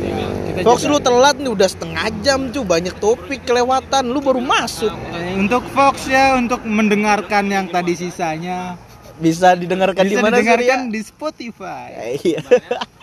Ya, 0.00 0.18
kita 0.44 0.58
Fox 0.62 0.78
juga- 0.80 0.90
lu 0.90 0.98
telat 1.00 1.36
nih 1.36 1.50
udah 1.52 1.68
setengah 1.68 2.06
jam 2.20 2.40
cuy 2.48 2.64
banyak 2.64 2.94
topik 2.96 3.40
kelewatan 3.44 4.02
lu 4.04 4.18
baru 4.18 4.40
masuk 4.40 4.90
Eh, 4.90 5.34
untuk 5.36 5.62
Fox 5.70 6.06
ya 6.06 6.34
untuk 6.34 6.62
mendengarkan 6.64 7.46
yang 7.46 7.66
tadi 7.66 7.94
sisanya 7.94 8.74
bisa 9.16 9.54
didengarkan 9.54 10.02
di 10.04 10.14
mana 10.14 10.38
didengarkan 10.38 10.80
Surya? 10.84 10.90
di 10.90 11.00
Spotify 11.00 11.86
Iya. 12.20 12.38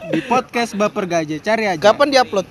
di 0.08 0.20
podcast 0.24 0.72
Baper 0.74 1.04
Gajah 1.06 1.40
cari 1.42 1.64
aja 1.68 1.80
Kapan 1.82 2.08
diupload? 2.10 2.48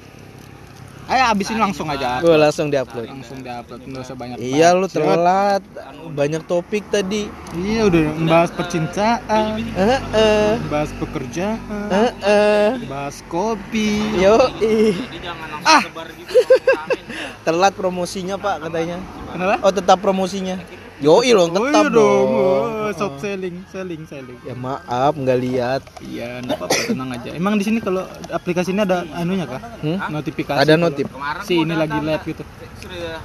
Ayo 1.07 1.23
abis 1.29 1.47
ini 1.49 1.59
langsung 1.59 1.87
aja 1.87 2.19
Gue 2.19 2.33
langsung 2.35 2.69
diupload. 2.69 3.07
langsung 3.07 3.39
diupload 3.39 3.81
nggak 3.83 4.03
usah 4.03 4.15
banyak 4.15 4.37
Iya 4.37 4.69
lu 4.73 4.87
telat 4.87 5.63
banyak 6.11 6.43
topik 6.45 6.85
tadi. 6.89 7.29
iya 7.55 7.85
udah 7.85 8.05
membahas 8.15 8.51
percintaan 8.51 9.61
Eh 9.71 9.99
eh 10.15 10.53
bahas 10.67 10.91
pekerjaan 10.95 11.61
eh 11.91 12.11
eh. 12.21 12.69
bahas 12.87 13.21
kopi 13.27 14.01
Yo 14.17 14.37
ih. 14.59 14.95
Jadi 14.95 15.19
jangan 15.21 15.47
langsung 15.51 15.85
sebar 15.85 16.07
gitu. 16.11 16.33
Telat 17.47 17.73
promosinya 17.73 18.35
Pak 18.37 18.57
katanya. 18.63 18.97
kenapa 19.29 19.55
Oh 19.61 19.71
tetap 19.71 19.99
promosinya. 19.99 20.57
Yoi 20.97 21.31
loh 21.31 21.45
oh 21.45 21.51
tetap 21.51 21.85
iya 21.85 21.91
dong 21.91 21.93
dong. 21.93 22.29
oh, 22.31 22.91
soft 22.93 23.19
selling 23.19 23.57
selling 23.67 24.03
selling 24.05 24.39
Ya 24.41 24.55
maaf 24.55 25.13
nggak 25.13 25.39
lihat. 25.41 25.83
iya 26.01 26.39
nggak 26.39 26.55
apa-apa 26.55 26.79
tenang 26.87 27.11
aja 27.11 27.29
emang 27.33 27.55
di 27.55 27.65
sini 27.65 27.79
kalau 27.79 28.03
aplikasi 28.29 28.71
ini 28.71 28.81
ada 28.81 29.03
anunya 29.13 29.43
kah 29.45 29.59
Hmm? 29.81 29.99
notifikasi 30.09 30.55
Ada 30.57 30.75
notif. 30.75 31.11
Si 31.43 31.55
ini 31.57 31.75
lagi 31.75 31.99
live 31.99 32.25
gitu 32.25 32.43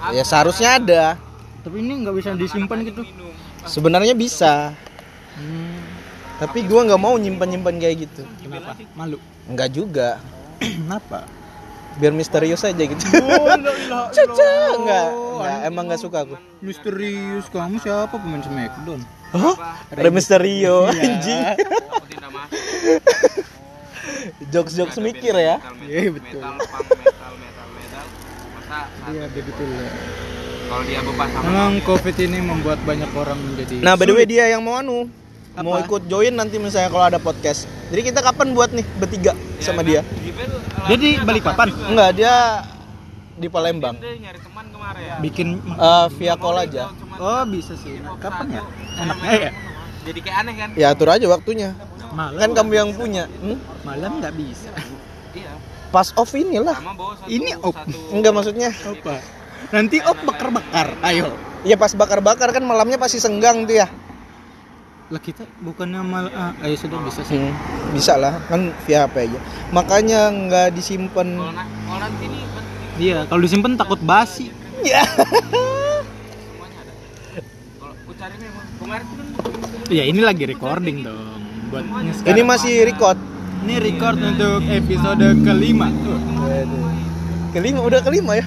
Ya 0.09 0.23
seharusnya 0.23 0.69
ada. 0.75 1.03
tapi 1.59 1.79
ini 1.79 1.93
nggak 1.99 2.15
bisa 2.15 2.29
disimpan 2.33 2.81
gitu. 2.83 3.03
Sebenarnya 3.61 4.15
bisa. 4.15 4.73
hmm, 5.35 5.79
Tapi 6.39 6.63
gua 6.63 6.87
nggak 6.87 6.97
mau 6.97 7.13
nyimpan-nyimpan 7.13 7.75
kayak 7.77 7.95
gitu. 8.01 8.23
kenapa 8.41 8.73
malu 8.93 9.17
Enggak 9.45 9.69
juga. 9.69 10.09
kenapa 10.59 11.27
Biar 11.99 12.11
misterius 12.11 12.63
aja 12.63 12.79
gitu. 12.79 13.03
oh 13.19 13.45
Caca, 14.09 14.51
enggak, 14.73 15.11
enggak, 15.11 15.65
emang 15.65 15.85
enggak 15.85 15.99
suka 15.99 16.23
aku. 16.23 16.35
misterius 16.59 17.47
kamu 17.47 17.77
siapa 17.77 18.13
pemain 18.13 18.39
Smackdown 18.39 19.01
Hah? 19.29 19.55
Ada 19.91 20.09
Misterio 20.09 20.87
Iya. 20.89 21.05
anjing. 21.05 21.43
Jokes-jokes 24.49 24.97
mikir 24.97 25.31
ya. 25.31 25.61
Iya, 25.79 26.09
betul. 26.09 26.41
Metal, 26.41 26.57
metal, 26.57 26.81
metal, 27.37 27.67
metal. 27.69 28.05
Masa 28.49 28.77
iya 29.07 29.23
begitu 29.27 29.63
lah 29.65 29.91
kalau 30.65 30.83
dia 30.85 31.01
bebas 31.01 31.27
sama 31.27 31.43
memang 31.43 31.73
covid 31.81 32.15
ini 32.15 32.39
membuat 32.39 32.79
banyak 32.83 33.09
orang 33.11 33.37
menjadi 33.39 33.73
Nah, 33.81 33.93
by 33.93 34.05
the 34.05 34.13
way 34.13 34.23
dia 34.23 34.47
yang 34.47 34.61
mau 34.61 34.77
anu 34.77 35.09
mau 35.55 35.75
Apa? 35.75 35.83
ikut 35.83 36.01
join 36.05 36.31
nanti 36.31 36.55
misalnya 36.55 36.87
kalau 36.87 37.05
ada 37.05 37.19
podcast. 37.19 37.65
Jadi 37.89 38.01
kita 38.05 38.19
kapan 38.21 38.53
buat 38.53 38.69
nih 38.69 38.85
bertiga 38.95 39.33
sama 39.57 39.81
dia? 39.81 40.05
Gibel, 40.19 40.45
dia 40.85 40.95
di 40.95 41.09
Balikpapan 41.17 41.67
Enggak, 41.85 42.09
dia 42.13 42.35
di 43.33 43.47
Palembang. 43.47 43.95
dia 43.95 44.13
nyari 44.19 44.39
teman 44.39 44.65
kemarin 44.67 45.01
ya. 45.01 45.15
bikin 45.19 45.47
Eh, 45.59 46.07
via 46.13 46.35
call 46.35 46.57
aja. 46.59 46.91
oh 47.15 47.43
bisa 47.45 47.73
sih 47.75 47.97
kapan 48.17 48.45
ya 48.51 48.63
enaknya 48.97 49.31
ya 49.39 49.51
Jadi 49.99 50.19
kayak 50.21 50.37
aneh 50.39 50.53
kan? 50.55 50.69
Ya 50.73 50.87
atur 50.89 51.09
aja 51.09 51.25
waktunya. 51.25 51.69
malam 52.09 52.37
Kan 52.37 52.51
kamu 52.53 52.71
yang 52.73 52.89
punya. 52.91 53.23
Hmm? 53.39 53.57
malam 53.81 54.19
nggak 54.19 54.33
bisa 54.33 54.69
Iya. 55.29 55.51
Pas 55.89 56.09
off 56.15 56.31
inilah. 56.31 56.77
Sama 56.77 56.93
Ini 57.25 57.51
satu 57.53 57.99
Enggak 58.11 58.31
maksudnya. 58.33 58.69
apa 58.71 59.15
nanti 59.69 60.01
op 60.01 60.17
bakar 60.23 60.49
bakar 60.49 60.87
ayo 61.03 61.29
Ya 61.61 61.75
pas 61.75 61.91
bakar-bakar 61.91 62.49
kan 62.49 62.63
malamnya 62.63 62.95
pasti 62.95 63.19
senggang 63.19 63.67
tuh 63.67 63.75
ya. 63.75 63.87
Lah 65.09 65.17
kita 65.17 65.41
bukannya 65.59 66.01
mal 66.01 66.29
ah, 66.29 66.53
ayo 66.61 66.77
sudah 66.77 67.01
bisa 67.01 67.25
sih 67.25 67.33
Hmm, 67.33 67.53
bisa 67.91 68.13
lah 68.13 68.37
kan 68.45 68.69
via 68.85 69.09
HP 69.09 69.25
aja. 69.25 69.39
Makanya 69.69 70.19
nggak 70.29 70.67
disimpan. 70.71 71.33
kalau, 71.33 71.49
na- 71.49 71.65
kalau 71.65 71.99
nanti 71.99 72.25
nih 72.29 72.43
iya 72.99 73.17
kalau 73.25 73.41
disimpan 73.41 73.73
takut 73.73 73.97
basi 73.99 74.53
Ya. 74.79 75.03
kan 78.79 79.03
ya 79.89 80.03
ini 80.05 80.21
lagi 80.21 80.45
recording 80.45 81.03
dong 81.03 81.41
buat 81.69 81.83
Ini 82.25 82.41
masih 82.41 82.85
record. 82.85 83.17
Ini 83.65 83.75
record 83.77 84.17
untuk 84.17 84.61
episode 84.65 85.25
kelima. 85.45 85.89
Kelima 87.49 87.79
udah 87.81 88.01
kelima 88.01 88.37
ya. 88.37 88.45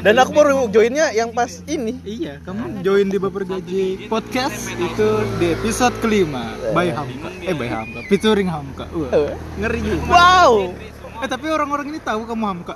Iya 0.00 0.06
Dan 0.06 0.16
aku 0.16 0.32
baru 0.32 0.64
joinnya 0.66 1.12
yang 1.12 1.28
pas 1.28 1.60
ini. 1.66 2.00
Iya, 2.00 2.40
kamu 2.40 2.80
join 2.80 3.06
di 3.06 3.20
Baper 3.20 3.44
Gaji 3.44 4.08
Podcast 4.08 4.72
itu 4.72 5.08
di 5.36 5.52
episode 5.52 5.92
kelima 6.00 6.40
by 6.72 6.88
Hamka. 6.88 7.28
Eh 7.38 7.52
by 7.52 7.68
Hamka, 7.68 8.00
featuring 8.08 8.48
Hamka. 8.48 8.88
Wah, 8.88 9.12
Eh. 9.12 9.36
ngeri 9.60 9.78
juga. 9.78 10.08
Wow. 10.08 10.72
Eh 11.20 11.28
tapi 11.28 11.52
orang-orang 11.52 11.92
ini 11.92 12.00
tahu 12.00 12.24
kamu 12.24 12.44
Hamka. 12.46 12.74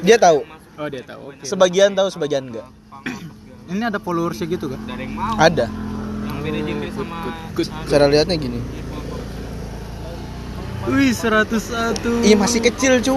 Dia 0.00 0.16
tahu. 0.16 0.48
Oh 0.74 0.88
dia 0.88 1.04
tahu. 1.04 1.20
Oke. 1.28 1.44
Sebagian 1.44 1.92
tahu, 1.92 2.08
sebagian 2.08 2.48
enggak. 2.48 2.64
Ini 3.70 3.86
ada 3.86 4.00
followersnya 4.00 4.48
gitu 4.48 4.66
kan? 4.66 4.80
Ada 4.82 4.96
yang 4.98 5.12
mau. 5.12 5.36
Ada. 5.36 5.66
Yang 5.68 6.38
beda 6.40 6.58
genre 6.58 6.88
sama 6.90 7.16
Good. 7.52 7.68
Cara 7.86 8.04
lihatnya 8.08 8.34
gini. 8.34 8.58
Wih, 10.88 11.12
101. 11.12 12.24
Ih 12.24 12.34
masih 12.34 12.64
kecil 12.64 12.98
cu. 12.98 13.14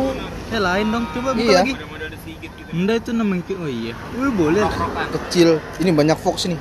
Eh 0.52 0.60
lain 0.60 0.92
dong, 0.92 1.08
coba 1.10 1.32
buka 1.32 1.42
Iya. 1.42 1.58
lagi. 1.58 1.74
udah 1.74 2.06
ada 2.06 2.18
sedikit 2.20 2.52
gitu. 2.52 2.63
Enggak 2.74 3.06
itu 3.06 3.12
namanya 3.14 3.44
oh 3.54 3.70
iya. 3.70 3.94
Wih, 4.18 4.34
boleh. 4.34 4.66
Kecil. 5.14 5.62
Ini 5.78 5.94
banyak 5.94 6.18
Fox 6.18 6.50
nih. 6.50 6.58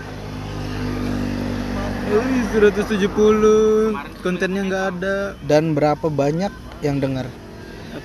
Wih, 2.12 2.42
170. 2.52 3.96
Kontennya 4.20 4.62
nggak 4.62 4.84
ada. 4.92 5.16
Dan 5.40 5.72
berapa 5.72 6.06
banyak 6.06 6.52
yang 6.84 7.00
dengar? 7.00 7.24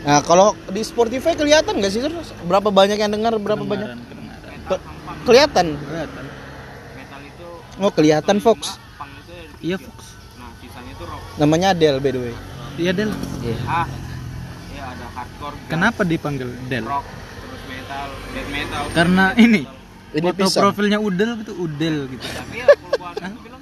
Nah 0.03 0.23
kalau 0.23 0.55
di 0.67 0.79
Spotify 0.81 1.35
kelihatan 1.35 1.79
nggak 1.79 1.91
sih 1.91 1.99
Sur? 1.99 2.15
Berapa 2.47 2.71
banyak 2.71 2.95
yang 2.95 3.11
dengar? 3.11 3.35
Berapa 3.35 3.61
banyak? 3.61 3.91
Kedengaran, 3.91 4.07
kedengaran. 4.07 4.67
Ke- 4.71 4.83
kelihatan. 5.23 5.67
Kelihatan. 5.77 6.23
Metal 6.95 7.21
itu 7.21 7.47
Oh 7.77 7.91
kelihatan 7.91 8.37
Fox. 8.39 8.79
Iya, 9.57 9.81
Fox. 9.81 10.15
nah 10.37 10.53
sisanya 10.61 10.91
itu 10.93 11.03
rock. 11.03 11.21
Namanya 11.35 11.67
Adele 11.73 11.97
by 11.97 12.11
the 12.13 12.21
way. 12.21 12.35
Iya, 12.77 12.91
Del. 12.93 13.09
Ah. 13.65 13.89
Ya 14.69 14.83
ada 14.85 15.05
hardcore, 15.11 15.57
Kenapa 15.65 16.01
dipanggil 16.05 16.45
Del? 16.69 16.85
rock, 16.85 17.03
metal, 17.87 18.07
death 18.33 18.49
metal. 18.51 18.83
Karena 18.91 19.25
ini 19.35 19.61
Ini 20.09 20.23
foto 20.25 20.39
pisang. 20.41 20.61
profilnya 20.65 20.97
Udel 20.99 21.31
gitu, 21.37 21.53
Udel 21.57 21.97
gitu. 22.09 22.23
Tapi 22.25 22.55
ya? 22.57 22.67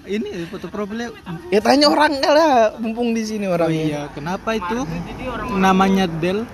Ini 0.08 0.46
foto 0.46 0.70
profilnya 0.70 1.10
Ya 1.50 1.58
tanya 1.60 1.90
orang 1.90 2.22
lah, 2.22 2.78
mumpung 2.78 3.10
di 3.12 3.26
sini 3.26 3.50
Oh 3.50 3.58
orangnya. 3.58 3.82
iya, 3.84 4.02
kenapa 4.14 4.54
itu 4.54 4.86
orang 5.26 5.58
namanya 5.58 6.06
Del? 6.06 6.42
eh, 6.42 6.46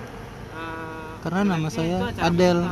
Karena 1.20 1.40
nama 1.46 1.68
saya 1.68 2.08
Adel. 2.18 2.64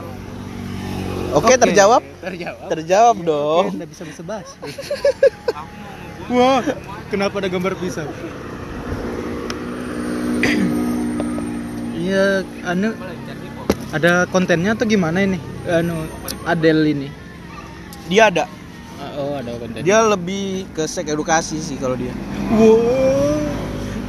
Oke, 1.31 1.55
terjawab? 1.55 2.01
Terjawab. 2.19 2.67
Terjawab 2.67 3.17
dong. 3.21 3.67
Oke, 3.71 3.87
bisa 3.87 4.03
bisa 4.03 4.23
bahas. 4.25 4.49
Wah, 6.33 6.65
kenapa 7.07 7.39
ada 7.39 7.49
gambar 7.49 7.77
pisau? 7.77 8.09
Iya, 11.93 12.43
anu 12.65 12.97
ada 13.91 14.27
kontennya 14.27 14.73
atau 14.73 14.87
gimana 14.87 15.21
ini? 15.21 15.39
Anu 15.65 16.07
Adel 16.45 16.87
ini. 16.87 17.09
Dia 18.07 18.31
ada. 18.31 18.47
Oh, 19.17 19.35
ada 19.35 19.57
konten. 19.57 19.81
Dia 19.81 20.05
lebih 20.05 20.69
ke 20.71 20.85
sek 20.85 21.09
edukasi 21.09 21.59
sih 21.59 21.75
kalau 21.75 21.97
dia. 21.97 22.13
Wow. 22.53 23.41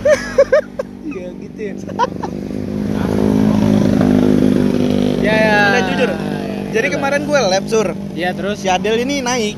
ya 1.18 1.28
gitu 1.34 1.60
ya. 1.60 1.74
ya 5.22 5.34
ya. 5.34 5.58
Nggak, 5.70 5.84
jujur. 5.88 6.12
Jadi 6.72 6.88
kemarin 6.90 7.22
gue 7.24 7.40
lab 7.42 7.66
sur. 7.68 7.88
Ya 8.14 8.32
terus 8.32 8.60
Si 8.60 8.68
Adel 8.68 9.00
ini 9.00 9.20
naik. 9.20 9.56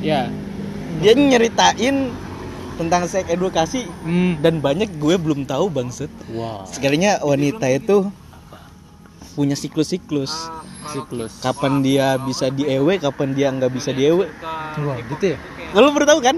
ya. 0.00 0.30
Dia 0.96 1.12
nyeritain 1.12 2.08
tentang 2.76 3.04
sek 3.04 3.28
edukasi 3.28 3.84
Hmm. 4.00 4.36
dan 4.40 4.60
banyak 4.60 4.96
gue 4.96 5.16
belum 5.16 5.44
tahu 5.44 5.68
bangset. 5.68 6.08
Wow. 6.30 6.64
Sekalinya 6.64 7.20
wanita 7.20 7.68
itu 7.68 8.08
punya 9.36 9.52
siklus-siklus. 9.52 10.32
Siklus. 10.88 11.44
Kapan 11.44 11.84
dia 11.84 12.16
bisa 12.16 12.48
diewe, 12.48 12.96
kapan 12.96 13.36
dia 13.36 13.52
nggak 13.52 13.68
bisa 13.68 13.92
diewe. 13.92 14.32
Wah, 14.80 14.96
gitu 15.12 15.36
ya. 15.36 15.38
Lo 15.76 15.92
baru 15.92 16.08
tahu 16.08 16.20
kan? 16.24 16.36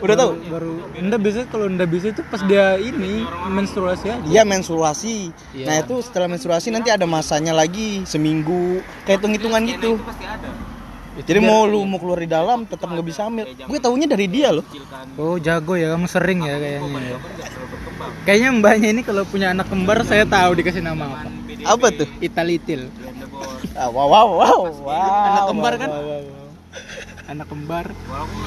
Udah 0.00 0.16
tahu? 0.16 0.30
Baru 0.48 0.72
enggak 0.96 1.20
bisa 1.20 1.40
kalau 1.48 1.66
enggak 1.68 1.88
bisa 1.92 2.06
itu 2.12 2.22
pas 2.32 2.40
dia 2.48 2.80
ini 2.80 3.24
menstruasi 3.52 4.06
aja. 4.08 4.24
Iya 4.24 4.42
menstruasi. 4.48 5.30
Iya. 5.52 5.66
Nah 5.68 5.74
itu 5.84 5.94
setelah 6.00 6.28
menstruasi 6.32 6.72
nanti 6.72 6.88
ada 6.88 7.04
masanya 7.04 7.52
lagi 7.52 8.04
seminggu 8.08 8.80
kayak 9.04 9.20
hitung-hitungan 9.20 9.62
gitu. 9.68 10.00
Jadi 11.16 11.40
mau 11.40 11.64
lu 11.64 11.80
mau 11.88 11.96
keluar 11.96 12.20
di 12.20 12.28
dalam 12.28 12.68
tetap 12.68 12.92
nggak 12.92 13.06
bisa 13.06 13.24
hamil. 13.28 13.48
Gue 13.64 13.78
taunya 13.80 14.04
dari 14.04 14.28
dia 14.28 14.52
loh. 14.52 14.64
Oh, 15.16 15.40
jago 15.40 15.72
ya 15.72 15.96
kamu 15.96 16.06
sering 16.12 16.44
ya 16.44 16.60
kayaknya. 16.60 17.00
ya. 17.00 17.18
Kayaknya 18.28 18.50
mbaknya 18.60 18.88
ini 18.92 19.00
kalau 19.00 19.24
punya 19.24 19.56
anak 19.56 19.72
kembar 19.72 20.04
saya 20.04 20.28
tahu 20.28 20.60
dikasih 20.60 20.84
nama 20.84 21.08
apa. 21.08 21.45
Apa 21.66 21.86
tuh? 21.90 22.08
Italitil. 22.22 22.86
Ah, 23.74 23.90
wow 23.90 24.06
wow 24.06 24.28
wow. 24.38 24.62
wow 24.70 25.26
Anak 25.26 25.42
kembar 25.50 25.72
kan? 25.76 25.90
wow, 25.90 26.02
wow, 26.06 26.20
wow. 26.22 26.46
Anak 27.26 27.46
kembar. 27.50 27.86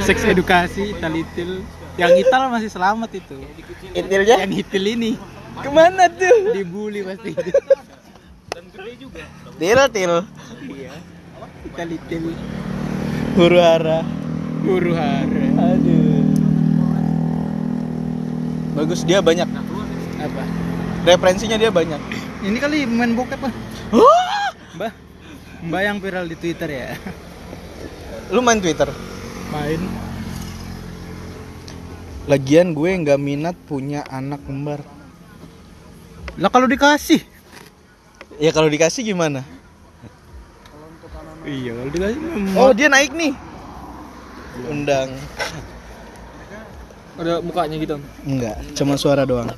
Seks 0.07 0.23
edukasi 0.23 0.95
Italitil. 0.95 1.61
Yang 1.99 2.23
Ital 2.23 2.47
masih 2.47 2.71
selamat 2.71 3.11
itu. 3.19 3.35
Itilnya 3.91 4.47
Yang 4.47 4.63
Itil 4.63 4.85
ini 4.95 5.11
ke 5.59 5.67
mana 5.67 6.07
tuh? 6.07 6.55
dibully 6.55 7.03
pasti. 7.03 7.35
Til 9.59 9.79
til. 9.91 10.13
Iya. 10.63 10.93
Italitil. 11.67 12.23
Huru 13.35 13.59
hara. 13.59 13.99
Huru 14.63 14.95
hara. 14.95 15.45
Aduh. 15.75 16.23
Bagus 18.79 19.03
dia 19.03 19.19
banyak. 19.19 19.47
Apa? 20.23 20.43
Referensinya 21.03 21.59
dia 21.59 21.67
banyak. 21.67 21.99
Ini 22.39 22.55
kali 22.55 22.87
main 22.87 23.11
bokep 23.19 23.41
ah. 23.43 23.53
Mbak. 24.79 24.93
Mbak 25.67 25.81
yang 25.83 25.97
viral 25.99 26.25
di 26.31 26.35
Twitter 26.39 26.69
ya. 26.71 26.87
Lu 28.31 28.39
main 28.39 28.63
Twitter? 28.63 28.87
Main. 29.51 29.81
Lagian 32.31 32.71
gue 32.71 32.89
nggak 33.03 33.19
minat 33.19 33.55
punya 33.67 34.07
anak 34.07 34.39
kembar. 34.47 34.79
Lah 36.39 36.47
kalau 36.47 36.71
dikasih. 36.71 37.19
Ya 38.39 38.55
kalau 38.55 38.71
dikasih 38.71 39.03
gimana? 39.03 39.43
Iya, 41.43 41.75
kalau 41.75 41.91
dikasih 41.91 42.19
Oh 42.55 42.71
dia 42.71 42.87
naik 42.87 43.11
nih. 43.11 43.35
Undang. 44.71 45.11
ada 47.19 47.43
mukanya 47.43 47.75
gitu. 47.75 47.99
Enggak, 48.23 48.55
cuma 48.79 48.95
suara 48.95 49.27
doang. 49.27 49.51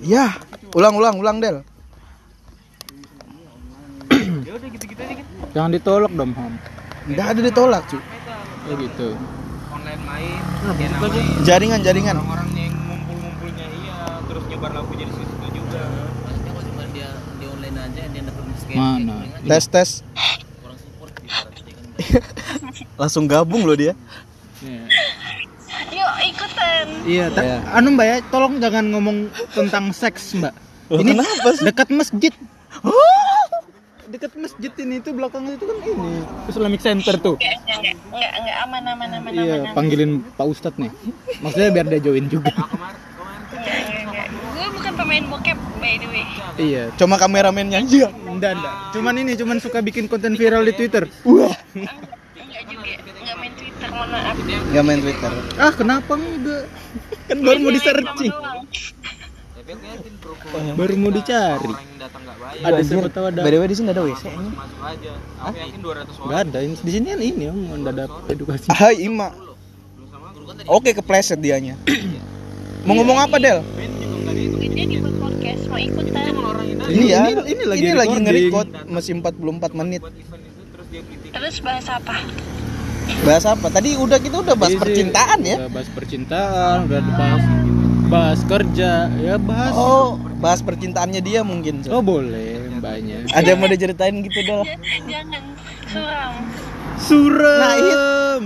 Ya, 0.00 0.32
ulang 0.74 0.94
ulang 0.94 1.16
ulang 1.16 1.38
Del. 1.38 1.56
Jangan 5.50 5.70
ditolak 5.70 6.10
dong, 6.10 6.34
Ham. 6.34 6.52
Enggak 7.04 7.26
ada 7.30 7.40
ditolak, 7.40 7.82
cu. 7.86 7.98
Ya 8.64 8.74
gitu. 8.76 9.08
online 9.68 10.02
main 10.02 10.40
Nah, 10.64 10.72
namain 10.72 11.44
Jaringan 11.44 11.80
jaringan. 11.80 12.16
orang-orang 12.16 12.48
yang 12.56 12.72
ngumpul-ngumpulnya 12.80 13.66
iya 13.76 13.96
terus 14.24 14.42
nyebar 14.48 14.70
lagu 14.72 14.92
jadi 14.94 15.12
situ 15.12 15.34
juga 15.52 15.82
Maksudnya 15.84 16.50
kalau 16.50 16.64
cuma 16.64 16.82
dia 16.88 17.08
di 17.36 17.44
online 17.44 17.76
aja 17.78 18.02
dia 18.08 18.22
dapat 18.24 18.44
miskin. 18.48 18.74
Mana? 18.74 19.16
Tes 19.44 19.64
tes. 19.68 19.90
Kurang 20.56 20.78
support 20.80 21.12
gitu. 21.12 21.36
kan. 21.68 21.84
Langsung 23.00 23.24
gabung 23.26 23.62
loh 23.62 23.76
dia. 23.76 23.92
Iya. 24.58 24.82
Yuk 25.92 26.12
ikutan. 26.26 26.86
Iya, 27.04 27.24
ta- 27.28 27.44
Iya. 27.44 27.56
anu 27.70 27.88
Mbak 27.92 28.06
ya, 28.06 28.16
tolong 28.26 28.54
jangan 28.58 28.84
ngomong 28.88 29.16
tentang 29.52 29.92
seks, 29.92 30.32
Mbak. 30.32 30.54
Loh, 30.86 30.98
ini 31.00 31.10
kenapa 31.12 31.48
sih? 31.50 31.64
dekat 31.64 31.88
masjid. 31.90 32.32
dekat 34.04 34.32
masjid 34.36 34.70
ini 34.78 35.00
itu 35.00 35.10
belakangnya 35.10 35.56
itu 35.56 35.64
kan 35.64 35.76
ini 35.80 36.12
Islamic 36.46 36.78
Center 36.78 37.14
tuh. 37.16 37.34
Enggak, 37.34 37.56
enggak, 37.66 37.94
enggak, 38.06 38.30
enggak 38.36 38.56
aman, 38.62 38.82
aman, 38.86 39.08
aman, 39.12 39.30
Iya, 39.32 39.56
aman. 39.60 39.74
panggilin 39.74 40.10
Pak 40.30 40.46
Ustadz 40.46 40.78
nih. 40.78 40.92
Maksudnya 41.40 41.68
biar 41.72 41.86
dia 41.88 42.00
join 42.00 42.26
juga. 42.28 42.52
Enggak, 42.52 42.68
enggak, 43.50 44.00
enggak. 44.04 44.26
Gue 44.54 44.68
bukan 44.70 44.92
pemain 44.94 45.24
bokep, 45.26 45.58
by 45.78 45.94
the 45.96 46.06
way. 46.06 46.24
iya, 46.56 46.82
Cuma 46.94 47.16
kameramennya 47.16 47.80
aja. 47.80 48.12
enggak 48.24 48.52
enggak. 48.54 48.74
Cuman 48.92 49.14
ini 49.16 49.32
cuman 49.34 49.56
suka 49.58 49.80
bikin 49.80 50.04
konten 50.04 50.36
viral 50.36 50.62
di 50.62 50.72
Twitter. 50.72 51.08
Wah. 51.24 51.50
Enggak 51.74 52.62
juga, 52.68 52.92
enggak 53.00 53.36
main 53.36 53.52
Twitter, 53.56 53.88
mohon 53.88 54.08
maaf. 54.10 54.36
Gak 54.70 54.84
main 54.84 55.00
Twitter. 55.00 55.32
Ah, 55.56 55.72
kenapa 55.72 56.12
enggak? 56.12 56.64
Kan 57.24 57.38
baru 57.40 57.58
mau 57.58 57.72
di 57.72 57.80
searching. 57.80 58.30
tapi 58.30 58.36
aku 58.36 58.42
yakin 58.44 58.52
pro 59.48 59.53
Baru 60.74 60.94
mau 61.00 61.08
dicari. 61.08 61.72
Ada 62.60 62.80
siapa 62.84 63.08
tahu 63.08 63.24
ada. 63.32 63.40
By 63.40 63.48
the 63.48 63.58
way 63.58 63.68
di 63.68 63.74
sini 63.74 63.88
ada 63.88 64.04
WC. 64.04 64.24
aja 64.28 65.12
aku 65.40 65.56
yakin 65.56 65.80
200 65.80 65.88
orang 66.04 66.20
Enggak 66.20 66.40
ada. 66.44 66.58
Ini- 66.60 66.82
Di 66.84 66.90
sini 66.92 67.06
kan 67.08 67.20
ini 67.22 67.44
om 67.48 67.58
mendadak 67.72 68.10
edukasi. 68.28 68.68
Hai 68.70 68.94
Ima. 69.00 69.32
Oke 70.66 70.92
kepleset 70.92 71.40
dianya. 71.40 71.80
Mau 72.84 72.92
ngomong 72.94 73.16
apa 73.18 73.40
Del? 73.40 73.64
Dia 73.64 74.84
di 74.84 74.96
podcast, 75.16 75.62
mau 75.66 75.80
ikutan. 75.80 76.24
Ini- 76.84 77.08
Iya. 77.08 77.20
ini- 77.26 77.48
ini 77.48 77.62
lagi 77.64 77.80
lagi 77.86 77.88
recording. 77.96 78.22
nge-record 78.22 78.68
masih 78.86 79.12
44 79.16 79.72
menit. 79.72 80.02
Terus 81.32 81.56
bahas 81.58 81.86
apa? 81.88 82.16
Bahas 83.24 83.44
apa? 83.46 83.66
Tadi 83.70 83.96
udah 83.96 84.18
kita 84.18 84.36
udah 84.38 84.54
bahas 84.54 84.76
Iya 84.76 84.82
percintaan 84.82 85.38
ya. 85.40 85.56
Udah 85.58 85.70
bahas 85.72 85.88
percintaan, 85.90 86.76
udah 86.84 87.00
bahas 87.10 87.42
bahas 88.14 88.40
kerja, 88.46 89.10
ya 89.18 89.34
bahas. 89.42 89.74
Oh, 89.74 90.14
bahas 90.38 90.62
percintaannya 90.62 91.18
dia 91.18 91.42
mungkin. 91.42 91.82
Sur. 91.82 91.98
Oh, 91.98 92.02
boleh, 92.04 92.78
banyak. 92.78 93.26
Ada 93.34 93.48
yang 93.54 93.58
mau 93.58 93.66
diceritain 93.66 94.14
gitu 94.22 94.38
dah. 94.46 94.62
Jangan 95.12 95.42
suram. 95.90 96.32
Suram. 96.94 97.58
Nah, 97.58 97.74
itu, 97.74 97.96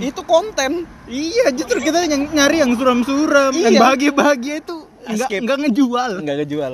itu 0.09 0.21
konten. 0.25 0.71
Iya, 1.05 1.53
justru 1.53 1.85
kita 1.85 2.09
ny- 2.09 2.33
nyari 2.33 2.65
yang 2.65 2.73
suram-suram, 2.73 3.53
yang 3.53 3.77
Iya. 3.77 3.81
bahagia-bahagia 3.81 4.55
itu 4.57 4.75
enggak 5.05 5.29
Escape. 5.29 5.41
enggak 5.45 5.57
ngejual. 5.61 6.11
Enggak 6.25 6.37
kejual. 6.45 6.73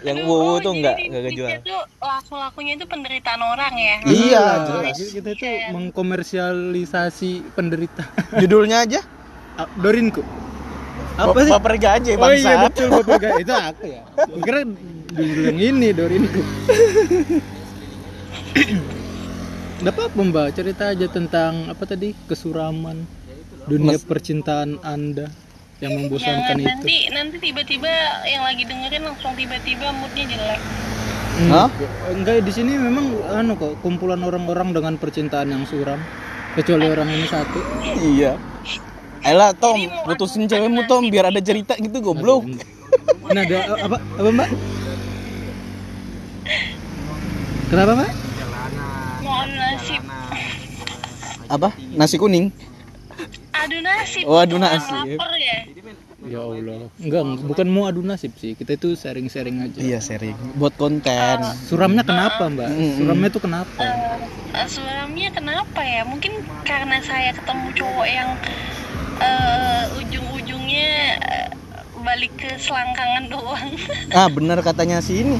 Yang 0.00 0.18
Aduh, 0.24 0.28
wow 0.28 0.40
oh, 0.40 0.56
tuh 0.60 0.72
enggak 0.76 0.96
di 0.96 1.08
kejual. 1.12 1.48
situ 1.60 1.76
laku-lakunya 2.00 2.72
itu 2.76 2.84
penderitaan 2.88 3.40
orang 3.44 3.74
ya. 3.76 3.96
Iya, 4.04 4.44
jelas. 4.64 4.96
jelas. 4.96 5.12
Kita 5.12 5.28
itu 5.32 5.44
mengkomersialisasi 5.72 7.30
penderita. 7.52 8.04
Judulnya 8.36 8.84
aja. 8.84 9.00
Dorinku. 9.76 10.24
Apa 11.16 11.38
sih? 11.40 11.50
Baper 11.50 11.74
gaje 11.76 12.12
Oh 12.14 12.30
iya 12.30 12.54
bangsa. 12.56 12.64
betul 12.68 12.86
Ga- 13.16 13.38
itu 13.38 13.52
aku 13.52 13.84
ya. 13.86 14.02
Kira 14.40 14.60
dulu 15.10 15.40
yang 15.44 15.58
ini 15.58 15.88
Dorinku. 15.90 16.42
Gak 19.80 19.96
apa-apa 19.96 20.20
mbak, 20.20 20.48
cerita 20.52 20.92
aja 20.92 21.06
tentang 21.08 21.72
apa 21.72 21.88
tadi 21.88 22.12
kesuraman 22.28 23.08
dunia 23.64 23.96
percintaan 23.96 24.76
anda 24.82 25.32
yang 25.80 25.96
Jangan 25.96 26.04
membosankan 26.04 26.56
itu. 26.58 26.68
nanti 26.68 26.96
nanti 27.08 27.36
tiba-tiba 27.40 27.88
yang 28.24 28.44
lagi 28.44 28.68
dengerin 28.68 29.00
langsung 29.02 29.32
tiba-tiba 29.32 29.88
moodnya 29.96 30.24
jelek. 30.28 30.60
Hah? 31.48 31.68
Enggak 32.12 32.44
di 32.44 32.52
sini 32.52 32.76
memang 32.76 33.06
anu 33.32 33.56
kok 33.56 33.80
kumpulan 33.80 34.20
orang-orang 34.20 34.76
dengan 34.76 34.94
percintaan 34.94 35.48
yang 35.48 35.64
suram. 35.64 35.96
Kecuali 36.52 36.84
orang 36.84 37.08
ini 37.08 37.24
satu. 37.24 37.60
Iya. 37.96 38.36
Ayolah 39.20 39.52
Tom, 39.52 39.78
putusin 40.08 40.48
cewekmu 40.48 40.88
Tom 40.88 41.12
biar 41.12 41.28
ada 41.28 41.40
cerita 41.44 41.76
gitu 41.76 42.00
goblok. 42.00 42.48
Nah, 43.30 43.44
ada 43.46 43.58
apa 43.86 43.96
apa 44.00 44.30
mbak? 44.32 44.48
Kenapa 47.70 47.90
mbak? 47.94 48.10
Mohon 49.22 49.50
nasib. 49.54 50.02
Apa? 51.46 51.68
Nasi 51.94 52.16
kuning. 52.16 52.50
Adu 53.54 53.78
nasib. 53.84 54.24
Oh, 54.26 54.40
adu 54.40 54.56
Jangan 54.56 54.80
nasib. 54.80 55.18
Lapar 55.20 55.34
ya. 55.36 55.58
Ya 56.20 56.44
Allah. 56.44 56.92
Enggak, 57.00 57.22
bukan 57.48 57.66
mau 57.72 57.88
adu 57.88 58.04
nasib 58.04 58.36
sih. 58.36 58.52
Kita 58.52 58.76
itu 58.76 58.92
sharing-sharing 58.92 59.56
aja. 59.64 59.78
Iya, 59.80 59.98
sharing. 60.04 60.36
Buat 60.60 60.76
konten. 60.76 61.36
Suramnya 61.64 62.04
kenapa, 62.04 62.44
Mbak? 62.44 62.68
Suramnya 63.00 63.28
itu 63.32 63.40
kenapa? 63.40 63.80
Eh, 64.52 64.66
suramnya 64.68 65.28
kenapa 65.32 65.80
ya? 65.80 66.04
Mungkin 66.04 66.44
karena 66.68 67.00
saya 67.00 67.32
ketemu 67.32 67.66
cowok 67.72 68.06
yang 68.06 68.28
eh, 69.16 69.84
ujung-ujungnya 69.96 70.90
balik 72.00 72.32
ke 72.36 72.50
selangkangan 72.56 73.24
doang. 73.28 73.68
Ah, 74.16 74.28
benar 74.28 74.60
katanya 74.60 75.00
si 75.00 75.24
ini. 75.24 75.36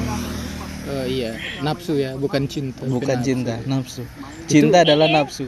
Oh 0.90 1.04
iya, 1.06 1.36
nafsu 1.60 1.94
ya, 1.94 2.16
bukan 2.16 2.48
cinta. 2.48 2.82
Bukan 2.82 3.20
nafsu. 3.20 3.26
cinta, 3.26 3.54
nafsu. 3.68 4.02
Cinta 4.48 4.76
adalah 4.82 5.06
nafsu. 5.12 5.46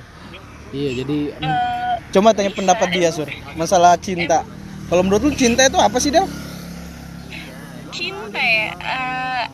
Iya, 0.72 1.04
jadi 1.04 1.18
Eh, 1.40 1.72
Coba 2.12 2.36
tanya 2.36 2.52
pendapat 2.52 2.92
dia, 2.92 3.08
Sur. 3.08 3.24
Masalah 3.56 3.96
cinta. 3.96 4.44
Kalau 4.92 5.00
menurut 5.00 5.24
lu 5.24 5.32
cinta 5.32 5.64
itu 5.64 5.80
apa 5.80 5.96
sih, 5.96 6.12
Del? 6.12 6.28
cinta 7.92 8.36
ya 8.36 8.72
eh, 8.72 9.44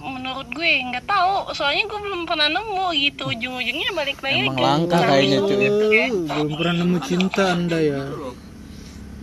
menurut 0.00 0.48
gue 0.48 0.70
nggak 0.88 1.04
tahu 1.04 1.52
soalnya 1.52 1.84
gue 1.84 2.00
belum 2.00 2.24
pernah 2.24 2.48
nemu 2.48 2.88
gitu 2.92 3.28
ujung-ujungnya 3.28 3.92
balik 3.92 4.16
lagi 4.20 4.48
Emang 4.48 4.56
langka 4.56 4.96
kayaknya, 4.96 5.38
cuy. 5.40 5.68
Oh, 5.68 6.24
belum 6.24 6.48
pernah 6.56 6.74
nemu 6.80 6.96
cinta 7.04 7.42
Anda 7.52 7.78
ya. 7.78 8.00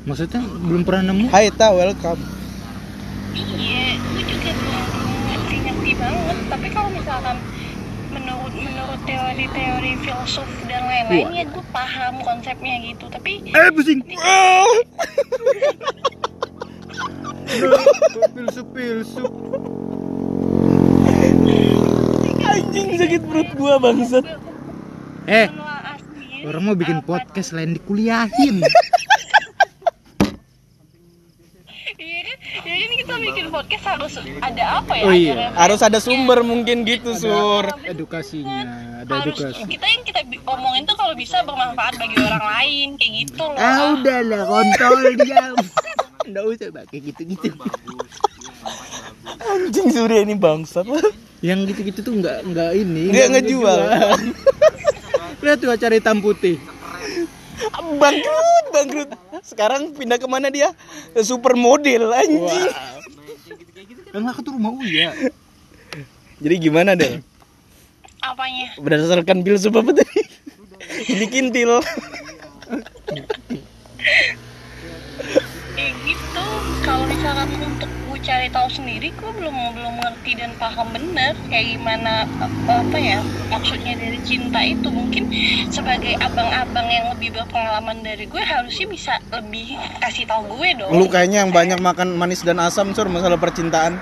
Maksudnya 0.05 0.41
belum 0.41 0.81
pernah 0.85 1.03
nemu? 1.09 1.25
Hai, 1.29 1.49
Ta, 1.49 1.73
welcome. 1.73 2.21
iya 3.57 3.97
gue 3.97 4.21
juga 4.21 4.49
belum 4.53 4.81
belum 4.85 5.21
ngerti-ngerti 5.25 5.91
banget 5.97 6.37
tapi 6.45 6.67
kalau 6.69 6.89
misalkan 6.89 7.37
menurut 8.13 8.53
menurut 8.53 9.01
teori-teori 9.03 9.91
filsuf 9.99 10.47
dan 10.65 10.85
lain-lain 10.85 11.27
ya 11.33 11.43
gue 11.45 11.63
paham 11.69 12.15
konsepnya 12.21 12.75
gitu 12.83 13.05
tapi 13.09 13.41
Eh, 13.49 13.69
pusing. 13.69 13.99
Pilsup, 18.33 18.67
pilsup. 18.71 19.31
Anjing 22.43 22.87
sakit 22.95 23.21
perut 23.23 23.49
gua, 23.53 23.77
bangsat. 23.77 24.25
Eh, 25.25 25.47
orang 26.43 26.63
mau 26.63 26.75
bikin 26.75 26.99
podcast 27.01 27.51
lain 27.51 27.73
dikuliahin. 27.73 28.61
iya 31.95 32.19
kan 32.25 32.37
ya 32.63 32.73
ini 32.75 32.93
kita 32.99 33.13
bikin 33.33 33.47
podcast 33.49 33.85
harus 33.89 34.13
ada 34.39 34.63
apa 34.77 34.93
ya 34.93 35.03
Oh 35.03 35.11
iya. 35.11 35.33
Harus 35.51 35.81
ada 35.81 35.97
sumber 35.97 36.39
mungkin 36.41 36.83
gitu, 36.83 37.11
Sur. 37.13 37.65
Edukasinya, 37.83 38.61
ada 39.01 39.11
harus 39.19 39.35
edukasi. 39.35 39.65
kita 39.67 39.85
yang 39.85 40.01
kita 40.03 40.19
omongin 40.45 40.85
tuh 40.85 40.93
kalau 40.93 41.11
bisa 41.13 41.41
bermanfaat 41.41 41.97
bagi 41.97 42.15
orang 42.15 42.45
lain 42.45 42.87
kayak 42.95 43.13
gitu 43.25 43.41
loh 43.41 43.57
Ah, 43.57 43.97
udah 43.97 44.19
lah, 44.21 44.41
kontol 44.45 44.97
diam. 45.17 45.57
Nggak 46.29 46.43
usah 46.47 46.67
pakai 46.71 46.97
gitu-gitu. 47.03 47.51
Anjing 49.43 49.89
Surya 49.89 50.23
ini 50.23 50.35
bangsat. 50.35 50.87
Yang 51.43 51.75
gitu-gitu 51.75 51.99
tuh 52.01 52.13
nggak 52.15 52.47
nggak 52.47 52.71
ini. 52.77 53.11
Nggak 53.11 53.27
ngejual. 53.33 53.79
Lihat 55.43 55.57
tuh 55.59 55.67
acara 55.67 55.93
hitam 55.93 56.23
putih. 56.23 56.55
Bangkrut, 57.93 58.65
bangkrut. 58.71 59.09
Sekarang 59.43 59.91
pindah 59.91 60.15
ke 60.15 60.23
mana 60.23 60.47
dia? 60.47 60.71
Ke 61.11 61.19
supermodel, 61.19 62.07
anjing. 62.09 62.71
Yang 64.13 64.29
aku 64.29 64.41
tuh 64.45 64.53
rumah 64.53 64.71
Uya. 64.77 65.09
Jadi 66.37 66.55
gimana, 66.61 66.93
Del? 66.93 67.25
apanya 68.23 68.71
Berdasarkan 68.79 69.43
bil 69.43 69.59
apa 69.59 69.91
tadi? 69.91 70.21
Ini 71.11 71.25
kintil. 71.27 71.83
kayak 75.73 75.93
gitu 76.07 76.45
kalau 76.85 77.03
misalkan 77.09 77.49
untuk 77.59 77.91
cari 78.23 78.47
tahu 78.47 78.71
sendiri 78.71 79.11
gue 79.11 79.31
belum 79.35 79.51
belum 79.75 79.93
ngerti 79.99 80.39
dan 80.39 80.55
paham 80.55 80.87
bener 80.95 81.35
kayak 81.51 81.75
gimana 81.75 82.23
apa, 82.39 82.79
apa 82.79 82.97
ya 82.97 83.19
maksudnya 83.51 83.99
dari 83.99 84.15
cinta 84.23 84.63
itu 84.63 84.87
mungkin 84.87 85.27
sebagai 85.67 86.15
abang-abang 86.23 86.87
yang 86.87 87.11
lebih 87.11 87.35
berpengalaman 87.35 87.99
dari 87.99 88.23
gue 88.23 88.39
harusnya 88.39 88.87
bisa 88.87 89.13
lebih 89.27 89.75
kasih 89.99 90.23
tahu 90.23 90.55
gue 90.55 90.69
dong 90.79 90.91
Lu 90.95 91.11
kayaknya 91.11 91.43
yang 91.43 91.51
banyak 91.51 91.83
makan 91.83 92.15
manis 92.15 92.47
dan 92.47 92.63
asam, 92.63 92.95
Sur, 92.95 93.11
masalah 93.11 93.35
percintaan. 93.35 93.99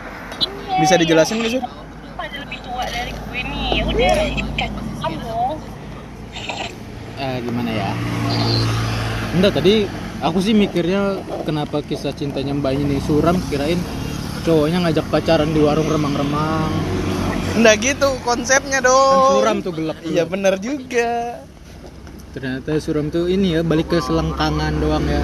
Iya, 0.69 0.77
Bisa 0.77 0.93
dijelasin 1.01 1.41
nggak, 1.41 1.51
Sur? 1.57 1.63
lu 1.65 2.09
pada 2.13 2.37
lebih 2.45 2.59
tua 2.61 2.85
dari 2.85 3.09
gue 3.09 3.41
nih 3.41 3.65
ya 3.73 3.83
udah 3.89 4.11
kasih 4.53 5.15
dong 5.25 5.57
Eh 7.17 7.37
gimana 7.41 7.69
ya? 7.73 7.89
Enggak 9.33 9.57
tadi 9.57 9.89
aku 10.21 10.37
sih 10.41 10.53
mikirnya 10.53 11.17
kenapa 11.41 11.81
kisah 11.81 12.13
cintanya 12.13 12.53
Mbak 12.53 12.73
ini 12.77 12.97
suram 13.01 13.41
kirain 13.49 13.81
cowoknya 14.41 14.77
ngajak 14.81 15.05
pacaran 15.07 15.49
di 15.49 15.61
warung 15.61 15.87
remang-remang. 15.87 16.71
Enggak 17.51 17.75
gitu 17.83 18.09
konsepnya 18.23 18.79
Kan 18.79 18.87
dong. 18.87 19.31
suram 19.37 19.57
tuh 19.59 19.73
gelap. 19.75 19.97
Iya 20.01 20.23
bener 20.23 20.55
juga. 20.57 21.43
Ternyata 22.31 22.79
suram 22.79 23.11
tuh 23.11 23.27
ini 23.27 23.59
ya 23.59 23.61
balik 23.61 23.91
ke 23.91 23.99
selengkangan 23.99 24.71
doang 24.79 25.03
ya. 25.03 25.23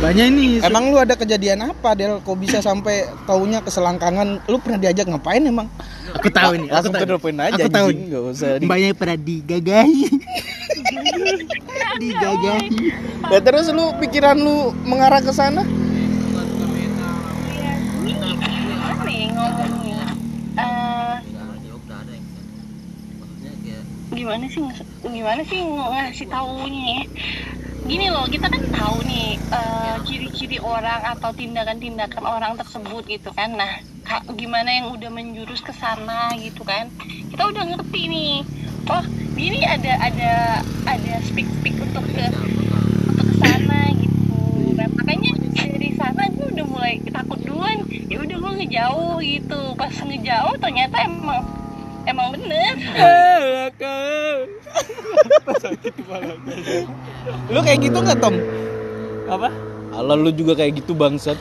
Mbaknya 0.00 0.24
ini 0.32 0.44
Emang 0.64 0.88
lu 0.88 0.96
ada 0.96 1.12
kejadian 1.12 1.60
apa, 1.60 1.92
Del? 1.92 2.24
Kok 2.24 2.36
bisa 2.40 2.64
sampai 2.64 3.04
taunya 3.28 3.60
keselangkangan? 3.60 4.48
Lu 4.48 4.56
pernah 4.56 4.80
diajak 4.80 5.04
ngapain 5.04 5.44
emang? 5.44 5.68
aku 6.10 6.32
tahu 6.32 6.56
ini. 6.56 6.66
Aku 6.72 6.88
tahu. 6.88 7.04
aja, 7.36 7.60
Aku 7.60 7.68
tahu. 7.68 7.88
Nggak 7.92 8.22
usah 8.32 8.50
di- 8.56 8.64
Mbaknya 8.64 8.96
pernah 8.96 9.18
digagahi. 9.20 10.00
digagahi. 12.00 12.76
Ya 13.28 13.38
terus 13.44 13.68
lu 13.68 13.92
pikiran 14.00 14.40
lu 14.40 14.72
mengarah 14.88 15.20
ke 15.20 15.36
sana? 15.36 15.68
Gimana 24.20 24.44
sih 24.52 24.60
gimana 25.00 25.40
sih 25.48 25.64
ng- 25.64 25.90
ngasih 25.96 26.28
taunya 26.28 26.84
ya? 26.92 27.02
Gini 27.88 28.06
loh 28.12 28.28
kita 28.28 28.52
kan 28.52 28.60
tahu 28.68 29.00
nih 29.08 29.40
eh, 29.40 29.94
ciri-ciri 30.04 30.58
orang 30.60 31.00
atau 31.16 31.32
tindakan-tindakan 31.32 32.24
orang 32.28 32.52
tersebut 32.60 33.08
gitu 33.08 33.32
kan. 33.32 33.56
Nah 33.56 33.80
gimana 34.36 34.68
yang 34.68 34.86
udah 34.92 35.08
menjurus 35.08 35.64
ke 35.64 35.72
sana 35.72 36.36
gitu 36.36 36.60
kan. 36.68 36.92
Kita 37.32 37.48
udah 37.48 37.64
ngerti 37.72 38.02
nih. 38.12 38.34
Oh 38.92 39.04
ini 39.40 39.64
ada 39.64 39.92
ada 39.96 40.32
ada 40.84 41.12
speak 41.24 41.48
speak 41.56 41.80
untuk 41.80 42.04
ke 42.12 42.26
untuk 43.08 43.24
ke 43.24 43.34
sana 43.40 43.88
gitu. 43.96 44.36
Nah, 44.76 44.88
makanya 45.00 45.32
dari 45.56 45.96
sana 45.96 46.28
gue 46.28 46.46
udah 46.52 46.66
mulai 46.68 47.00
takut 47.08 47.40
duluan. 47.40 47.88
Ya 48.12 48.20
udah 48.20 48.36
gue 48.36 48.52
ngejauh 48.60 49.16
gitu. 49.24 49.60
Pas 49.80 49.94
ngejauh 49.96 50.54
ternyata 50.60 50.96
emang 51.08 51.40
emang 52.08 52.26
bener 52.36 52.74
lu 57.50 57.60
kayak 57.60 57.78
gitu 57.84 57.98
nggak 58.00 58.18
Tom 58.20 58.36
Apa? 59.30 59.46
Alah 59.94 60.18
lu 60.18 60.30
juga 60.34 60.58
kayak 60.58 60.82
gitu 60.82 60.94
bangsat 60.94 61.38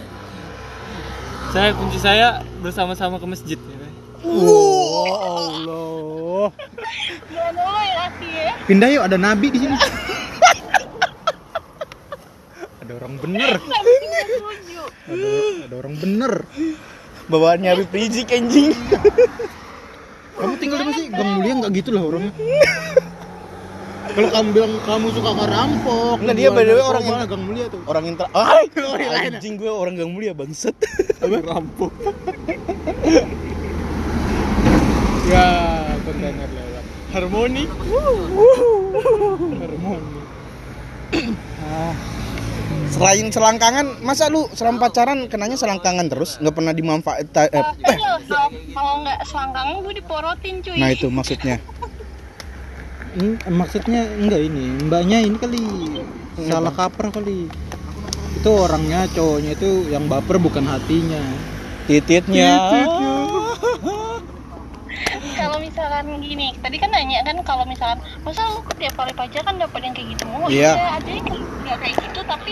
Saya 1.49 1.73
kunci 1.73 1.97
saya 1.97 2.45
bersama-sama 2.61 3.17
ke 3.17 3.25
masjid. 3.25 3.57
ya. 3.57 3.89
Wow, 4.21 5.09
Allah. 5.09 6.53
Ya 7.33 7.49
ya. 8.21 8.53
Pindah 8.69 8.89
yuk, 8.93 9.01
ada 9.09 9.17
nabi 9.17 9.49
di 9.49 9.65
sini. 9.65 9.73
ada 12.85 12.91
orang 13.01 13.17
bener. 13.17 13.57
Ada, 15.09 15.29
ada 15.65 15.75
orang 15.81 15.95
bener. 15.97 16.33
bawaannya 17.29 17.69
Habib 17.73 17.93
Rizik 17.93 18.29
anjing 18.33 18.73
Kamu 20.39 20.53
tinggal 20.55 20.77
di 20.79 20.85
mana 20.85 20.95
sih? 20.95 21.05
Gang 21.09 21.29
Mulia 21.35 21.53
nggak 21.59 21.71
gitu 21.75 21.89
lah 21.91 22.03
orangnya. 22.05 22.31
Kalau 24.09 24.29
kamu 24.33 24.47
bilang 24.51 24.73
kamu 24.81 25.07
suka 25.13 25.31
ngerampok, 25.31 26.15
Enggak, 26.17 26.35
dia 26.35 26.49
by 26.49 26.63
the 26.65 26.73
way 26.73 26.81
orang 26.81 27.03
yang 27.03 27.13
yang- 27.13 27.29
Gang 27.29 27.43
Mulia 27.45 27.65
tuh. 27.69 27.81
orang 27.85 28.03
intra 28.07 28.25
ah 28.33 28.57
anjing 29.29 29.55
gue 29.55 29.69
orang 29.69 29.93
gang 29.93 30.09
mulia 30.09 30.33
bangsat 30.33 30.73
Rampok. 31.21 31.93
ya, 35.25 35.45
kontainer 36.01 36.49
lewat. 36.49 36.83
harmoni 37.11 37.63
Harmoni. 39.61 40.21
selain 42.89 43.27
selangkangan 43.29 44.01
masa 44.01 44.27
lu 44.27 44.49
selam 44.57 44.81
pacaran 44.81 45.29
kenanya 45.29 45.55
selangkangan 45.55 46.09
terus? 46.09 46.41
Nggak 46.41 46.55
pernah 46.55 46.73
dimanfaatkan 46.73 47.45
eh, 47.49 47.61
Tapi 47.61 47.95
loh, 47.95 48.17
kalau 48.27 48.49
kalau 48.73 48.93
nggak 49.05 49.19
selangkangan 49.25 49.75
gue 49.85 49.93
diporotin 50.01 50.55
cuy. 50.65 50.77
nah 50.77 50.89
itu 50.91 51.07
maksudnya. 51.09 51.57
Hmm, 53.09 53.41
maksudnya 53.49 54.05
enggak 54.05 54.37
ini. 54.37 54.85
Mbaknya 54.85 55.25
ini 55.25 55.33
kali 55.41 55.61
salah 56.45 56.69
kaper 56.69 57.09
kali. 57.09 57.49
Itu 58.37 58.49
orangnya 58.53 59.09
cowoknya 59.09 59.57
itu 59.57 59.89
yang 59.89 60.05
baper 60.05 60.37
bukan 60.37 60.61
hatinya. 60.69 61.17
Tititnya. 61.89 62.53
Kalau 62.69 63.18
misalkan 65.79 66.19
gini, 66.19 66.47
tadi 66.59 66.75
kan 66.75 66.91
nanya 66.91 67.23
kan 67.23 67.39
kalau 67.41 67.63
misalkan 67.63 67.97
masa 68.19 68.43
lu 68.51 68.59
tiap 68.75 68.93
kali 68.93 69.15
pacaran 69.15 69.55
dapat 69.55 69.79
yang 69.81 69.93
kayak 69.95 70.07
gitu 70.11 70.23
mulu? 70.27 70.45
Iya. 70.51 70.71
Iya, 70.75 70.87
ada 70.93 71.09
yang 71.09 71.25
kayak- 71.25 71.47
nggak 71.59 71.77
kayak 71.79 71.95
gitu 72.03 72.19
tapi 72.25 72.51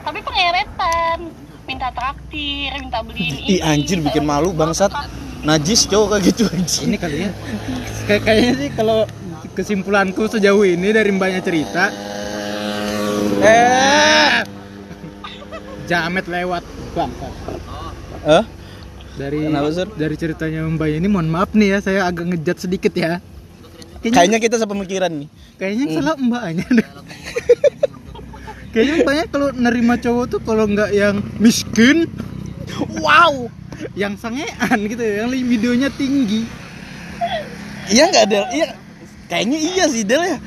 tapi 0.00 0.18
pengeretan 0.22 1.18
minta 1.66 1.88
traktir, 1.90 2.70
minta 2.78 2.98
beliin 3.02 3.34
ini. 3.42 3.50
ih 3.52 3.60
anjir 3.60 3.98
bikin 4.00 4.22
malu 4.22 4.50
bangsat 4.52 4.94
najis 5.40 5.84
cowok 5.84 6.08
kayak 6.12 6.24
gitu 6.30 6.42
anjing 6.48 6.84
ini 6.86 6.96
kali 6.96 7.16
ya 7.20 7.30
Kayak- 8.06 8.22
kayaknya 8.24 8.52
sih 8.56 8.68
kalau 8.70 8.98
kesimpulanku 9.50 10.22
sejauh 10.26 10.62
ini 10.62 10.88
dari 10.90 11.10
mbaknya 11.10 11.42
cerita 11.42 11.90
eh 13.40 14.46
jamet 15.84 16.24
lewat 16.24 16.62
bangsat 16.92 17.32
eh 18.22 18.44
dari 19.18 19.48
Kenapa, 19.48 19.70
Sur? 19.74 19.88
dari 19.98 20.14
ceritanya 20.14 20.60
mbaknya 20.70 20.96
ini 21.02 21.08
mohon 21.10 21.28
maaf 21.30 21.50
nih 21.56 21.74
ya 21.74 21.78
saya 21.82 22.00
agak 22.06 22.30
ngejat 22.30 22.56
sedikit 22.62 22.94
ya. 22.94 23.18
Kayaknya 24.00 24.16
kayaknya 24.16 24.38
kita 24.40 24.56
sepemikiran 24.60 25.12
nih. 25.24 25.28
Kayaknya 25.58 25.82
yang 25.82 25.92
salah 25.98 26.14
mbaknya 26.16 26.66
kayaknya 28.72 28.94
mbaknya 29.02 29.24
kalau 29.28 29.48
nerima 29.52 29.94
cowok 29.98 30.24
tuh 30.30 30.40
kalau 30.46 30.64
nggak 30.70 30.90
yang 30.94 31.16
miskin 31.42 32.06
wow. 33.02 33.50
yang 33.96 34.12
sangean 34.20 34.78
gitu 34.86 35.00
ya, 35.00 35.24
yang 35.24 35.30
libidonya 35.32 35.88
tinggi. 35.96 36.44
Iya 37.90 38.12
nggak 38.12 38.24
ada 38.30 38.40
iya. 38.54 38.68
Kayaknya 39.26 39.58
iya 39.58 39.84
sih 39.88 40.04
Del 40.04 40.22
ya. 40.26 40.38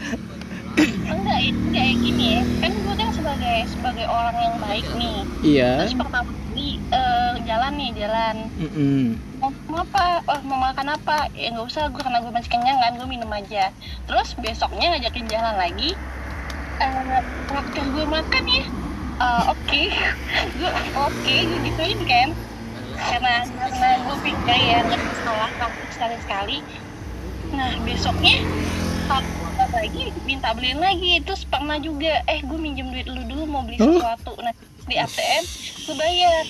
Enggak, 1.07 1.39
itu 1.45 1.63
kayak 1.69 1.95
gini 2.01 2.25
ya. 2.39 2.43
Kan 2.59 2.71
gue 2.73 2.95
kan 2.97 3.09
sebagai 3.13 3.57
sebagai 3.69 4.05
orang 4.09 4.37
yang 4.37 4.55
baik 4.59 4.87
nih. 4.97 5.17
iya. 5.45 5.73
Terus 5.85 5.97
pertama 5.97 6.29
kali 6.63 6.79
eh, 6.95 7.33
jalan 7.43 7.73
nih, 7.75 7.91
jalan. 7.91 8.35
Mm-mm. 8.55 9.19
mau, 9.43 9.51
mau 9.67 9.83
apa? 9.83 10.23
Oh, 10.31 10.39
mau 10.47 10.71
makan 10.71 10.95
apa? 10.95 11.27
Ya 11.35 11.51
nggak 11.51 11.67
usah 11.67 11.91
gue 11.91 11.99
karena 11.99 12.23
gue 12.23 12.31
masih 12.31 12.51
kenyang 12.55 12.79
kan 12.79 12.95
gue 12.95 13.07
minum 13.07 13.27
aja. 13.35 13.75
Terus 14.07 14.31
besoknya 14.39 14.95
ngajakin 14.95 15.27
jalan 15.27 15.55
lagi. 15.59 15.91
Eh 16.79 17.19
waktu 17.51 17.79
gue 17.83 18.05
makan 18.07 18.43
ya 18.47 18.63
eh, 19.19 19.43
oke. 19.51 19.83
Gue 20.57 20.71
oke 20.95 21.35
gue 21.35 21.59
gituin 21.67 21.99
kan. 22.07 22.29
Karena 22.95 23.43
karena 23.43 23.89
gue 24.07 24.17
pikir 24.23 24.57
ya 24.57 24.79
nggak 24.87 25.01
salah 25.27 25.51
kamu 25.59 25.81
sekali 25.91 26.15
sekali. 26.23 26.57
Nah 27.51 27.75
besoknya 27.83 28.39
lagi 29.57 30.03
minta 30.23 30.49
beliin 30.53 30.79
lagi. 30.79 31.21
Terus 31.23 31.45
pernah 31.45 31.77
juga 31.77 32.21
eh 32.25 32.39
gue 32.41 32.59
minjem 32.59 32.89
duit 32.89 33.07
lu 33.09 33.21
dulu 33.25 33.43
mau 33.45 33.61
beli 33.63 33.77
sesuatu. 33.77 34.33
Nah 34.41 34.53
di 34.83 34.95
ATM 34.95 35.43
gue 35.87 35.95
bayar. 35.95 36.43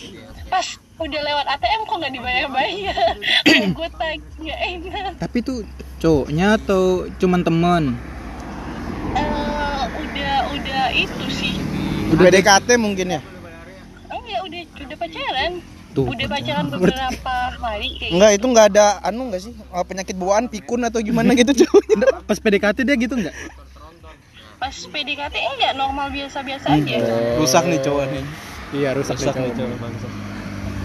Pas 0.49 0.67
udah 1.01 1.21
lewat 1.25 1.45
ATM 1.57 1.81
kok 1.89 1.95
nggak 1.97 2.13
dibayar 2.13 2.47
bayar 2.53 3.17
gue 3.77 3.89
tagih 3.97 4.21
nggak 4.45 4.59
enak 4.61 5.11
tapi 5.17 5.41
tuh 5.41 5.65
cowoknya 5.97 6.61
atau 6.61 7.09
cuman 7.17 7.41
teman 7.41 7.83
Eh, 9.13 9.83
udah 9.89 10.35
udah 10.57 10.83
itu 10.89 11.25
sih. 11.29 11.53
Udah 12.09 12.33
DKT 12.33 12.81
mungkin 12.81 13.13
ya? 13.13 13.21
Enggak 14.09 14.41
udah 14.41 14.61
udah 14.89 14.97
pacaran 14.97 15.51
Tuh, 15.93 16.09
udah 16.09 16.25
pacaran 16.25 16.65
beberapa 16.67 17.35
hari 17.61 17.87
kayak 18.01 18.11
enggak 18.11 18.31
itu 18.33 18.45
nggak 18.49 18.65
ada 18.73 18.85
anu 19.05 19.29
nggak 19.29 19.41
sih 19.41 19.53
eh, 19.53 19.85
penyakit 19.85 20.15
bawaan 20.17 20.49
pikun 20.49 20.81
atau 20.81 20.97
gimana 20.99 21.33
gitu 21.33 21.53
cowoknya 21.53 21.95
Nggak, 22.01 22.13
pas 22.25 22.37
PDKT 22.37 22.77
dia 22.81 22.95
gitu 22.97 23.13
nggak 23.13 23.35
pas 24.57 24.73
PDKT 24.73 25.35
enggak 25.37 25.71
normal 25.75 26.07
biasa-biasa 26.09 26.65
aja. 26.71 26.95
Rusak 27.35 27.67
nih 27.67 27.83
cowok 27.83 28.03
nih. 28.07 28.23
Iya 28.73 28.89
rusak, 28.95 29.19
rusak 29.19 29.35
nih 29.35 29.51
cowok. 29.53 29.75
bangsa. 29.77 30.07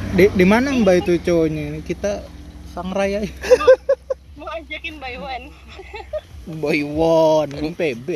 Di, 0.09 0.25
di 0.29 0.45
mana 0.45 0.75
mbak 0.75 0.95
itu 1.01 1.13
cowoknya 1.23 1.81
kita 1.87 2.27
sang 2.69 2.93
raya 2.93 3.25
mau 4.35 4.49
ajakin 4.51 4.99
by 4.99 5.15
one 5.17 5.45
boy 6.59 6.79
one 6.85 7.49
kan 7.49 7.73
PB 7.73 8.09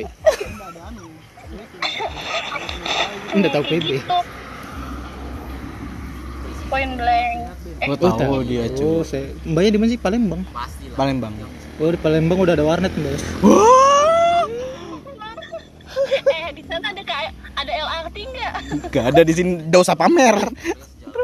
Nggak 3.33 3.51
tahu 3.51 3.65
PB. 3.65 3.81
gitu. 3.81 4.19
Point 6.73 6.93
blank. 6.97 7.39
Eh. 7.85 7.87
Gua 7.93 8.17
tahu. 8.17 8.41
dia 8.49 8.65
cuy. 8.73 8.85
Oh 8.89 9.05
saya 9.05 9.29
mbaknya 9.45 9.71
di 9.77 9.79
mana 9.79 9.91
sih? 9.93 10.01
Palembang? 10.01 10.41
Palembang. 10.97 11.33
Oh 11.77 11.93
di 11.93 11.99
Palembang 12.01 12.39
udah 12.41 12.57
ada 12.57 12.65
warnet 12.65 12.93
mbak. 12.97 13.13
Eh 16.23 16.49
di 16.57 16.63
sana 16.65 16.93
ada 16.93 17.03
kayak 17.05 17.33
ada 17.59 17.73
LRT 17.73 18.17
enggak 18.25 18.53
Gak 18.89 19.05
ada 19.13 19.21
di 19.27 19.33
sini, 19.37 19.51
gak 19.69 19.83
usah 19.85 19.97
pamer. 19.99 20.37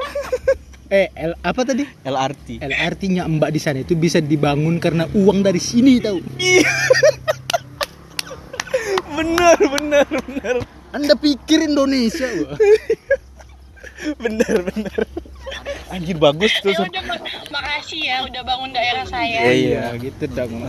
eh 0.99 1.09
L, 1.17 1.33
apa 1.41 1.61
tadi? 1.65 1.85
LRT. 2.05 2.61
LRT-nya 2.61 3.25
mbak 3.29 3.51
di 3.53 3.61
sana 3.61 3.81
itu 3.81 3.97
bisa 3.97 4.21
dibangun 4.21 4.77
karena 4.81 5.09
uang 5.13 5.45
dari 5.45 5.61
sini 5.61 6.01
tahu 6.01 6.21
bener, 9.19 9.59
bener, 9.59 10.07
bener, 10.07 10.57
anda 10.95 11.15
pikir 11.19 11.67
Indonesia 11.67 12.29
bener, 14.23 14.57
bener. 14.63 15.03
Anjir 15.89 16.17
bagus 16.17 16.53
tuh. 16.59 16.71
ya 16.71 16.83
udah 16.83 17.03
mak- 17.03 17.25
makasih 17.49 18.01
ya 18.03 18.17
udah 18.23 18.43
bangun 18.43 18.71
daerah 18.71 19.05
saya 19.05 19.41
Oh, 19.41 19.51
iya. 19.51 19.85
gitu 19.97 20.25
dong 20.29 20.69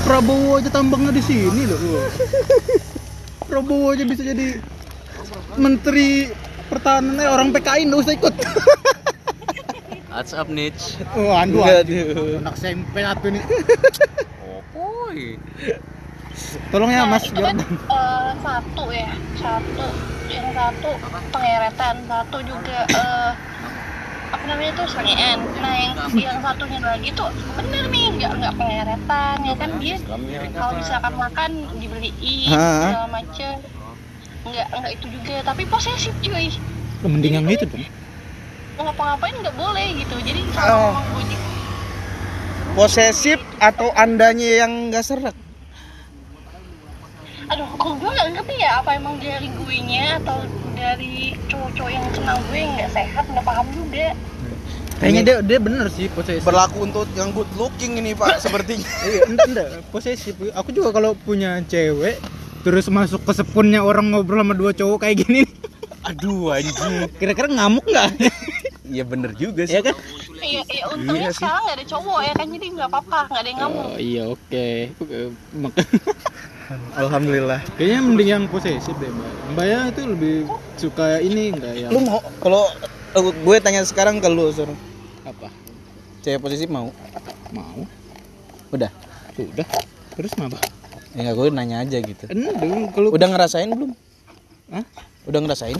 Prabowo 0.00 0.56
aja 0.56 0.68
tambangnya 0.68 1.12
di 1.12 1.20
sini 1.20 1.62
loh. 1.64 1.78
Prabowo 3.44 3.92
aja 3.92 4.02
bisa 4.02 4.22
jadi 4.22 4.56
menteri 5.54 6.32
pertahanan 6.66 7.16
eh, 7.16 7.26
orang 7.26 7.48
PKI 7.50 7.82
nggak 7.84 8.00
usah 8.00 8.14
ikut 8.14 8.34
What's 10.08 10.32
up, 10.32 10.48
Nich? 10.48 10.98
oh 11.12 11.30
aduh 11.30 11.62
aduh. 11.62 12.40
anak 12.40 12.56
SMP 12.56 12.98
satu 12.98 13.26
nih 13.28 13.42
Opoy. 14.42 15.38
Tolong 16.70 16.90
ya 16.90 17.04
Nah, 17.04 17.16
mas 17.16 17.24
itu 17.26 17.40
kan 17.40 17.56
eh, 17.60 18.30
satu 18.42 18.84
ya 18.92 19.10
satu 19.38 19.86
yang 20.28 20.48
satu 20.52 20.90
pengeretan 21.32 21.96
satu 22.04 22.38
juga 22.44 22.78
eh, 22.88 23.30
apa 24.28 24.44
namanya 24.44 24.72
tuh 24.76 24.88
sangean 24.92 25.40
nah 25.60 25.72
yang 25.72 25.94
yang 26.12 26.38
satunya 26.44 26.78
lagi 26.84 27.08
tuh 27.16 27.32
bener 27.56 27.84
nih 27.88 28.04
nggak 28.20 28.32
nggak 28.36 28.54
pengeretan 28.60 29.36
ya 29.40 29.54
kan? 29.56 29.70
Dia 29.80 29.96
kalau 30.52 30.72
misalkan 30.76 31.14
makan 31.16 31.50
dibeliin 31.80 32.52
segala 32.52 33.08
macem. 33.08 33.54
Nggak 34.44 34.66
nggak 34.68 34.92
itu 35.00 35.06
juga 35.12 35.34
tapi 35.44 35.62
posesif 35.64 36.12
cuy. 36.20 36.52
Mending 37.04 37.40
yang 37.40 37.46
itu 37.48 37.64
dong 37.64 37.84
mau 38.78 38.94
ngapa-ngapain 38.94 39.34
nggak 39.42 39.56
boleh 39.58 39.86
gitu. 39.98 40.14
Jadi 40.22 40.40
Oh. 40.54 40.94
kalau 40.94 41.02
gue 41.18 41.36
Posesif 42.78 43.42
atau 43.58 43.90
andanya 43.90 44.62
yang 44.62 44.94
gak 44.94 45.02
serak? 45.02 45.34
Aduh 47.48 47.68
kok 47.74 47.92
gue 47.96 48.10
nggak 48.10 48.28
ngerti 48.34 48.54
ya 48.58 48.72
apa 48.78 48.90
emang 48.92 49.16
dari 49.16 49.48
gue 49.48 49.76
nya 49.82 50.20
atau 50.20 50.44
dari 50.72 51.14
cowok-cowok 51.46 51.90
yang 51.90 52.06
kenal 52.12 52.36
gue 52.44 52.58
yang 52.58 52.72
nggak 52.74 52.90
sehat 52.92 53.24
nggak 53.26 53.42
paham 53.42 53.66
juga. 53.72 54.08
Kayaknya 54.98 55.22
dia 55.22 55.36
dia 55.40 55.58
bener 55.58 55.86
sih 55.88 56.06
posesif. 56.08 56.42
Berlaku 56.42 56.82
untuk 56.82 57.06
yang 57.14 57.30
good 57.30 57.48
looking 57.54 57.96
ini 57.96 58.12
Pak 58.12 58.38
sepertinya. 58.44 58.84
iya 59.04 59.20
enggak 59.24 59.46
enggak. 59.48 59.68
Posesif. 59.88 60.34
Aku 60.52 60.68
juga 60.70 60.90
kalau 60.90 61.14
punya 61.14 61.62
cewek 61.64 62.18
terus 62.58 62.90
masuk 62.90 63.22
ke 63.22 63.32
sepunnya 63.32 63.80
orang 63.80 64.10
ngobrol 64.10 64.42
sama 64.42 64.52
dua 64.52 64.74
cowok 64.74 64.98
kayak 65.00 65.22
gini 65.22 65.46
Aduh 66.04 66.50
anjing. 66.50 67.06
kira-kira 67.16 67.46
ngamuk 67.48 67.84
nggak? 67.84 68.10
Iya 68.84 69.04
bener 69.10 69.30
juga 69.34 69.62
sih. 69.62 69.76
ya 69.76 69.82
kan? 69.82 69.94
Iya, 70.38 70.62
iya 70.66 70.84
untungnya 70.88 71.30
sekarang 71.30 71.62
nggak 71.62 71.76
ada 71.76 71.86
cowok 71.86 72.20
ya 72.20 72.32
kan? 72.34 72.46
Jadi 72.48 72.66
nggak 72.72 72.88
apa-apa, 72.88 73.18
nggak 73.26 73.40
ada 73.40 73.48
yang 73.48 73.58
ngamuk. 73.60 73.82
oh 73.84 73.96
iya 73.96 74.22
oke. 74.26 74.66
Eh, 74.90 75.28
mak- 75.54 75.76
Alhamdulillah. 76.94 77.64
kayaknya 77.74 78.00
mending 78.02 78.28
yang 78.28 78.44
posesif 78.46 78.92
deh 78.94 79.08
mbak 79.08 79.30
mbak 79.50 79.64
ya 79.64 79.80
itu 79.88 80.02
lebih 80.04 80.34
suka 80.76 81.16
ini 81.18 81.48
enggak 81.50 81.74
ya 81.74 81.88
Lu 81.88 82.00
mau 82.02 82.20
kalau 82.38 82.68
eh, 83.14 83.22
gue 83.24 83.56
tanya 83.58 83.80
sekarang 83.82 84.20
ke 84.20 84.28
lu, 84.28 84.52
Sur. 84.52 84.68
apa 85.24 85.48
Cewek 86.20 86.38
posesif 86.38 86.68
mau? 86.68 86.92
mau 87.48 87.80
Udah. 88.68 88.92
udah 89.34 89.64
terus 90.12 90.32
apa 90.36 90.60
Ya 91.16 91.24
enggak 91.24 91.36
gue 91.36 91.46
nanya 91.50 91.76
aja 91.80 91.98
gitu. 91.98 92.24
enggak 92.28 92.52
kalau 92.92 93.08
Udah 93.10 93.28
ngerasain 93.28 93.68
belum? 93.68 93.90
Hah? 94.68 94.84
Udah 95.24 95.40
ngerasain? 95.40 95.78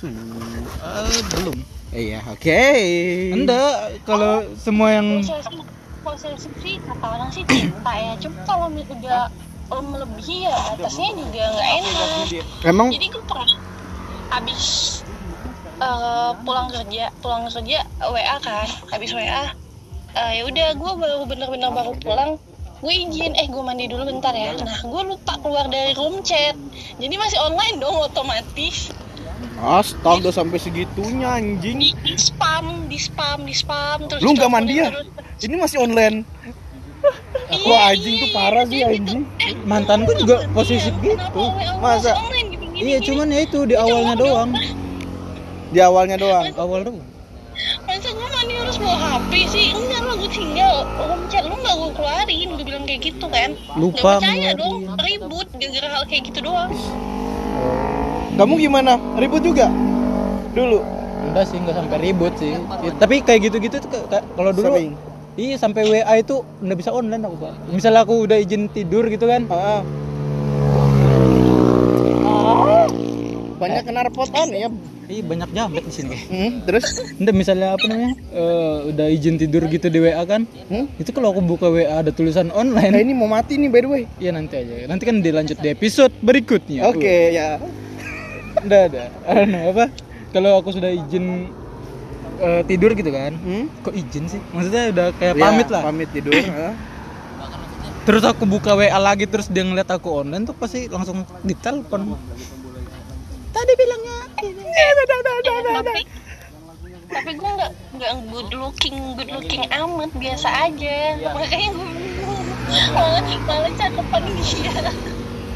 Eh, 0.00 1.20
belum 1.36 1.58
Iya, 1.90 2.24
oke. 2.24 2.62
enggak 3.34 3.72
kalau 4.02 4.40
semua 4.56 4.88
yang 4.90 5.20
Posesif, 6.00 6.48
sih 6.64 6.80
kata 6.80 7.06
orang 7.12 7.28
sih 7.28 7.44
cinta 7.50 7.92
ya. 7.92 8.16
Cuma 8.16 8.40
kalau 8.48 8.72
udah 8.72 9.28
oh, 9.70 9.82
melebihi 9.82 10.46
ya 10.46 10.54
batasnya 10.74 11.08
juga 11.14 11.42
nggak 11.54 11.68
enak. 11.78 12.08
Emang 12.66 12.88
Jadi 12.90 13.06
gue 13.08 13.22
pernah 13.24 13.48
habis 14.30 14.62
eh, 15.78 16.30
pulang 16.44 16.68
kerja, 16.70 17.04
pulang 17.18 17.42
kerja 17.46 17.78
WA 18.02 18.36
kan, 18.42 18.68
habis 18.90 19.10
WA. 19.14 19.54
eh, 20.10 20.30
ya 20.38 20.42
udah 20.42 20.68
gue 20.74 20.92
baru 20.98 21.22
bener-bener 21.24 21.70
baru 21.70 21.94
pulang 22.02 22.34
gue 22.80 22.94
izin 22.96 23.36
eh 23.36 23.44
gue 23.44 23.60
mandi 23.60 23.92
dulu 23.92 24.08
bentar 24.08 24.32
ya 24.32 24.56
nah 24.56 24.80
gue 24.80 25.02
lupa 25.04 25.36
keluar 25.44 25.68
dari 25.68 25.92
room 25.92 26.24
chat 26.24 26.56
jadi 26.96 27.12
masih 27.12 27.36
online 27.44 27.76
dong 27.76 27.92
otomatis 27.92 28.88
astaga 29.60 30.32
sampai 30.32 30.56
segitunya 30.56 31.28
anjing. 31.28 31.76
di, 31.76 31.92
di 32.00 32.16
spam 32.16 32.88
di 32.88 32.96
spam 32.96 33.44
di 33.44 33.52
spam 33.52 34.08
terus 34.08 34.24
Lu 34.24 34.32
nggak 34.32 34.48
mandi 34.48 34.80
ya? 34.80 34.88
terus. 34.88 35.12
Ini 35.40 35.54
masih 35.60 35.78
online. 35.84 36.24
Iya, 37.50 37.66
Wah, 37.66 37.90
anjing 37.90 38.14
iya, 38.14 38.22
tuh 38.22 38.30
parah 38.30 38.62
iya, 38.62 38.66
sih, 38.66 38.78
gitu. 38.78 38.90
anjing. 38.94 39.22
Eh, 39.40 39.52
mantanku 39.64 40.10
juga 40.14 40.36
iya, 40.38 40.48
posesif 40.50 40.94
kenapa 40.94 41.34
gitu 41.34 41.42
Masa? 41.78 42.12
iya 42.74 42.98
cuman 42.98 43.26
ya 43.28 43.40
itu 43.42 43.58
di 43.64 43.74
awalnya 43.74 44.14
doang 44.14 44.50
Di 45.68 45.78
awalnya 45.78 46.16
doang. 46.16 46.46
awal 46.56 46.80
doang 46.82 46.98
masa 47.82 48.08
gue 48.08 48.24
mandi 48.24 48.54
harus 48.56 48.76
bawa 48.78 48.96
HP 48.96 49.32
sih 49.46 49.66
enggak 49.70 50.00
lah 50.00 50.14
gue 50.16 50.30
tinggal 50.30 50.74
room 50.96 51.20
chat 51.26 51.44
lu 51.44 51.52
nggak 51.54 51.74
gue 51.74 51.90
keluarin 51.92 52.48
gue 52.48 52.64
bilang 52.64 52.84
kayak 52.84 53.00
gitu 53.04 53.26
kan 53.26 53.50
Lupa 53.74 54.16
Nggak 54.16 54.20
percaya 54.22 54.50
dong 54.54 54.76
ribut 54.96 55.46
gara-gara 55.52 55.88
hal 55.90 56.04
kayak 56.06 56.22
gitu 56.24 56.40
doang 56.40 56.70
Kamu 58.32 58.56
gimana? 58.56 58.96
Ribut 59.14 59.44
juga? 59.44 59.68
Dulu. 60.50 60.80
enggak 61.20 61.44
sih 61.44 61.60
enggak 61.60 61.76
sampai 61.76 61.98
ribut 62.00 62.32
sih 62.34 62.56
Ya, 62.80 62.90
tapi 62.96 63.20
kayak 63.20 63.40
gitu-gitu 63.44 63.76
tuh 63.78 64.08
kalau 64.08 64.50
dulu 64.50 64.64
Sering. 64.72 64.96
Iya 65.34 65.54
sampai 65.54 65.82
WA 65.84 66.14
itu 66.16 66.34
nggak 66.58 66.78
bisa 66.78 66.90
online 66.90 67.22
aku 67.22 67.36
pak 67.40 67.54
misalnya 67.70 68.00
aku 68.00 68.24
udah 68.24 68.36
izin 68.36 68.66
tidur 68.68 69.06
gitu 69.06 69.24
kan 69.24 69.46
Ah. 69.46 69.82
Banyak 73.56 73.84
kenarpotan 73.84 74.48
ya. 74.50 74.68
iya 75.06 75.20
banyak 75.20 75.50
jamet 75.50 75.82
di 75.82 75.92
sini 75.92 76.16
Hmm, 76.24 76.50
terus? 76.62 76.86
Nggak 77.12 77.34
misalnya 77.34 77.74
apa 77.74 77.84
namanya 77.84 78.14
eh, 78.30 78.76
udah 78.88 79.06
izin 79.10 79.36
tidur 79.36 79.66
gitu 79.66 79.86
di 79.86 79.98
WA 79.98 80.22
kan 80.22 80.46
Hmm? 80.66 80.86
itu 80.96 81.10
kalau 81.10 81.28
aku 81.30 81.42
buka 81.42 81.66
WA 81.68 81.98
ada 81.98 82.08
tulisan 82.08 82.48
Nah, 82.48 82.56
online 82.56 82.94
ini 83.00 83.12
mau 83.12 83.26
mati 83.26 83.54
nih 83.54 83.68
by 83.68 83.80
the 83.80 83.90
way. 83.90 84.02
Iya 84.16 84.32
nanti 84.32 84.54
aja 84.56 84.86
nanti 84.86 85.02
kan 85.02 85.18
dilanjut 85.18 85.58
di 85.58 85.68
episode 85.68 86.14
berikutnya 86.16 86.86
Oke, 86.86 87.32
ya. 87.32 87.58
udah 88.56 88.80
ada 88.86 89.04
apa 89.66 89.84
kalau 90.30 90.56
aku 90.56 90.70
sudah 90.70 90.88
izin 90.88 91.50
eh, 92.40 92.62
tidur 92.64 92.90
gitu 92.92 93.10
kan 93.10 93.32
Hmm? 93.36 93.68
kok 93.80 93.92
izin 93.92 94.24
sih 94.26 94.40
maksudnya 94.50 94.90
udah 94.90 95.06
kayak 95.14 95.34
Ya, 95.34 95.42
pamit 95.42 95.68
lah 95.68 95.82
Pamit 95.84 96.08
tidur. 96.10 96.32
ah. 96.50 96.74
terus 98.02 98.24
aku 98.24 98.44
buka 98.44 98.72
WA 98.72 98.96
lagi 98.96 99.28
terus 99.28 99.46
dia 99.46 99.60
ngeliat 99.60 99.86
aku 99.86 100.24
online 100.24 100.42
tuh 100.42 100.56
pasti 100.56 100.88
langsung 100.88 101.22
ditelepon 101.44 102.16
tadi 103.50 103.72
bilangnya 103.76 104.18
ini 104.40 104.62
Eh, 104.64 104.90
tapi 105.76 106.00
tapi 107.10 107.30
gue 107.34 107.50
nggak 107.50 107.72
nggak 107.98 108.12
good 108.30 108.50
looking 108.54 108.96
good 109.18 109.28
looking 109.28 109.66
amat 109.68 110.10
biasa 110.14 110.48
aja 110.70 110.98
makanya 111.20 111.70
gue 111.74 112.38
malah 113.44 113.72
cakepan 113.74 114.22
dia 114.30 114.72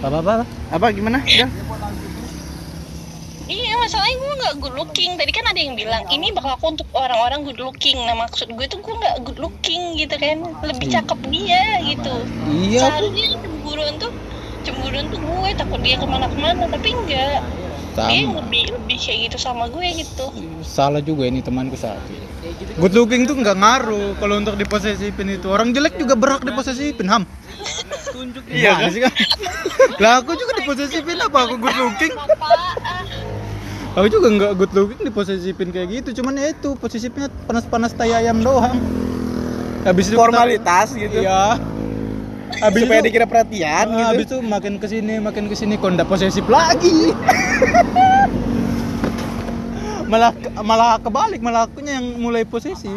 apa 0.05 0.17
apa 0.21 0.33
Apa 0.69 0.87
gimana? 0.93 1.25
Udah. 1.25 1.49
Iya 3.45 3.77
masalahnya 3.77 4.17
gue 4.17 4.35
nggak 4.41 4.55
good 4.65 4.77
looking. 4.77 5.21
Tadi 5.21 5.33
kan 5.33 5.45
ada 5.45 5.61
yang 5.61 5.77
bilang 5.77 6.09
ini 6.09 6.33
berlaku 6.33 6.73
untuk 6.73 6.89
orang-orang 6.97 7.45
good 7.45 7.61
looking. 7.61 8.01
Nah 8.09 8.17
maksud 8.17 8.49
gue 8.49 8.67
tuh 8.69 8.81
gue 8.81 8.95
nggak 8.97 9.17
good 9.29 9.37
looking 9.37 10.01
gitu 10.01 10.17
kan. 10.17 10.41
Lebih 10.65 10.89
cakep 10.89 11.21
dia 11.29 11.63
gitu. 11.85 12.15
Iya. 12.49 12.89
Aku 12.89 13.13
Seharusnya 13.13 13.27
cemburuan 13.37 13.95
tuh 14.01 14.13
Cemburuan 14.65 15.05
tuh 15.13 15.21
gue. 15.21 15.51
Takut 15.61 15.81
dia 15.85 15.97
ke 16.01 16.07
mana-kemana. 16.09 16.65
Tapi 16.73 16.89
enggak 16.97 17.45
Dia 17.95 18.27
sama 18.27 18.43
lebih 18.43 18.63
lebih 18.75 18.99
kayak 18.99 19.19
gitu 19.31 19.37
sama 19.37 19.65
gue 19.69 19.87
gitu. 20.03 20.27
Salah 20.65 21.05
juga 21.05 21.29
ini 21.29 21.45
temanku 21.45 21.77
satu 21.77 22.34
good 22.77 22.93
looking 22.93 23.23
tuh 23.25 23.35
nggak 23.35 23.55
ngaruh 23.55 24.17
kalau 24.17 24.37
untuk 24.37 24.55
diposesifin 24.55 25.29
itu. 25.31 25.47
Orang 25.47 25.71
jelek 25.71 25.97
juga 25.97 26.15
berhak 26.15 26.43
diposesifin 26.43 27.07
ham. 27.07 27.23
Tunjuk 28.07 28.45
iya 28.47 28.87
sih 28.89 29.01
kan 29.01 29.11
lah 29.97 30.21
aku 30.21 30.35
juga 30.35 30.53
diposesifin 30.55 31.19
apa 31.19 31.39
aku 31.43 31.55
good 31.57 31.77
looking? 31.77 32.13
Aku 33.95 34.07
juga 34.09 34.27
nggak 34.29 34.53
good 34.55 34.73
looking 34.73 35.01
diposesifin 35.03 35.69
kayak 35.69 35.89
gitu. 35.95 36.21
Cuman 36.21 36.35
ya 36.35 36.51
itu 36.51 36.75
posesifnya 36.75 37.27
panas-panas 37.45 37.91
tai 37.91 38.11
ayam 38.11 38.39
doang. 38.39 38.75
Habis 39.83 40.09
itu 40.09 40.15
kita- 40.15 40.21
Formalitas 40.21 40.89
gitu. 40.93 41.19
iya. 41.21 41.59
Habis 42.55 42.87
Supaya 42.87 43.01
itu 43.01 43.07
dikira 43.09 43.27
perhatian 43.27 43.85
Ah, 43.85 43.91
gitu. 43.91 44.07
habis 44.09 44.25
itu 44.27 44.39
makin 44.41 44.75
ke 44.79 44.87
sini 44.87 45.19
makin 45.19 45.45
ke 45.47 45.59
sini 45.59 45.75
kok 45.75 45.91
ndak 45.91 46.07
posesif 46.07 46.47
lagi 46.47 47.11
malah 50.15 50.31
malah 50.63 50.91
kebalik 50.97 51.41
malah 51.41 51.67
akunya 51.67 51.99
yang 51.99 52.07
mulai 52.17 52.47
posesif 52.47 52.95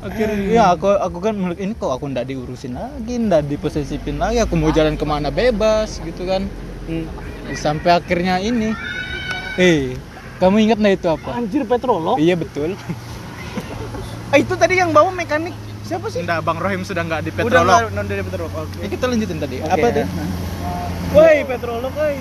akhirnya 0.00 0.36
ya 0.50 0.64
aku 0.70 0.88
aku 0.88 1.18
kan 1.18 1.32
mulai 1.34 1.56
ini 1.58 1.72
kok 1.72 1.88
aku 1.90 2.08
ndak 2.08 2.24
diurusin 2.24 2.72
lagi 2.72 3.14
ndak 3.18 3.44
diposesifin 3.44 4.16
lagi 4.16 4.36
aku 4.38 4.52
mau 4.54 4.68
jalan 4.70 4.94
ke 4.94 5.04
mana 5.04 5.28
bebas 5.28 6.00
gitu 6.00 6.24
kan 6.24 6.48
Hmm. 6.84 7.08
sampai 7.54 7.92
akhirnya 7.94 8.36
ini 8.38 8.76
eh 9.56 9.96
kamu 10.36 10.68
ingat 10.68 10.76
nggak 10.76 10.94
itu 10.94 11.08
apa 11.10 11.30
Anjir 11.34 11.64
petrolog. 11.64 12.16
iya 12.18 12.32
betul 12.34 12.76
Eh, 14.28 14.42
itu 14.42 14.52
tadi 14.52 14.74
yang 14.74 14.90
bawa 14.90 15.08
mekanik 15.08 15.54
siapa 15.80 16.10
sih? 16.10 16.20
Nggak, 16.20 16.42
Bang 16.42 16.58
Rohim 16.58 16.82
sudah 16.82 17.00
nggak 17.00 17.20
di 17.22 17.30
Udah 17.38 17.62
nggak- 17.62 17.94
non 17.94 18.02
dari 18.02 18.18
petrolog. 18.20 18.50
Oke. 18.50 18.82
Ya, 18.82 18.88
kita 18.90 19.06
lanjutin 19.06 19.38
tadi. 19.38 19.56
Oke. 19.60 19.70
Apa 19.70 19.86
tuh? 19.94 20.06
Woi, 21.14 21.36
petrolog, 21.46 21.92
woi. 21.94 22.16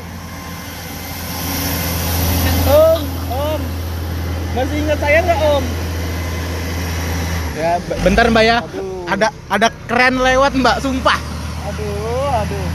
Om. 2.63 3.01
Masih 4.53 4.77
ingat 4.85 4.99
saya 5.01 5.17
nggak 5.25 5.39
Om? 5.41 5.65
Ya, 7.57 7.71
bentar 8.05 8.25
Mbak 8.29 8.43
ya. 8.45 8.57
Aduh. 8.61 9.05
Ada 9.09 9.27
ada 9.49 9.67
keren 9.89 10.15
lewat 10.21 10.51
Mbak, 10.53 10.77
sumpah. 10.77 11.19
Aduh, 11.73 12.29
aduh. 12.29 12.67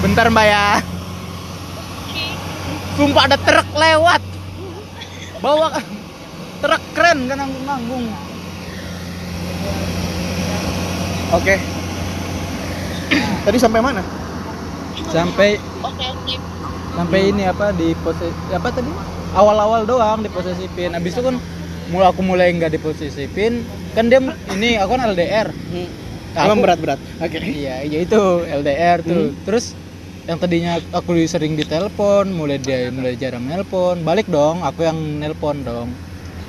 Bentar 0.00 0.26
Mbak 0.32 0.46
ya. 0.48 0.66
Sumpah 2.96 3.22
ada 3.28 3.36
truk 3.36 3.68
lewat. 3.76 4.22
Bawa 5.44 5.76
truk 6.64 6.82
keren 6.96 7.28
kan 7.28 7.36
nanggung-nanggung. 7.36 8.04
Oke. 11.36 11.54
Tadi 13.44 13.58
sampai 13.60 13.80
mana? 13.84 14.00
Sampai 15.12 15.60
Oke 15.84 16.04
oke 16.10 16.34
sampai 16.98 17.30
ini 17.30 17.46
apa 17.46 17.70
di 17.70 17.94
poses 18.02 18.34
apa 18.50 18.74
tadi? 18.74 18.90
Awal-awal 19.38 19.86
doang 19.86 20.26
diposesifin. 20.26 20.90
Habis 20.98 21.14
itu 21.14 21.22
kan 21.22 21.38
mulai 21.94 22.06
aku 22.10 22.20
mulai 22.26 22.50
nggak 22.50 22.74
diposesifin, 22.74 23.62
kan 23.94 24.10
dia 24.10 24.18
ini 24.58 24.74
aku 24.82 24.98
kan 24.98 25.02
LDR. 25.14 25.48
Hmm. 25.54 25.88
Aku- 26.34 26.60
berat-berat. 26.60 27.00
Oke. 27.22 27.38
Iya, 27.38 27.86
ya 27.86 27.98
itu 28.02 28.20
LDR 28.44 28.98
tuh. 29.06 29.30
Terus 29.46 29.78
yang 30.26 30.36
tadinya 30.42 30.76
aku 30.92 31.16
sering 31.24 31.54
ditelepon, 31.54 32.34
mulai 32.34 32.58
dia 32.58 32.90
mulai 32.90 33.14
jarang 33.14 33.46
nelpon, 33.46 34.02
balik 34.02 34.26
dong, 34.28 34.60
aku 34.66 34.84
yang 34.84 34.98
nelpon 35.22 35.62
dong. 35.62 35.88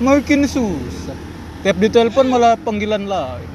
Makin 0.02 0.50
susah. 0.50 1.16
Tiap 1.64 1.78
ditelepon 1.78 2.26
malah 2.28 2.56
panggilan 2.60 3.06
lain. 3.06 3.48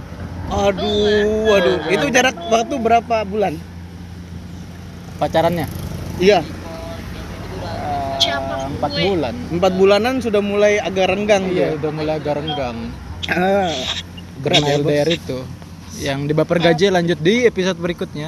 Aduh, 0.52 1.56
aduh. 1.56 1.76
Itu 1.88 2.06
jarak 2.12 2.36
waktu 2.52 2.74
berapa 2.76 3.24
bulan? 3.24 3.56
Pacarannya. 5.16 5.66
Iya. 6.20 6.44
Empat 8.74 8.92
bulan. 8.94 9.34
Empat 9.50 9.72
bulanan 9.74 10.14
sudah 10.20 10.40
mulai 10.40 10.78
agak 10.78 11.10
renggang 11.10 11.44
Iya, 11.50 11.74
dia. 11.74 11.78
udah 11.78 11.90
mulai 11.90 12.14
agak 12.16 12.34
renggang. 12.38 12.76
Ah, 13.26 13.72
berat 14.38 14.60
ya, 14.60 14.76
Bos. 14.78 14.86
LDR 14.86 15.08
itu. 15.10 15.38
Yang 15.94 16.20
di 16.26 16.32
baper 16.34 16.58
gaji 16.60 16.86
lanjut 16.90 17.18
di 17.18 17.34
episode 17.46 17.78
berikutnya. 17.78 18.22